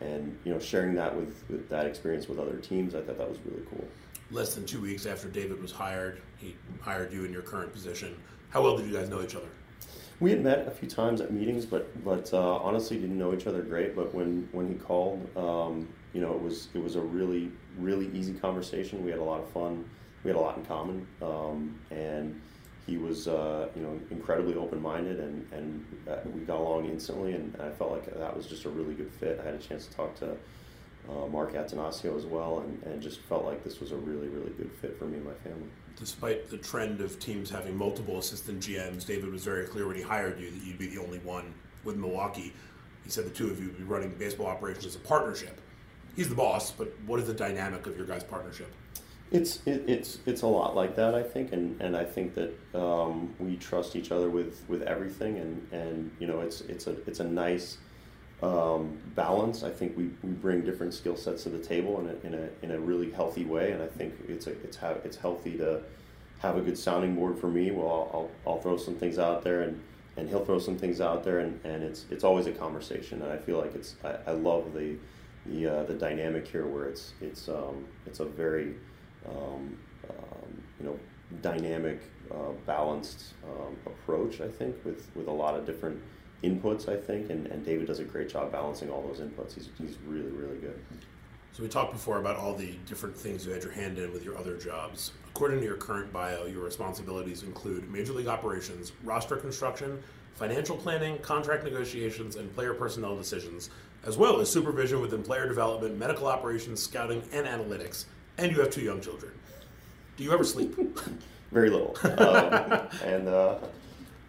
and 0.00 0.36
you 0.44 0.52
know 0.52 0.58
sharing 0.58 0.94
that 0.94 1.14
with, 1.14 1.44
with 1.48 1.68
that 1.68 1.86
experience 1.86 2.28
with 2.28 2.38
other 2.38 2.56
teams, 2.56 2.94
I 2.94 3.00
thought 3.00 3.18
that 3.18 3.28
was 3.28 3.38
really 3.44 3.62
cool. 3.70 3.86
Less 4.30 4.54
than 4.54 4.66
two 4.66 4.80
weeks 4.80 5.06
after 5.06 5.28
David 5.28 5.60
was 5.60 5.70
hired, 5.70 6.20
he 6.36 6.56
hired 6.80 7.12
you 7.12 7.24
in 7.24 7.32
your 7.32 7.42
current 7.42 7.72
position. 7.72 8.16
How 8.50 8.62
well 8.62 8.76
did 8.76 8.86
you 8.86 8.92
guys 8.92 9.08
know 9.08 9.22
each 9.22 9.36
other? 9.36 9.48
We 10.20 10.30
had 10.30 10.42
met 10.42 10.66
a 10.66 10.70
few 10.70 10.88
times 10.88 11.20
at 11.20 11.32
meetings, 11.32 11.64
but 11.64 12.04
but 12.04 12.32
uh, 12.32 12.56
honestly 12.56 12.98
didn't 12.98 13.18
know 13.18 13.34
each 13.34 13.46
other 13.46 13.62
great. 13.62 13.94
But 13.94 14.14
when, 14.14 14.48
when 14.52 14.68
he 14.68 14.74
called, 14.74 15.28
um, 15.36 15.88
you 16.14 16.20
know, 16.20 16.32
it 16.32 16.40
was 16.40 16.68
it 16.74 16.82
was 16.82 16.96
a 16.96 17.00
really 17.00 17.50
really 17.78 18.08
easy 18.14 18.32
conversation. 18.32 19.04
We 19.04 19.10
had 19.10 19.20
a 19.20 19.24
lot 19.24 19.40
of 19.40 19.50
fun. 19.50 19.84
We 20.22 20.30
had 20.30 20.36
a 20.36 20.40
lot 20.40 20.56
in 20.56 20.64
common, 20.64 21.06
um, 21.20 21.78
and 21.90 22.40
he 22.86 22.96
was 22.96 23.28
uh, 23.28 23.68
you 23.76 23.82
know 23.82 24.00
incredibly 24.10 24.54
open 24.54 24.80
minded, 24.80 25.20
and 25.20 25.46
and 25.52 25.84
uh, 26.08 26.16
we 26.32 26.40
got 26.42 26.58
along 26.58 26.86
instantly. 26.86 27.34
And, 27.34 27.54
I 27.60 27.70
felt 27.70 27.90
like 27.90 28.06
that 28.06 28.34
was 28.34 28.46
just 28.46 28.64
a 28.64 28.70
really 28.70 28.94
good 28.94 29.10
fit. 29.10 29.40
I 29.42 29.44
had 29.44 29.54
a 29.54 29.58
chance 29.58 29.86
to 29.86 29.94
talk 29.94 30.14
to 30.20 30.36
uh, 31.10 31.26
Mark 31.26 31.52
Attanasio 31.52 32.16
as 32.16 32.24
well, 32.24 32.60
and, 32.60 32.82
and 32.84 33.02
just 33.02 33.20
felt 33.20 33.44
like 33.44 33.64
this 33.64 33.80
was 33.80 33.92
a 33.92 33.96
really 33.96 34.28
really 34.28 34.52
good 34.52 34.70
fit 34.80 34.98
for 34.98 35.04
me 35.04 35.16
and 35.16 35.26
my 35.26 35.34
family 35.42 35.68
despite 35.96 36.50
the 36.50 36.56
trend 36.56 37.00
of 37.00 37.18
teams 37.18 37.50
having 37.50 37.76
multiple 37.76 38.18
assistant 38.18 38.60
GMs, 38.60 39.06
David 39.06 39.30
was 39.30 39.44
very 39.44 39.66
clear 39.66 39.86
when 39.86 39.96
he 39.96 40.02
hired 40.02 40.40
you 40.40 40.50
that 40.50 40.62
you'd 40.64 40.78
be 40.78 40.88
the 40.88 41.00
only 41.00 41.18
one 41.20 41.54
with 41.84 41.96
Milwaukee. 41.96 42.52
He 43.04 43.10
said 43.10 43.26
the 43.26 43.30
two 43.30 43.50
of 43.50 43.60
you 43.60 43.66
would 43.66 43.78
be 43.78 43.84
running 43.84 44.10
baseball 44.18 44.46
operations 44.46 44.86
as 44.86 44.96
a 44.96 45.00
partnership. 45.00 45.60
He's 46.16 46.28
the 46.28 46.34
boss, 46.34 46.70
but 46.70 46.92
what 47.06 47.18
is 47.20 47.26
the 47.26 47.34
dynamic 47.34 47.86
of 47.86 47.96
your 47.96 48.06
guys' 48.06 48.24
partnership? 48.24 48.72
It's 49.32 49.60
it, 49.66 49.84
it's 49.88 50.18
it's 50.26 50.42
a 50.42 50.46
lot 50.46 50.76
like 50.76 50.94
that, 50.96 51.14
I 51.14 51.22
think, 51.22 51.52
and, 51.52 51.80
and 51.80 51.96
I 51.96 52.04
think 52.04 52.34
that 52.34 52.52
um, 52.74 53.34
we 53.40 53.56
trust 53.56 53.96
each 53.96 54.12
other 54.12 54.30
with, 54.30 54.64
with 54.68 54.82
everything, 54.82 55.38
and, 55.38 55.66
and 55.72 56.10
you 56.20 56.26
know 56.26 56.40
it's 56.40 56.60
it's 56.62 56.86
a 56.86 56.92
it's 57.08 57.20
a 57.20 57.24
nice 57.24 57.78
um, 58.42 58.98
balance. 59.14 59.62
I 59.64 59.70
think 59.70 59.96
we, 59.96 60.10
we 60.22 60.30
bring 60.30 60.60
different 60.60 60.94
skill 60.94 61.16
sets 61.16 61.44
to 61.44 61.48
the 61.48 61.58
table 61.58 61.98
in 62.00 62.08
a, 62.08 62.26
in 62.26 62.34
a, 62.34 62.64
in 62.64 62.70
a 62.72 62.78
really 62.78 63.10
healthy 63.10 63.44
way, 63.44 63.72
and 63.72 63.82
I 63.82 63.86
think 63.86 64.14
it's 64.28 64.46
a, 64.46 64.52
it's 64.62 64.78
it's 65.04 65.16
healthy 65.16 65.56
to 65.58 65.82
have 66.38 66.56
a 66.56 66.60
good 66.60 66.78
sounding 66.78 67.14
board 67.16 67.38
for 67.38 67.48
me. 67.48 67.70
Well, 67.70 68.10
I'll, 68.12 68.30
I'll 68.46 68.60
throw 68.60 68.76
some 68.76 68.94
things 68.94 69.18
out 69.18 69.42
there, 69.42 69.62
and, 69.62 69.80
and 70.16 70.28
he'll 70.28 70.44
throw 70.44 70.58
some 70.58 70.76
things 70.76 71.00
out 71.00 71.24
there, 71.24 71.40
and, 71.40 71.58
and 71.64 71.82
it's 71.82 72.04
it's 72.10 72.22
always 72.22 72.46
a 72.46 72.52
conversation, 72.52 73.22
and 73.22 73.32
I 73.32 73.38
feel 73.38 73.58
like 73.58 73.74
it's 73.74 73.96
I, 74.04 74.16
I 74.26 74.32
love 74.32 74.74
the 74.74 74.96
the 75.46 75.66
uh, 75.66 75.82
the 75.84 75.94
dynamic 75.94 76.46
here 76.46 76.66
where 76.66 76.86
it's 76.86 77.12
it's 77.20 77.48
um, 77.48 77.84
it's 78.06 78.20
a 78.20 78.24
very 78.24 78.74
um, 79.28 79.76
um, 80.08 80.62
you 80.80 80.86
know 80.86 80.98
dynamic, 81.42 82.00
uh, 82.30 82.52
balanced 82.66 83.34
um, 83.44 83.76
approach. 83.86 84.40
I 84.40 84.48
think 84.48 84.76
with 84.84 85.08
with 85.14 85.28
a 85.28 85.32
lot 85.32 85.54
of 85.54 85.66
different 85.66 86.00
inputs, 86.42 86.88
I 86.88 86.96
think, 86.96 87.30
and, 87.30 87.46
and 87.46 87.64
David 87.64 87.86
does 87.86 88.00
a 88.00 88.04
great 88.04 88.28
job 88.28 88.52
balancing 88.52 88.90
all 88.90 89.02
those 89.02 89.20
inputs. 89.20 89.54
He's, 89.54 89.70
he's 89.78 89.96
really, 90.06 90.30
really 90.30 90.58
good. 90.58 90.78
So 91.52 91.62
we 91.62 91.68
talked 91.68 91.92
before 91.92 92.18
about 92.18 92.36
all 92.36 92.54
the 92.54 92.72
different 92.84 93.16
things 93.16 93.46
you 93.46 93.52
had 93.52 93.62
your 93.62 93.72
hand 93.72 93.98
in 93.98 94.12
with 94.12 94.24
your 94.24 94.36
other 94.36 94.56
jobs. 94.58 95.12
According 95.28 95.60
to 95.60 95.64
your 95.64 95.76
current 95.76 96.12
bio, 96.12 96.46
your 96.46 96.62
responsibilities 96.64 97.44
include 97.44 97.90
major 97.90 98.12
league 98.12 98.26
operations, 98.26 98.92
roster 99.04 99.36
construction, 99.36 100.02
financial 100.34 100.76
planning, 100.76 101.18
contract 101.18 101.64
negotiations, 101.64 102.36
and 102.36 102.52
player 102.54 102.74
personnel 102.74 103.16
decisions, 103.16 103.70
as 104.06 104.16
well 104.16 104.40
as 104.40 104.50
supervision 104.50 105.00
within 105.00 105.22
player 105.22 105.48
development, 105.48 105.98
medical 105.98 106.26
operations, 106.26 106.82
scouting, 106.82 107.22
and 107.32 107.46
analytics. 107.46 108.04
And 108.38 108.52
you 108.52 108.60
have 108.60 108.70
two 108.70 108.82
young 108.82 109.00
children. 109.00 109.32
Do 110.16 110.24
you 110.24 110.32
ever 110.32 110.44
sleep? 110.44 110.76
Very 111.52 111.70
little. 111.70 111.96
Um, 112.02 112.88
and 113.04 113.28
uh, 113.28 113.58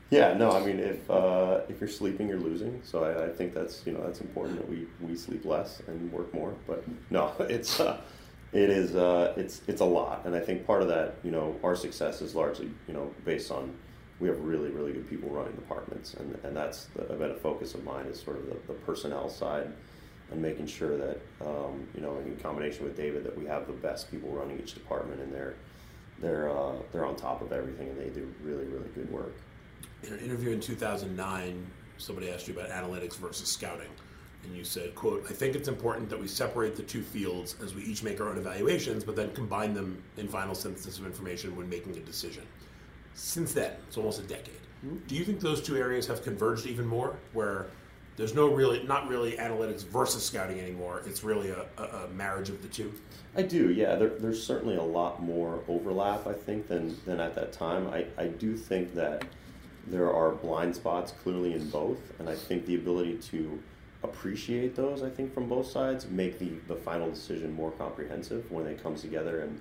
yeah, 0.09 0.33
no, 0.33 0.51
I 0.51 0.63
mean, 0.63 0.79
if 0.79 1.09
uh, 1.09 1.61
if 1.67 1.79
you're 1.79 1.89
sleeping, 1.89 2.27
you're 2.27 2.39
losing. 2.39 2.81
So 2.83 3.03
I, 3.03 3.25
I, 3.25 3.29
think 3.29 3.53
that's 3.53 3.85
you 3.85 3.93
know 3.93 4.03
that's 4.03 4.21
important 4.21 4.57
that 4.57 4.69
we, 4.69 4.87
we 5.01 5.15
sleep 5.15 5.45
less 5.45 5.81
and 5.87 6.11
work 6.11 6.33
more. 6.33 6.53
But 6.67 6.83
no, 7.09 7.33
it's 7.39 7.79
uh, 7.79 7.99
it 8.53 8.69
is 8.69 8.95
uh, 8.95 9.33
it's 9.35 9.61
it's 9.67 9.81
a 9.81 9.85
lot, 9.85 10.21
and 10.25 10.35
I 10.35 10.39
think 10.39 10.65
part 10.67 10.81
of 10.83 10.87
that 10.89 11.15
you 11.23 11.31
know 11.31 11.55
our 11.63 11.75
success 11.75 12.21
is 12.21 12.35
largely 12.35 12.69
you 12.87 12.93
know 12.93 13.11
based 13.25 13.51
on 13.51 13.73
we 14.19 14.27
have 14.27 14.39
really 14.39 14.69
really 14.69 14.93
good 14.93 15.09
people 15.09 15.29
running 15.29 15.53
departments, 15.53 16.13
and 16.15 16.37
and 16.43 16.55
that's 16.55 16.85
the, 16.95 17.01
been 17.03 17.31
a 17.31 17.35
focus 17.35 17.73
of 17.73 17.83
mine 17.83 18.05
is 18.05 18.19
sort 18.19 18.37
of 18.37 18.45
the, 18.47 18.55
the 18.67 18.79
personnel 18.85 19.29
side 19.29 19.71
and 20.31 20.41
making 20.41 20.65
sure 20.65 20.97
that 20.97 21.19
um, 21.41 21.87
you 21.93 22.01
know 22.01 22.17
in 22.25 22.35
combination 22.37 22.83
with 22.83 22.97
David 22.97 23.23
that 23.23 23.37
we 23.37 23.45
have 23.45 23.67
the 23.67 23.73
best 23.73 24.09
people 24.09 24.29
running 24.29 24.59
each 24.59 24.73
department 24.73 25.21
and 25.21 25.33
they're 25.33 25.55
they're 26.19 26.49
uh, 26.49 26.73
they're 26.91 27.05
on 27.05 27.15
top 27.15 27.41
of 27.41 27.51
everything 27.51 27.89
and 27.89 27.99
they 27.99 28.09
do 28.09 28.33
really 28.43 28.65
really 28.65 28.89
good 28.95 29.11
work 29.11 29.33
in 30.07 30.13
an 30.13 30.19
interview 30.19 30.51
in 30.51 30.59
2009, 30.59 31.65
somebody 31.97 32.29
asked 32.29 32.47
you 32.47 32.53
about 32.53 32.69
analytics 32.69 33.15
versus 33.15 33.47
scouting. 33.47 33.89
And 34.43 34.55
you 34.55 34.63
said, 34.63 34.93
quote, 34.93 35.25
I 35.27 35.33
think 35.33 35.55
it's 35.55 35.67
important 35.67 36.09
that 36.09 36.19
we 36.19 36.27
separate 36.27 36.75
the 36.75 36.83
two 36.83 37.01
fields 37.01 37.55
as 37.63 37.73
we 37.73 37.83
each 37.83 38.03
make 38.03 38.21
our 38.21 38.29
own 38.29 38.37
evaluations, 38.37 39.03
but 39.03 39.15
then 39.15 39.31
combine 39.33 39.73
them 39.73 40.01
in 40.17 40.27
final 40.27 40.53
synthesis 40.53 40.99
of 40.99 41.05
information 41.05 41.55
when 41.55 41.67
making 41.67 41.97
a 41.97 42.01
decision. 42.01 42.43
Since 43.15 43.53
then, 43.53 43.71
it's 43.87 43.97
almost 43.97 44.19
a 44.19 44.23
decade. 44.23 44.59
Mm-hmm. 44.85 44.97
Do 45.07 45.15
you 45.15 45.25
think 45.25 45.39
those 45.39 45.63
two 45.63 45.77
areas 45.77 46.05
have 46.07 46.23
converged 46.23 46.67
even 46.67 46.85
more, 46.85 47.15
where 47.33 47.67
there's 48.17 48.33
no 48.33 48.47
really, 48.47 48.83
not 48.83 49.09
really 49.09 49.33
analytics 49.33 49.83
versus 49.85 50.23
scouting 50.23 50.59
anymore. 50.59 51.01
It's 51.05 51.23
really 51.23 51.49
a, 51.49 51.65
a, 51.77 51.83
a 51.83 52.07
marriage 52.09 52.49
of 52.49 52.61
the 52.61 52.67
two. 52.67 52.93
I 53.35 53.41
do, 53.41 53.71
yeah. 53.71 53.95
There, 53.95 54.09
there's 54.09 54.41
certainly 54.41 54.77
a 54.77 54.83
lot 54.83 55.21
more 55.21 55.61
overlap, 55.67 56.25
I 56.25 56.33
think, 56.33 56.67
than, 56.67 56.95
than 57.05 57.19
at 57.19 57.35
that 57.35 57.51
time. 57.51 57.87
I, 57.87 58.05
I 58.17 58.27
do 58.27 58.55
think 58.55 58.93
that 58.95 59.25
there 59.87 60.11
are 60.13 60.31
blind 60.31 60.75
spots 60.75 61.13
clearly 61.23 61.53
in 61.53 61.69
both, 61.69 61.99
and 62.19 62.29
I 62.29 62.35
think 62.35 62.65
the 62.65 62.75
ability 62.75 63.17
to 63.31 63.61
appreciate 64.03 64.75
those, 64.75 65.03
I 65.03 65.09
think, 65.09 65.33
from 65.33 65.49
both 65.49 65.67
sides, 65.67 66.07
make 66.07 66.39
the, 66.39 66.51
the 66.67 66.75
final 66.75 67.09
decision 67.09 67.53
more 67.53 67.71
comprehensive 67.71 68.49
when 68.49 68.65
it 68.65 68.81
comes 68.81 69.01
together, 69.01 69.41
and 69.41 69.59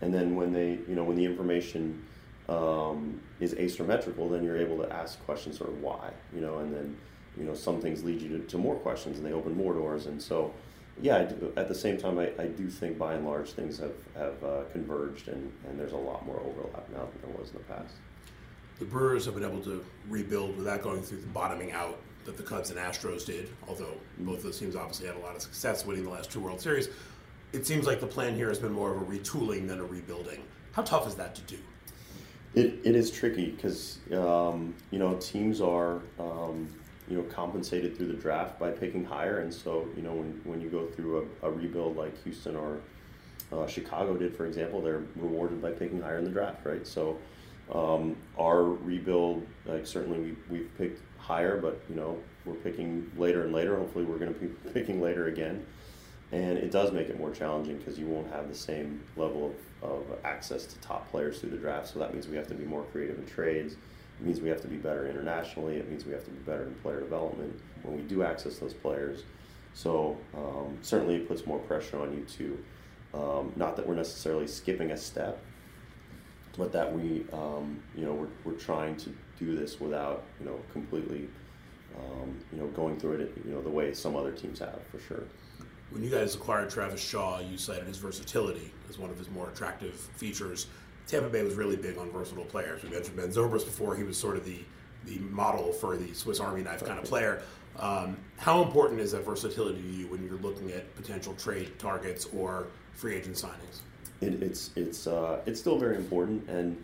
and 0.00 0.14
then 0.14 0.36
when 0.36 0.52
they, 0.52 0.78
you 0.88 0.94
know, 0.94 1.02
when 1.02 1.16
the 1.16 1.24
information 1.24 2.04
um, 2.48 3.20
is 3.40 3.54
asymmetrical, 3.54 4.28
then 4.28 4.42
you're 4.42 4.58
able 4.58 4.78
to 4.78 4.92
ask 4.92 5.22
questions 5.24 5.58
sort 5.58 5.70
of 5.70 5.80
why, 5.80 6.10
you 6.34 6.40
know, 6.40 6.58
and 6.58 6.74
then 6.74 6.96
you 7.36 7.44
know 7.44 7.54
some 7.54 7.80
things 7.80 8.02
lead 8.02 8.20
you 8.20 8.38
to, 8.38 8.38
to 8.44 8.58
more 8.58 8.76
questions 8.76 9.18
and 9.18 9.26
they 9.26 9.32
open 9.32 9.56
more 9.56 9.74
doors, 9.74 10.06
and 10.06 10.20
so 10.20 10.52
yeah, 11.00 11.22
do, 11.22 11.52
at 11.56 11.68
the 11.68 11.74
same 11.74 11.96
time, 11.96 12.18
I, 12.18 12.32
I 12.40 12.46
do 12.46 12.68
think 12.68 12.98
by 12.98 13.14
and 13.14 13.24
large 13.24 13.52
things 13.52 13.78
have, 13.78 13.92
have 14.16 14.42
uh, 14.42 14.62
converged 14.72 15.28
and, 15.28 15.52
and 15.68 15.78
there's 15.78 15.92
a 15.92 15.96
lot 15.96 16.26
more 16.26 16.40
overlap 16.40 16.88
now 16.90 17.06
than 17.06 17.30
there 17.30 17.40
was 17.40 17.50
in 17.50 17.58
the 17.58 17.64
past 17.64 17.94
the 18.78 18.84
Brewers 18.84 19.24
have 19.24 19.34
been 19.34 19.44
able 19.44 19.60
to 19.62 19.84
rebuild 20.08 20.56
without 20.56 20.82
going 20.82 21.02
through 21.02 21.20
the 21.20 21.26
bottoming 21.28 21.72
out 21.72 21.98
that 22.24 22.36
the 22.36 22.42
Cubs 22.42 22.70
and 22.70 22.78
Astros 22.78 23.24
did, 23.24 23.48
although 23.66 23.94
both 24.18 24.42
those 24.42 24.58
teams 24.58 24.76
obviously 24.76 25.06
had 25.06 25.16
a 25.16 25.20
lot 25.20 25.34
of 25.34 25.42
success 25.42 25.84
winning 25.84 26.04
the 26.04 26.10
last 26.10 26.30
two 26.30 26.40
World 26.40 26.60
Series. 26.60 26.88
It 27.52 27.66
seems 27.66 27.86
like 27.86 28.00
the 28.00 28.06
plan 28.06 28.34
here 28.34 28.48
has 28.48 28.58
been 28.58 28.72
more 28.72 28.94
of 28.94 29.02
a 29.02 29.04
retooling 29.04 29.66
than 29.66 29.80
a 29.80 29.84
rebuilding. 29.84 30.44
How 30.72 30.82
tough 30.82 31.08
is 31.08 31.14
that 31.16 31.34
to 31.36 31.42
do? 31.42 31.58
It, 32.58 32.80
it 32.82 32.96
is 32.96 33.12
tricky 33.12 33.52
because 33.52 33.98
um, 34.12 34.74
you 34.90 34.98
know 34.98 35.14
teams 35.18 35.60
are 35.60 36.00
um, 36.18 36.68
you 37.08 37.16
know 37.16 37.22
compensated 37.22 37.96
through 37.96 38.08
the 38.08 38.14
draft 38.14 38.58
by 38.58 38.72
picking 38.72 39.04
higher, 39.04 39.38
and 39.38 39.54
so 39.54 39.86
you 39.94 40.02
know 40.02 40.12
when, 40.12 40.40
when 40.42 40.60
you 40.60 40.68
go 40.68 40.86
through 40.86 41.28
a, 41.42 41.46
a 41.46 41.50
rebuild 41.52 41.96
like 41.96 42.20
Houston 42.24 42.56
or 42.56 42.80
uh, 43.52 43.68
Chicago 43.68 44.16
did, 44.16 44.36
for 44.36 44.46
example, 44.46 44.82
they're 44.82 45.04
rewarded 45.14 45.62
by 45.62 45.70
picking 45.70 46.02
higher 46.02 46.18
in 46.18 46.24
the 46.24 46.30
draft, 46.30 46.66
right? 46.66 46.84
So 46.84 47.18
um, 47.72 48.16
our 48.36 48.64
rebuild, 48.64 49.46
like 49.64 49.86
certainly 49.86 50.18
we, 50.18 50.36
we've 50.50 50.78
picked 50.78 51.00
higher, 51.16 51.60
but 51.60 51.80
you 51.88 51.94
know 51.94 52.18
we're 52.44 52.54
picking 52.54 53.08
later 53.16 53.44
and 53.44 53.52
later. 53.52 53.76
Hopefully, 53.76 54.04
we're 54.04 54.18
going 54.18 54.34
to 54.34 54.40
be 54.40 54.48
picking 54.72 55.00
later 55.00 55.28
again, 55.28 55.64
and 56.32 56.58
it 56.58 56.72
does 56.72 56.90
make 56.90 57.08
it 57.08 57.20
more 57.20 57.30
challenging 57.30 57.78
because 57.78 58.00
you 58.00 58.06
won't 58.06 58.32
have 58.32 58.48
the 58.48 58.54
same 58.56 59.00
level 59.16 59.46
of, 59.46 59.52
of 59.82 60.04
access 60.24 60.66
to 60.66 60.78
top 60.80 61.10
players 61.10 61.40
through 61.40 61.50
the 61.50 61.56
draft. 61.56 61.88
So 61.88 61.98
that 61.98 62.12
means 62.12 62.26
we 62.26 62.36
have 62.36 62.48
to 62.48 62.54
be 62.54 62.64
more 62.64 62.84
creative 62.84 63.18
in 63.18 63.26
trades. 63.26 63.74
It 63.74 64.26
means 64.26 64.40
we 64.40 64.48
have 64.48 64.60
to 64.62 64.68
be 64.68 64.76
better 64.76 65.06
internationally. 65.08 65.76
It 65.76 65.88
means 65.88 66.04
we 66.04 66.12
have 66.12 66.24
to 66.24 66.30
be 66.30 66.38
better 66.38 66.64
in 66.64 66.74
player 66.76 67.00
development 67.00 67.60
when 67.82 67.96
we 67.96 68.02
do 68.02 68.22
access 68.22 68.58
those 68.58 68.74
players. 68.74 69.22
So 69.74 70.16
um, 70.36 70.78
certainly, 70.82 71.16
it 71.16 71.28
puts 71.28 71.46
more 71.46 71.58
pressure 71.60 72.00
on 72.00 72.12
you 72.12 72.24
to. 72.24 72.64
Um, 73.14 73.52
not 73.56 73.76
that 73.76 73.86
we're 73.86 73.94
necessarily 73.94 74.46
skipping 74.46 74.90
a 74.90 74.96
step, 74.96 75.40
but 76.58 76.72
that 76.72 76.92
we, 76.92 77.24
um, 77.32 77.80
you 77.96 78.04
know, 78.04 78.12
we're, 78.12 78.28
we're 78.44 78.58
trying 78.58 78.96
to 78.96 79.14
do 79.38 79.56
this 79.56 79.80
without, 79.80 80.24
you 80.40 80.46
know, 80.46 80.58
completely, 80.72 81.28
um, 81.96 82.36
you 82.52 82.58
know, 82.58 82.66
going 82.68 82.98
through 82.98 83.12
it, 83.12 83.32
you 83.44 83.52
know, 83.52 83.62
the 83.62 83.70
way 83.70 83.94
some 83.94 84.16
other 84.16 84.32
teams 84.32 84.58
have, 84.58 84.80
for 84.90 84.98
sure. 84.98 85.22
When 85.90 86.02
you 86.02 86.10
guys 86.10 86.34
acquired 86.34 86.70
Travis 86.70 87.00
Shaw, 87.00 87.40
you 87.40 87.56
cited 87.56 87.86
his 87.86 87.96
versatility 87.96 88.72
as 88.88 88.98
one 88.98 89.10
of 89.10 89.18
his 89.18 89.30
more 89.30 89.48
attractive 89.48 89.94
features. 89.94 90.66
Tampa 91.06 91.28
Bay 91.30 91.42
was 91.42 91.54
really 91.54 91.76
big 91.76 91.96
on 91.96 92.10
versatile 92.10 92.44
players. 92.44 92.82
We 92.82 92.90
mentioned 92.90 93.16
Ben 93.16 93.28
Zobrist 93.28 93.64
before; 93.64 93.96
he 93.96 94.04
was 94.04 94.18
sort 94.18 94.36
of 94.36 94.44
the 94.44 94.60
the 95.04 95.18
model 95.18 95.72
for 95.72 95.96
the 95.96 96.12
Swiss 96.12 96.40
Army 96.40 96.62
knife 96.62 96.84
kind 96.84 96.98
of 96.98 97.04
player. 97.04 97.42
Um, 97.78 98.18
how 98.36 98.62
important 98.62 99.00
is 99.00 99.12
that 99.12 99.24
versatility 99.24 99.80
to 99.80 99.88
you 99.88 100.06
when 100.08 100.22
you're 100.26 100.38
looking 100.38 100.72
at 100.72 100.94
potential 100.96 101.34
trade 101.34 101.78
targets 101.78 102.26
or 102.34 102.66
free 102.92 103.14
agent 103.14 103.36
signings? 103.36 103.80
it, 104.20 104.42
it's 104.42 104.70
it's 104.76 105.06
uh, 105.06 105.40
it's 105.46 105.60
still 105.60 105.78
very 105.78 105.96
important, 105.96 106.48
and 106.48 106.82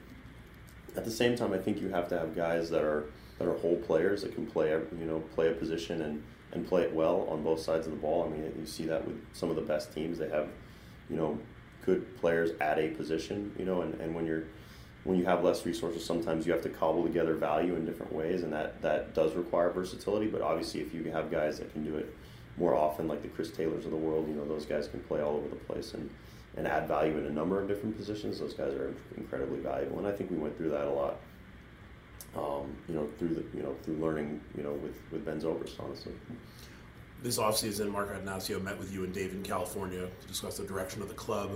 at 0.96 1.04
the 1.04 1.10
same 1.10 1.36
time, 1.36 1.52
I 1.52 1.58
think 1.58 1.80
you 1.80 1.88
have 1.88 2.08
to 2.08 2.18
have 2.18 2.34
guys 2.34 2.70
that 2.70 2.82
are 2.82 3.06
that 3.38 3.48
are 3.48 3.56
whole 3.58 3.76
players 3.76 4.22
that 4.22 4.34
can 4.34 4.46
play 4.46 4.70
you 4.70 5.06
know 5.06 5.20
play 5.34 5.48
a 5.48 5.52
position 5.52 6.02
and 6.02 6.22
and 6.54 6.66
play 6.66 6.82
it 6.82 6.92
well 6.92 7.26
on 7.30 7.42
both 7.42 7.60
sides 7.60 7.86
of 7.86 7.92
the 7.92 7.98
ball. 7.98 8.24
I 8.24 8.28
mean, 8.28 8.52
you 8.58 8.66
see 8.66 8.86
that 8.86 9.06
with 9.06 9.20
some 9.32 9.50
of 9.50 9.56
the 9.56 9.62
best 9.62 9.92
teams. 9.92 10.18
They 10.18 10.28
have, 10.30 10.48
you 11.10 11.16
know, 11.16 11.38
good 11.84 12.16
players 12.20 12.52
at 12.60 12.78
a 12.78 12.88
position, 12.88 13.54
you 13.58 13.64
know, 13.64 13.82
and, 13.82 13.94
and 14.00 14.14
when 14.14 14.26
you're 14.26 14.44
when 15.04 15.18
you 15.18 15.24
have 15.26 15.44
less 15.44 15.66
resources, 15.66 16.02
sometimes 16.02 16.46
you 16.46 16.52
have 16.52 16.62
to 16.62 16.70
cobble 16.70 17.02
together 17.02 17.34
value 17.34 17.76
in 17.76 17.84
different 17.84 18.10
ways, 18.10 18.42
and 18.42 18.50
that, 18.52 18.80
that 18.80 19.14
does 19.14 19.34
require 19.34 19.70
versatility. 19.70 20.26
But 20.26 20.40
obviously, 20.40 20.80
if 20.80 20.94
you 20.94 21.04
have 21.10 21.30
guys 21.30 21.58
that 21.58 21.70
can 21.72 21.84
do 21.84 21.96
it 21.96 22.14
more 22.56 22.74
often, 22.74 23.06
like 23.06 23.20
the 23.20 23.28
Chris 23.28 23.50
Taylors 23.50 23.84
of 23.84 23.90
the 23.90 23.98
world, 23.98 24.26
you 24.28 24.34
know, 24.34 24.46
those 24.46 24.64
guys 24.64 24.88
can 24.88 25.00
play 25.00 25.20
all 25.20 25.36
over 25.36 25.48
the 25.48 25.56
place 25.56 25.92
and, 25.92 26.08
and 26.56 26.66
add 26.66 26.88
value 26.88 27.18
in 27.18 27.26
a 27.26 27.30
number 27.30 27.60
of 27.60 27.68
different 27.68 27.98
positions. 27.98 28.40
Those 28.40 28.54
guys 28.54 28.72
are 28.72 28.94
incredibly 29.18 29.58
valuable, 29.58 29.98
and 29.98 30.06
I 30.06 30.12
think 30.12 30.30
we 30.30 30.38
went 30.38 30.56
through 30.56 30.70
that 30.70 30.86
a 30.86 30.90
lot. 30.90 31.16
Um, 32.36 32.76
you 32.88 32.94
know, 32.94 33.08
through 33.18 33.28
the 33.28 33.44
you 33.56 33.62
know 33.62 33.74
through 33.82 33.96
learning, 33.96 34.40
you 34.56 34.62
know, 34.64 34.72
with 34.72 35.00
with 35.12 35.24
Ben 35.24 35.40
Zobrist, 35.40 35.78
honestly. 35.78 36.12
This 37.22 37.38
offseason, 37.38 37.90
Mark 37.90 38.12
Attanasio 38.12 38.62
met 38.62 38.78
with 38.78 38.92
you 38.92 39.04
and 39.04 39.14
Dave 39.14 39.32
in 39.32 39.42
California 39.42 40.08
to 40.20 40.26
discuss 40.26 40.58
the 40.58 40.64
direction 40.64 41.00
of 41.00 41.08
the 41.08 41.14
club. 41.14 41.52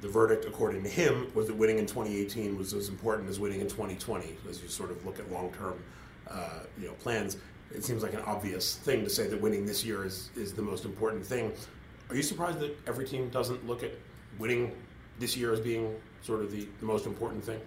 The 0.00 0.08
verdict, 0.08 0.44
according 0.44 0.82
to 0.82 0.88
him, 0.88 1.30
was 1.34 1.46
that 1.46 1.54
winning 1.54 1.78
in 1.78 1.86
2018 1.86 2.58
was 2.58 2.74
as 2.74 2.88
important 2.88 3.28
as 3.28 3.38
winning 3.38 3.60
in 3.60 3.68
2020. 3.68 4.36
As 4.48 4.60
you 4.60 4.68
sort 4.68 4.90
of 4.90 5.04
look 5.06 5.20
at 5.20 5.30
long-term, 5.30 5.80
uh, 6.28 6.60
you 6.78 6.88
know, 6.88 6.94
plans, 6.94 7.36
it 7.70 7.84
seems 7.84 8.02
like 8.02 8.14
an 8.14 8.22
obvious 8.26 8.76
thing 8.76 9.04
to 9.04 9.10
say 9.10 9.28
that 9.28 9.40
winning 9.40 9.64
this 9.66 9.84
year 9.84 10.04
is 10.04 10.30
is 10.36 10.52
the 10.52 10.62
most 10.62 10.84
important 10.84 11.24
thing. 11.24 11.52
Are 12.10 12.16
you 12.16 12.22
surprised 12.22 12.60
that 12.60 12.76
every 12.86 13.06
team 13.06 13.28
doesn't 13.28 13.66
look 13.66 13.82
at 13.82 13.92
winning 14.38 14.72
this 15.18 15.36
year 15.36 15.52
as 15.52 15.60
being 15.60 15.94
sort 16.22 16.40
of 16.40 16.50
the, 16.50 16.66
the 16.80 16.86
most 16.86 17.06
important 17.06 17.44
thing? 17.44 17.60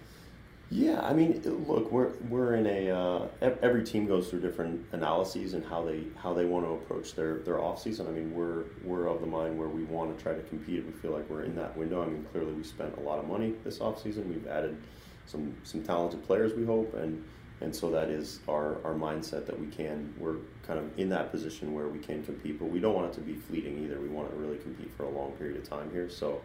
Yeah, 0.70 1.00
I 1.02 1.14
mean, 1.14 1.42
look, 1.66 1.94
we're 1.94 2.12
we're 2.28 2.56
in 2.56 2.68
a 2.68 2.90
uh, 2.90 3.28
every 3.62 3.86
team 3.86 4.06
goes 4.06 4.30
through 4.30 4.42
different 4.42 4.86
analyses 4.92 5.54
and 5.54 5.64
how 5.66 5.86
they 5.86 6.04
how 6.22 6.34
they 6.34 6.44
want 6.44 6.66
to 6.66 6.72
approach 6.72 7.16
their 7.16 7.38
their 7.40 7.62
off 7.62 7.82
season. 7.82 8.06
I 8.06 8.12
mean, 8.12 8.34
we're 8.34 8.66
we're 8.84 9.08
of 9.08 9.22
the 9.22 9.28
mind 9.28 9.58
where 9.58 9.70
we 9.70 9.86
want 9.86 10.18
to 10.18 10.22
try 10.22 10.34
to 10.34 10.42
compete. 10.44 10.86
We 10.86 10.92
feel 10.92 11.12
like 11.12 11.30
we're 11.30 11.44
in 11.44 11.56
that 11.56 11.78
window. 11.78 12.02
I 12.04 12.08
mean, 12.08 12.26
clearly 12.34 12.52
we 12.52 12.64
spent 12.64 12.98
a 12.98 13.00
lot 13.00 13.18
of 13.18 13.28
money 13.28 13.54
this 13.64 13.80
off 13.80 14.02
season. 14.02 14.28
We've 14.28 14.48
added 14.48 14.78
some 15.26 15.56
some 15.64 15.84
talented 15.84 16.26
players. 16.26 16.54
We 16.54 16.66
hope 16.66 16.94
and. 16.96 17.24
And 17.60 17.76
so 17.76 17.90
that 17.90 18.10
is 18.10 18.42
our, 18.48 18.76
our 18.86 18.94
mindset 18.94 19.48
that 19.48 19.60
we 19.60 19.66
can, 19.66 20.14
we're 20.20 20.36
kind 20.68 20.78
of 20.78 20.86
in 21.00 21.10
that 21.10 21.32
position 21.32 21.74
where 21.74 21.88
we 21.88 21.98
can 21.98 22.24
compete, 22.24 22.60
but 22.60 22.66
we 22.66 22.80
don't 22.80 22.94
want 22.94 23.08
it 23.12 23.14
to 23.16 23.22
be 23.22 23.34
fleeting 23.34 23.84
either. 23.84 24.00
We 24.00 24.10
want 24.10 24.30
to 24.30 24.36
really 24.36 24.58
compete 24.58 24.92
for 24.96 25.06
a 25.06 25.10
long 25.10 25.32
period 25.32 25.58
of 25.58 25.68
time 25.68 25.90
here. 25.92 26.08
So, 26.08 26.40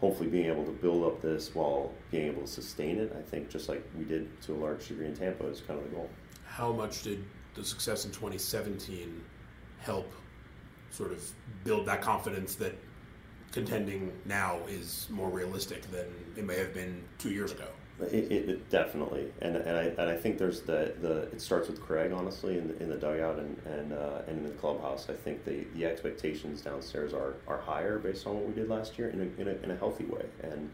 hopefully 0.00 0.28
being 0.28 0.46
able 0.46 0.64
to 0.64 0.72
build 0.72 1.04
up 1.04 1.22
this 1.22 1.54
while 1.54 1.92
being 2.10 2.26
able 2.26 2.42
to 2.42 2.48
sustain 2.48 2.98
it, 2.98 3.14
I 3.18 3.22
think 3.22 3.48
just 3.48 3.68
like 3.68 3.82
we 3.96 4.04
did 4.04 4.40
to 4.42 4.54
a 4.54 4.58
large 4.58 4.88
degree 4.88 5.06
in 5.06 5.16
Tampa 5.16 5.46
is 5.46 5.60
kind 5.60 5.78
of 5.78 5.88
the 5.88 5.96
goal. 5.96 6.10
How 6.46 6.72
much 6.72 7.02
did 7.02 7.24
the 7.54 7.64
success 7.64 8.04
in 8.04 8.10
2017 8.10 9.22
help 9.78 10.12
sort 10.90 11.12
of 11.12 11.28
build 11.64 11.86
that 11.86 12.00
confidence 12.02 12.54
that 12.56 12.74
contending 13.52 14.12
now 14.24 14.58
is 14.68 15.06
more 15.10 15.30
realistic 15.30 15.82
than 15.90 16.06
it 16.36 16.44
may 16.44 16.56
have 16.56 16.74
been 16.74 17.02
two 17.18 17.30
years 17.30 17.52
ago? 17.52 17.68
It, 18.00 18.12
it, 18.12 18.48
it, 18.48 18.70
definitely, 18.70 19.28
and 19.40 19.56
and 19.56 19.76
I, 19.78 19.82
and 19.82 20.10
I 20.10 20.16
think 20.16 20.36
there's 20.36 20.62
the, 20.62 20.94
the 21.00 21.22
it 21.32 21.40
starts 21.40 21.68
with 21.68 21.80
Craig 21.80 22.10
honestly 22.10 22.58
in 22.58 22.66
the, 22.66 22.82
in 22.82 22.88
the 22.88 22.96
dugout 22.96 23.38
and 23.38 23.56
and 23.66 23.92
uh, 23.92 24.22
and 24.26 24.38
in 24.38 24.44
the 24.44 24.50
clubhouse. 24.56 25.08
I 25.08 25.12
think 25.12 25.44
the, 25.44 25.64
the 25.76 25.86
expectations 25.86 26.60
downstairs 26.60 27.14
are, 27.14 27.34
are 27.46 27.60
higher 27.60 28.00
based 28.00 28.26
on 28.26 28.34
what 28.34 28.48
we 28.48 28.52
did 28.52 28.68
last 28.68 28.98
year 28.98 29.10
in 29.10 29.20
a, 29.20 29.40
in 29.40 29.46
a, 29.46 29.62
in 29.62 29.70
a 29.70 29.76
healthy 29.76 30.06
way, 30.06 30.24
and 30.42 30.68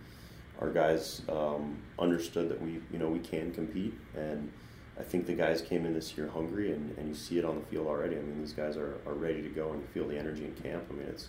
our 0.61 0.71
guys 0.71 1.21
um, 1.29 1.77
understood 1.99 2.49
that 2.49 2.61
we 2.63 2.81
you 2.91 2.99
know 2.99 3.09
we 3.09 3.21
can 3.21 3.53
compete, 3.53 3.93
and 4.17 4.51
I 4.99 5.03
think 5.03 5.27
the 5.27 5.35
guys 5.35 5.61
came 5.61 5.85
in 5.85 5.93
this 5.93 6.17
year 6.17 6.29
hungry, 6.29 6.73
and, 6.73 6.97
and 6.97 7.07
you 7.07 7.15
see 7.15 7.39
it 7.39 7.45
on 7.45 7.57
the 7.57 7.67
field 7.67 7.87
already. 7.87 8.17
I 8.17 8.21
mean 8.21 8.41
these 8.41 8.55
guys 8.55 8.79
are, 8.79 8.97
are 9.07 9.15
ready 9.15 9.43
to 9.43 9.49
go 9.51 9.73
and 9.73 9.87
feel 9.91 10.09
the 10.09 10.19
energy 10.19 10.47
in 10.47 10.55
camp. 10.55 10.85
I 10.89 10.95
mean 10.95 11.07
it's 11.07 11.29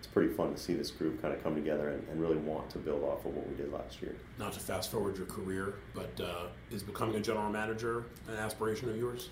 it's 0.00 0.06
pretty 0.06 0.32
fun 0.32 0.54
to 0.54 0.58
see 0.58 0.72
this 0.72 0.90
group 0.90 1.20
kind 1.20 1.34
of 1.34 1.44
come 1.44 1.54
together 1.54 1.90
and, 1.90 2.08
and, 2.08 2.18
really 2.18 2.38
want 2.38 2.70
to 2.70 2.78
build 2.78 3.02
off 3.04 3.26
of 3.26 3.34
what 3.34 3.46
we 3.46 3.54
did 3.54 3.70
last 3.70 4.00
year. 4.00 4.16
Not 4.38 4.54
to 4.54 4.60
fast 4.60 4.90
forward 4.90 5.18
your 5.18 5.26
career, 5.26 5.74
but 5.92 6.18
uh, 6.18 6.46
is 6.70 6.82
becoming 6.82 7.16
a 7.16 7.20
general 7.20 7.50
manager 7.50 8.06
an 8.26 8.36
aspiration 8.36 8.88
of 8.88 8.96
yours? 8.96 9.28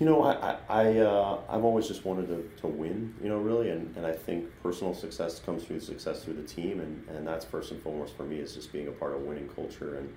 You 0.00 0.06
know, 0.06 0.24
I, 0.24 0.56
I, 0.68 0.98
uh, 0.98 1.38
I've 1.48 1.62
always 1.62 1.86
just 1.86 2.04
wanted 2.04 2.26
to, 2.26 2.50
to 2.62 2.66
win, 2.66 3.14
you 3.22 3.28
know, 3.28 3.38
really. 3.38 3.70
And, 3.70 3.96
and 3.96 4.04
I 4.04 4.10
think 4.10 4.46
personal 4.64 4.94
success 4.94 5.38
comes 5.38 5.62
through 5.62 5.78
success 5.78 6.24
through 6.24 6.34
the 6.34 6.42
team. 6.42 6.80
And, 6.80 7.16
and 7.16 7.24
that's 7.24 7.44
first 7.44 7.70
and 7.70 7.80
foremost 7.80 8.16
for 8.16 8.24
me 8.24 8.40
is 8.40 8.52
just 8.52 8.72
being 8.72 8.88
a 8.88 8.92
part 8.92 9.14
of 9.14 9.20
winning 9.20 9.48
culture 9.54 9.98
and, 9.98 10.12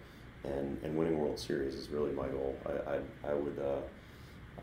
and, 0.52 0.80
and 0.84 0.98
winning 0.98 1.20
World 1.20 1.38
Series 1.38 1.76
is 1.76 1.90
really 1.90 2.12
my 2.14 2.28
goal. 2.30 2.58
I, 2.66 2.94
I, 2.94 3.32
I 3.32 3.34
would, 3.36 3.60
uh, 3.60 3.82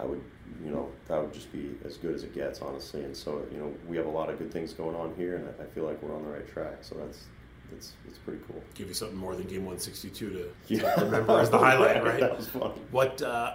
I 0.00 0.04
would, 0.04 0.22
you 0.64 0.70
know, 0.70 0.90
that 1.06 1.20
would 1.20 1.32
just 1.32 1.52
be 1.52 1.70
as 1.84 1.96
good 1.96 2.14
as 2.14 2.24
it 2.24 2.34
gets, 2.34 2.60
honestly. 2.60 3.04
And 3.04 3.16
so, 3.16 3.44
you 3.52 3.58
know, 3.58 3.72
we 3.86 3.96
have 3.96 4.06
a 4.06 4.10
lot 4.10 4.28
of 4.28 4.38
good 4.38 4.52
things 4.52 4.72
going 4.72 4.96
on 4.96 5.14
here, 5.16 5.36
and 5.36 5.48
I 5.60 5.64
feel 5.72 5.84
like 5.84 6.02
we're 6.02 6.14
on 6.14 6.24
the 6.24 6.30
right 6.30 6.48
track. 6.48 6.78
So 6.82 6.96
that's 6.96 7.24
that's 7.70 7.92
it's 8.06 8.18
pretty 8.18 8.40
cool. 8.46 8.62
Give 8.74 8.88
you 8.88 8.94
something 8.94 9.16
more 9.16 9.34
than 9.34 9.46
Game 9.46 9.64
One 9.64 9.78
Sixty 9.78 10.10
Two 10.10 10.30
to, 10.30 10.50
yeah. 10.68 10.94
to 10.94 11.04
remember 11.04 11.38
as 11.38 11.50
the 11.50 11.58
highlight, 11.58 12.02
right? 12.04 12.20
that 12.20 12.36
was 12.36 12.48
fun. 12.48 12.72
What 12.90 13.22
uh, 13.22 13.54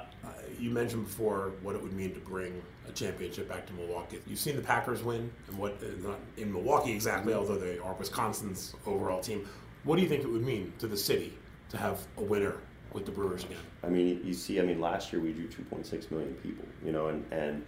you 0.60 0.70
mentioned 0.70 1.06
before, 1.06 1.54
what 1.62 1.76
it 1.76 1.82
would 1.82 1.94
mean 1.94 2.14
to 2.14 2.20
bring 2.20 2.62
a 2.88 2.92
championship 2.92 3.48
back 3.48 3.66
to 3.68 3.74
Milwaukee. 3.74 4.20
You've 4.28 4.40
seen 4.40 4.56
the 4.56 4.62
Packers 4.62 5.04
win, 5.04 5.32
and 5.48 5.58
what 5.58 5.82
uh, 5.84 6.08
not 6.08 6.20
in 6.38 6.52
Milwaukee 6.52 6.94
exactly, 6.94 7.34
although 7.34 7.58
they 7.58 7.78
are 7.80 7.94
Wisconsin's 7.94 8.76
overall 8.86 9.22
team. 9.22 9.48
What 9.84 9.96
do 9.96 10.02
you 10.02 10.10
think 10.10 10.24
it 10.24 10.30
would 10.30 10.46
mean 10.46 10.74
to 10.80 10.88
the 10.88 10.98
city 10.98 11.34
to 11.70 11.78
have 11.78 12.06
a 12.18 12.22
winner 12.22 12.56
with 12.94 13.06
the 13.06 13.12
Brewers 13.12 13.44
again? 13.44 13.58
I 13.84 13.88
mean, 13.88 14.22
you 14.24 14.34
see, 14.34 14.60
I 14.60 14.64
mean, 14.64 14.80
last 14.80 15.14
year 15.14 15.22
we 15.22 15.34
drew 15.34 15.48
2.6 15.48 16.12
million 16.12 16.34
people, 16.36 16.66
you 16.84 16.92
know, 16.92 17.08
and, 17.08 17.26
and 17.32 17.66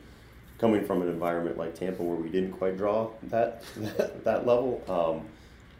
coming 0.58 0.86
from 0.86 1.02
an 1.02 1.10
environment 1.10 1.58
like 1.58 1.76
Tampa 1.76 2.04
where 2.04 2.18
we 2.18 2.30
didn't 2.30 2.54
quite 2.54 2.78
draw 2.78 3.10
that 3.24 3.64
that, 4.24 4.46
level, 4.46 4.84
um, 4.88 5.28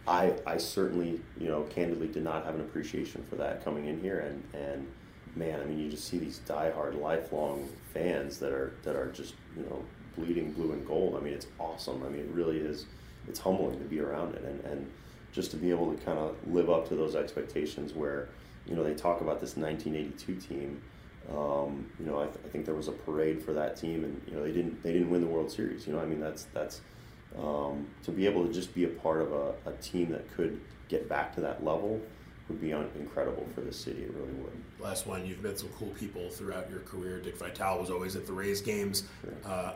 I 0.08 0.34
I 0.46 0.58
certainly, 0.58 1.22
you 1.40 1.48
know, 1.48 1.62
candidly 1.64 2.08
did 2.08 2.24
not 2.24 2.46
have 2.46 2.56
an 2.56 2.62
appreciation 2.62 3.24
for 3.30 3.36
that 3.36 3.64
coming 3.64 3.86
in 3.86 4.02
here, 4.02 4.20
and 4.20 4.44
and 4.54 4.88
man, 5.36 5.62
I 5.62 5.66
mean, 5.66 5.80
you 5.80 5.90
just 5.90 6.08
see 6.08 6.18
these 6.18 6.42
diehard, 6.48 7.00
lifelong 7.00 7.70
fans 7.94 8.40
that 8.40 8.52
are 8.52 8.74
that 8.84 8.96
are 8.96 9.12
just 9.12 9.36
you 9.56 9.64
know 9.64 9.84
bleeding 10.18 10.52
blue 10.52 10.72
and 10.72 10.86
gold. 10.86 11.16
I 11.16 11.20
mean, 11.20 11.34
it's 11.34 11.48
awesome. 11.60 12.04
I 12.04 12.10
mean, 12.10 12.22
it 12.22 12.32
really 12.32 12.58
is. 12.58 12.86
It's 13.28 13.40
humbling 13.40 13.78
to 13.78 13.86
be 13.86 14.00
around 14.00 14.34
it, 14.34 14.44
and 14.44 14.60
and 14.66 14.92
just 15.32 15.52
to 15.52 15.58
be 15.58 15.70
able 15.70 15.94
to 15.94 16.04
kind 16.04 16.18
of 16.18 16.36
live 16.48 16.70
up 16.70 16.88
to 16.90 16.96
those 16.96 17.16
expectations 17.16 17.94
where 17.94 18.30
you 18.66 18.76
know, 18.76 18.84
they 18.84 18.94
talk 18.94 19.22
about 19.22 19.40
this 19.40 19.58
1982 19.58 20.36
team. 20.48 20.82
Um, 21.30 21.88
you 22.00 22.06
know, 22.06 22.20
I, 22.20 22.26
th- 22.26 22.38
I, 22.46 22.50
think 22.50 22.66
there 22.66 22.76
was 22.76 22.88
a 22.88 22.92
parade 22.92 23.44
for 23.44 23.54
that 23.54 23.78
team, 23.78 24.04
and 24.04 24.22
you 24.28 24.34
know, 24.34 24.44
they 24.44 24.52
didn't 24.52 24.82
they 24.82 24.92
didn't 24.92 25.10
win 25.10 25.22
the 25.22 25.28
World 25.28 25.52
Series. 25.52 25.86
You 25.86 25.94
know, 25.94 26.00
I 26.00 26.06
mean, 26.06 26.20
that's 26.20 26.46
that's 26.54 26.82
um, 27.38 27.88
to 28.04 28.12
be 28.12 28.26
able 28.26 28.46
to 28.46 28.52
just 28.52 28.74
be 28.74 28.86
a 28.86 28.90
part 28.90 29.22
of 29.22 29.32
a, 29.32 29.54
a 29.68 29.74
team 29.82 30.10
that 30.12 30.30
could 30.36 30.60
get 30.90 31.08
back 31.08 31.34
to 31.36 31.42
that 31.42 31.64
level 31.64 32.02
would 32.50 32.60
be 32.60 32.74
un- 32.74 32.90
incredible 33.00 33.48
for 33.56 33.62
the 33.62 33.72
city. 33.72 34.02
It 34.02 34.14
really 34.14 34.34
would. 34.34 34.52
Last 34.80 35.08
one, 35.08 35.26
you've 35.26 35.44
met 35.44 35.60
some 35.60 35.70
cool 35.70 35.90
people 36.00 36.30
throughout 36.30 36.70
your 36.70 36.82
career. 36.82 37.20
Dick 37.20 37.38
Vitale 37.38 37.80
was 37.80 37.90
always 37.90 38.16
at 38.16 38.26
the 38.26 38.34
Rays 38.34 38.62
games. 38.62 39.04
Sure. 39.22 39.34
Uh, 39.46 39.74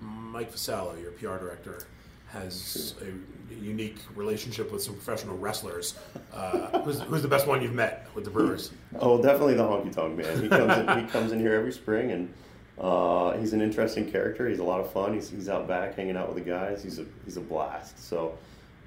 Mike 0.00 0.52
Vassallo, 0.52 1.00
your 1.00 1.12
PR 1.12 1.42
director, 1.42 1.82
has 2.32 2.94
a 3.02 3.54
unique 3.54 3.98
relationship 4.14 4.70
with 4.72 4.82
some 4.82 4.94
professional 4.94 5.36
wrestlers. 5.36 5.98
Uh, 6.32 6.80
who's, 6.80 7.00
who's, 7.00 7.22
the 7.22 7.28
best 7.28 7.46
one 7.46 7.60
you've 7.60 7.74
met 7.74 8.06
with 8.14 8.24
the 8.24 8.30
Brewers? 8.30 8.72
Oh, 8.98 9.22
definitely 9.22 9.54
the 9.54 9.62
Honky 9.62 9.92
Tonk 9.92 10.16
Man. 10.16 10.42
He 10.42 10.48
comes 10.48 10.76
in, 10.76 11.04
he 11.04 11.10
comes 11.10 11.32
in 11.32 11.38
here 11.38 11.54
every 11.54 11.72
spring, 11.72 12.10
and 12.10 12.32
uh, 12.78 13.36
he's 13.38 13.52
an 13.52 13.62
interesting 13.62 14.10
character. 14.10 14.48
He's 14.48 14.58
a 14.58 14.64
lot 14.64 14.80
of 14.80 14.92
fun. 14.92 15.14
He's, 15.14 15.30
he's 15.30 15.48
out 15.48 15.68
back 15.68 15.94
hanging 15.94 16.16
out 16.16 16.34
with 16.34 16.44
the 16.44 16.50
guys. 16.50 16.82
He's 16.82 16.98
a 16.98 17.04
he's 17.24 17.36
a 17.36 17.40
blast. 17.40 17.98
So 18.04 18.36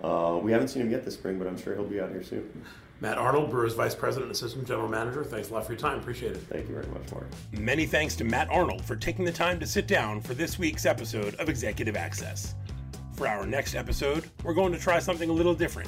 uh, 0.03 0.39
we 0.41 0.51
haven't 0.51 0.67
seen 0.67 0.81
him 0.81 0.91
yet 0.91 1.05
this 1.05 1.13
spring, 1.13 1.39
but 1.39 1.47
I'm 1.47 1.57
sure 1.57 1.73
he'll 1.73 1.85
be 1.85 2.01
out 2.01 2.09
here 2.09 2.23
soon. 2.23 2.65
Matt 2.99 3.17
Arnold, 3.17 3.49
Brewers 3.49 3.73
Vice 3.73 3.95
President 3.95 4.27
and 4.27 4.35
Assistant 4.35 4.67
General 4.67 4.87
Manager. 4.87 5.23
Thanks 5.23 5.49
a 5.49 5.53
lot 5.53 5.65
for 5.65 5.73
your 5.73 5.79
time. 5.79 5.99
Appreciate 5.99 6.33
it. 6.33 6.43
Thank 6.49 6.67
you 6.69 6.75
very 6.75 6.87
much, 6.87 7.11
Mark. 7.11 7.27
Many 7.51 7.85
thanks 7.85 8.15
to 8.17 8.23
Matt 8.23 8.49
Arnold 8.49 8.83
for 8.85 8.95
taking 8.95 9.25
the 9.25 9.31
time 9.31 9.59
to 9.59 9.65
sit 9.65 9.87
down 9.87 10.21
for 10.21 10.33
this 10.33 10.57
week's 10.59 10.85
episode 10.85 11.35
of 11.35 11.49
Executive 11.49 11.95
Access. 11.95 12.55
For 13.13 13.27
our 13.27 13.45
next 13.45 13.75
episode, 13.75 14.31
we're 14.43 14.55
going 14.55 14.73
to 14.73 14.79
try 14.79 14.97
something 14.97 15.29
a 15.29 15.33
little 15.33 15.53
different. 15.53 15.87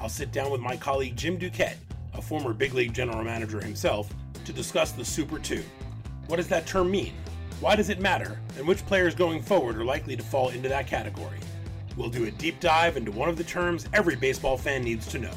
I'll 0.00 0.08
sit 0.08 0.32
down 0.32 0.50
with 0.50 0.60
my 0.60 0.76
colleague 0.76 1.14
Jim 1.14 1.38
Duquette, 1.38 1.76
a 2.14 2.20
former 2.20 2.52
big 2.52 2.74
league 2.74 2.92
general 2.92 3.22
manager 3.22 3.60
himself, 3.60 4.12
to 4.44 4.52
discuss 4.52 4.90
the 4.90 5.04
Super 5.04 5.38
2. 5.38 5.62
What 6.26 6.36
does 6.36 6.48
that 6.48 6.66
term 6.66 6.90
mean? 6.90 7.12
Why 7.60 7.76
does 7.76 7.90
it 7.90 8.00
matter? 8.00 8.40
And 8.58 8.66
which 8.66 8.84
players 8.86 9.14
going 9.14 9.40
forward 9.40 9.76
are 9.76 9.84
likely 9.84 10.16
to 10.16 10.22
fall 10.24 10.48
into 10.48 10.68
that 10.68 10.88
category? 10.88 11.38
We'll 11.96 12.10
do 12.10 12.24
a 12.24 12.30
deep 12.32 12.58
dive 12.58 12.96
into 12.96 13.12
one 13.12 13.28
of 13.28 13.36
the 13.36 13.44
terms 13.44 13.86
every 13.92 14.16
baseball 14.16 14.58
fan 14.58 14.82
needs 14.82 15.06
to 15.08 15.20
know. 15.20 15.32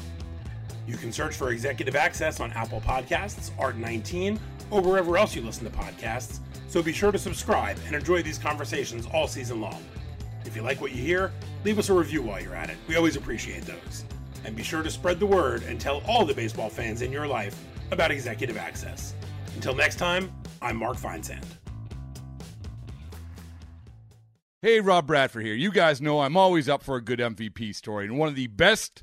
You 0.88 0.96
can 0.96 1.12
search 1.12 1.36
for 1.36 1.52
Executive 1.52 1.94
Access 1.94 2.40
on 2.40 2.50
Apple 2.52 2.80
Podcasts, 2.80 3.52
Art19, 3.52 4.40
or 4.72 4.80
wherever 4.80 5.16
else 5.16 5.36
you 5.36 5.42
listen 5.42 5.70
to 5.70 5.76
podcasts, 5.76 6.40
so 6.66 6.82
be 6.82 6.92
sure 6.92 7.12
to 7.12 7.18
subscribe 7.18 7.78
and 7.86 7.94
enjoy 7.94 8.22
these 8.22 8.38
conversations 8.38 9.06
all 9.14 9.28
season 9.28 9.60
long. 9.60 9.80
If 10.48 10.56
you 10.56 10.62
like 10.62 10.80
what 10.80 10.92
you 10.92 11.02
hear, 11.02 11.30
leave 11.62 11.78
us 11.78 11.90
a 11.90 11.92
review 11.92 12.22
while 12.22 12.40
you're 12.40 12.54
at 12.54 12.70
it. 12.70 12.78
We 12.88 12.96
always 12.96 13.16
appreciate 13.16 13.66
those. 13.66 14.06
And 14.46 14.56
be 14.56 14.62
sure 14.62 14.82
to 14.82 14.90
spread 14.90 15.20
the 15.20 15.26
word 15.26 15.62
and 15.64 15.78
tell 15.78 16.02
all 16.08 16.24
the 16.24 16.32
baseball 16.32 16.70
fans 16.70 17.02
in 17.02 17.12
your 17.12 17.26
life 17.26 17.54
about 17.90 18.10
Executive 18.10 18.56
Access. 18.56 19.14
Until 19.56 19.74
next 19.74 19.96
time, 19.96 20.32
I'm 20.62 20.78
Mark 20.78 20.96
Feinsand. 20.96 21.44
Hey, 24.62 24.80
Rob 24.80 25.06
Bradford 25.06 25.44
here. 25.44 25.54
You 25.54 25.70
guys 25.70 26.00
know 26.00 26.20
I'm 26.20 26.38
always 26.38 26.66
up 26.66 26.82
for 26.82 26.96
a 26.96 27.02
good 27.02 27.18
MVP 27.18 27.74
story, 27.74 28.06
and 28.06 28.18
one 28.18 28.30
of 28.30 28.34
the 28.34 28.46
best 28.46 29.02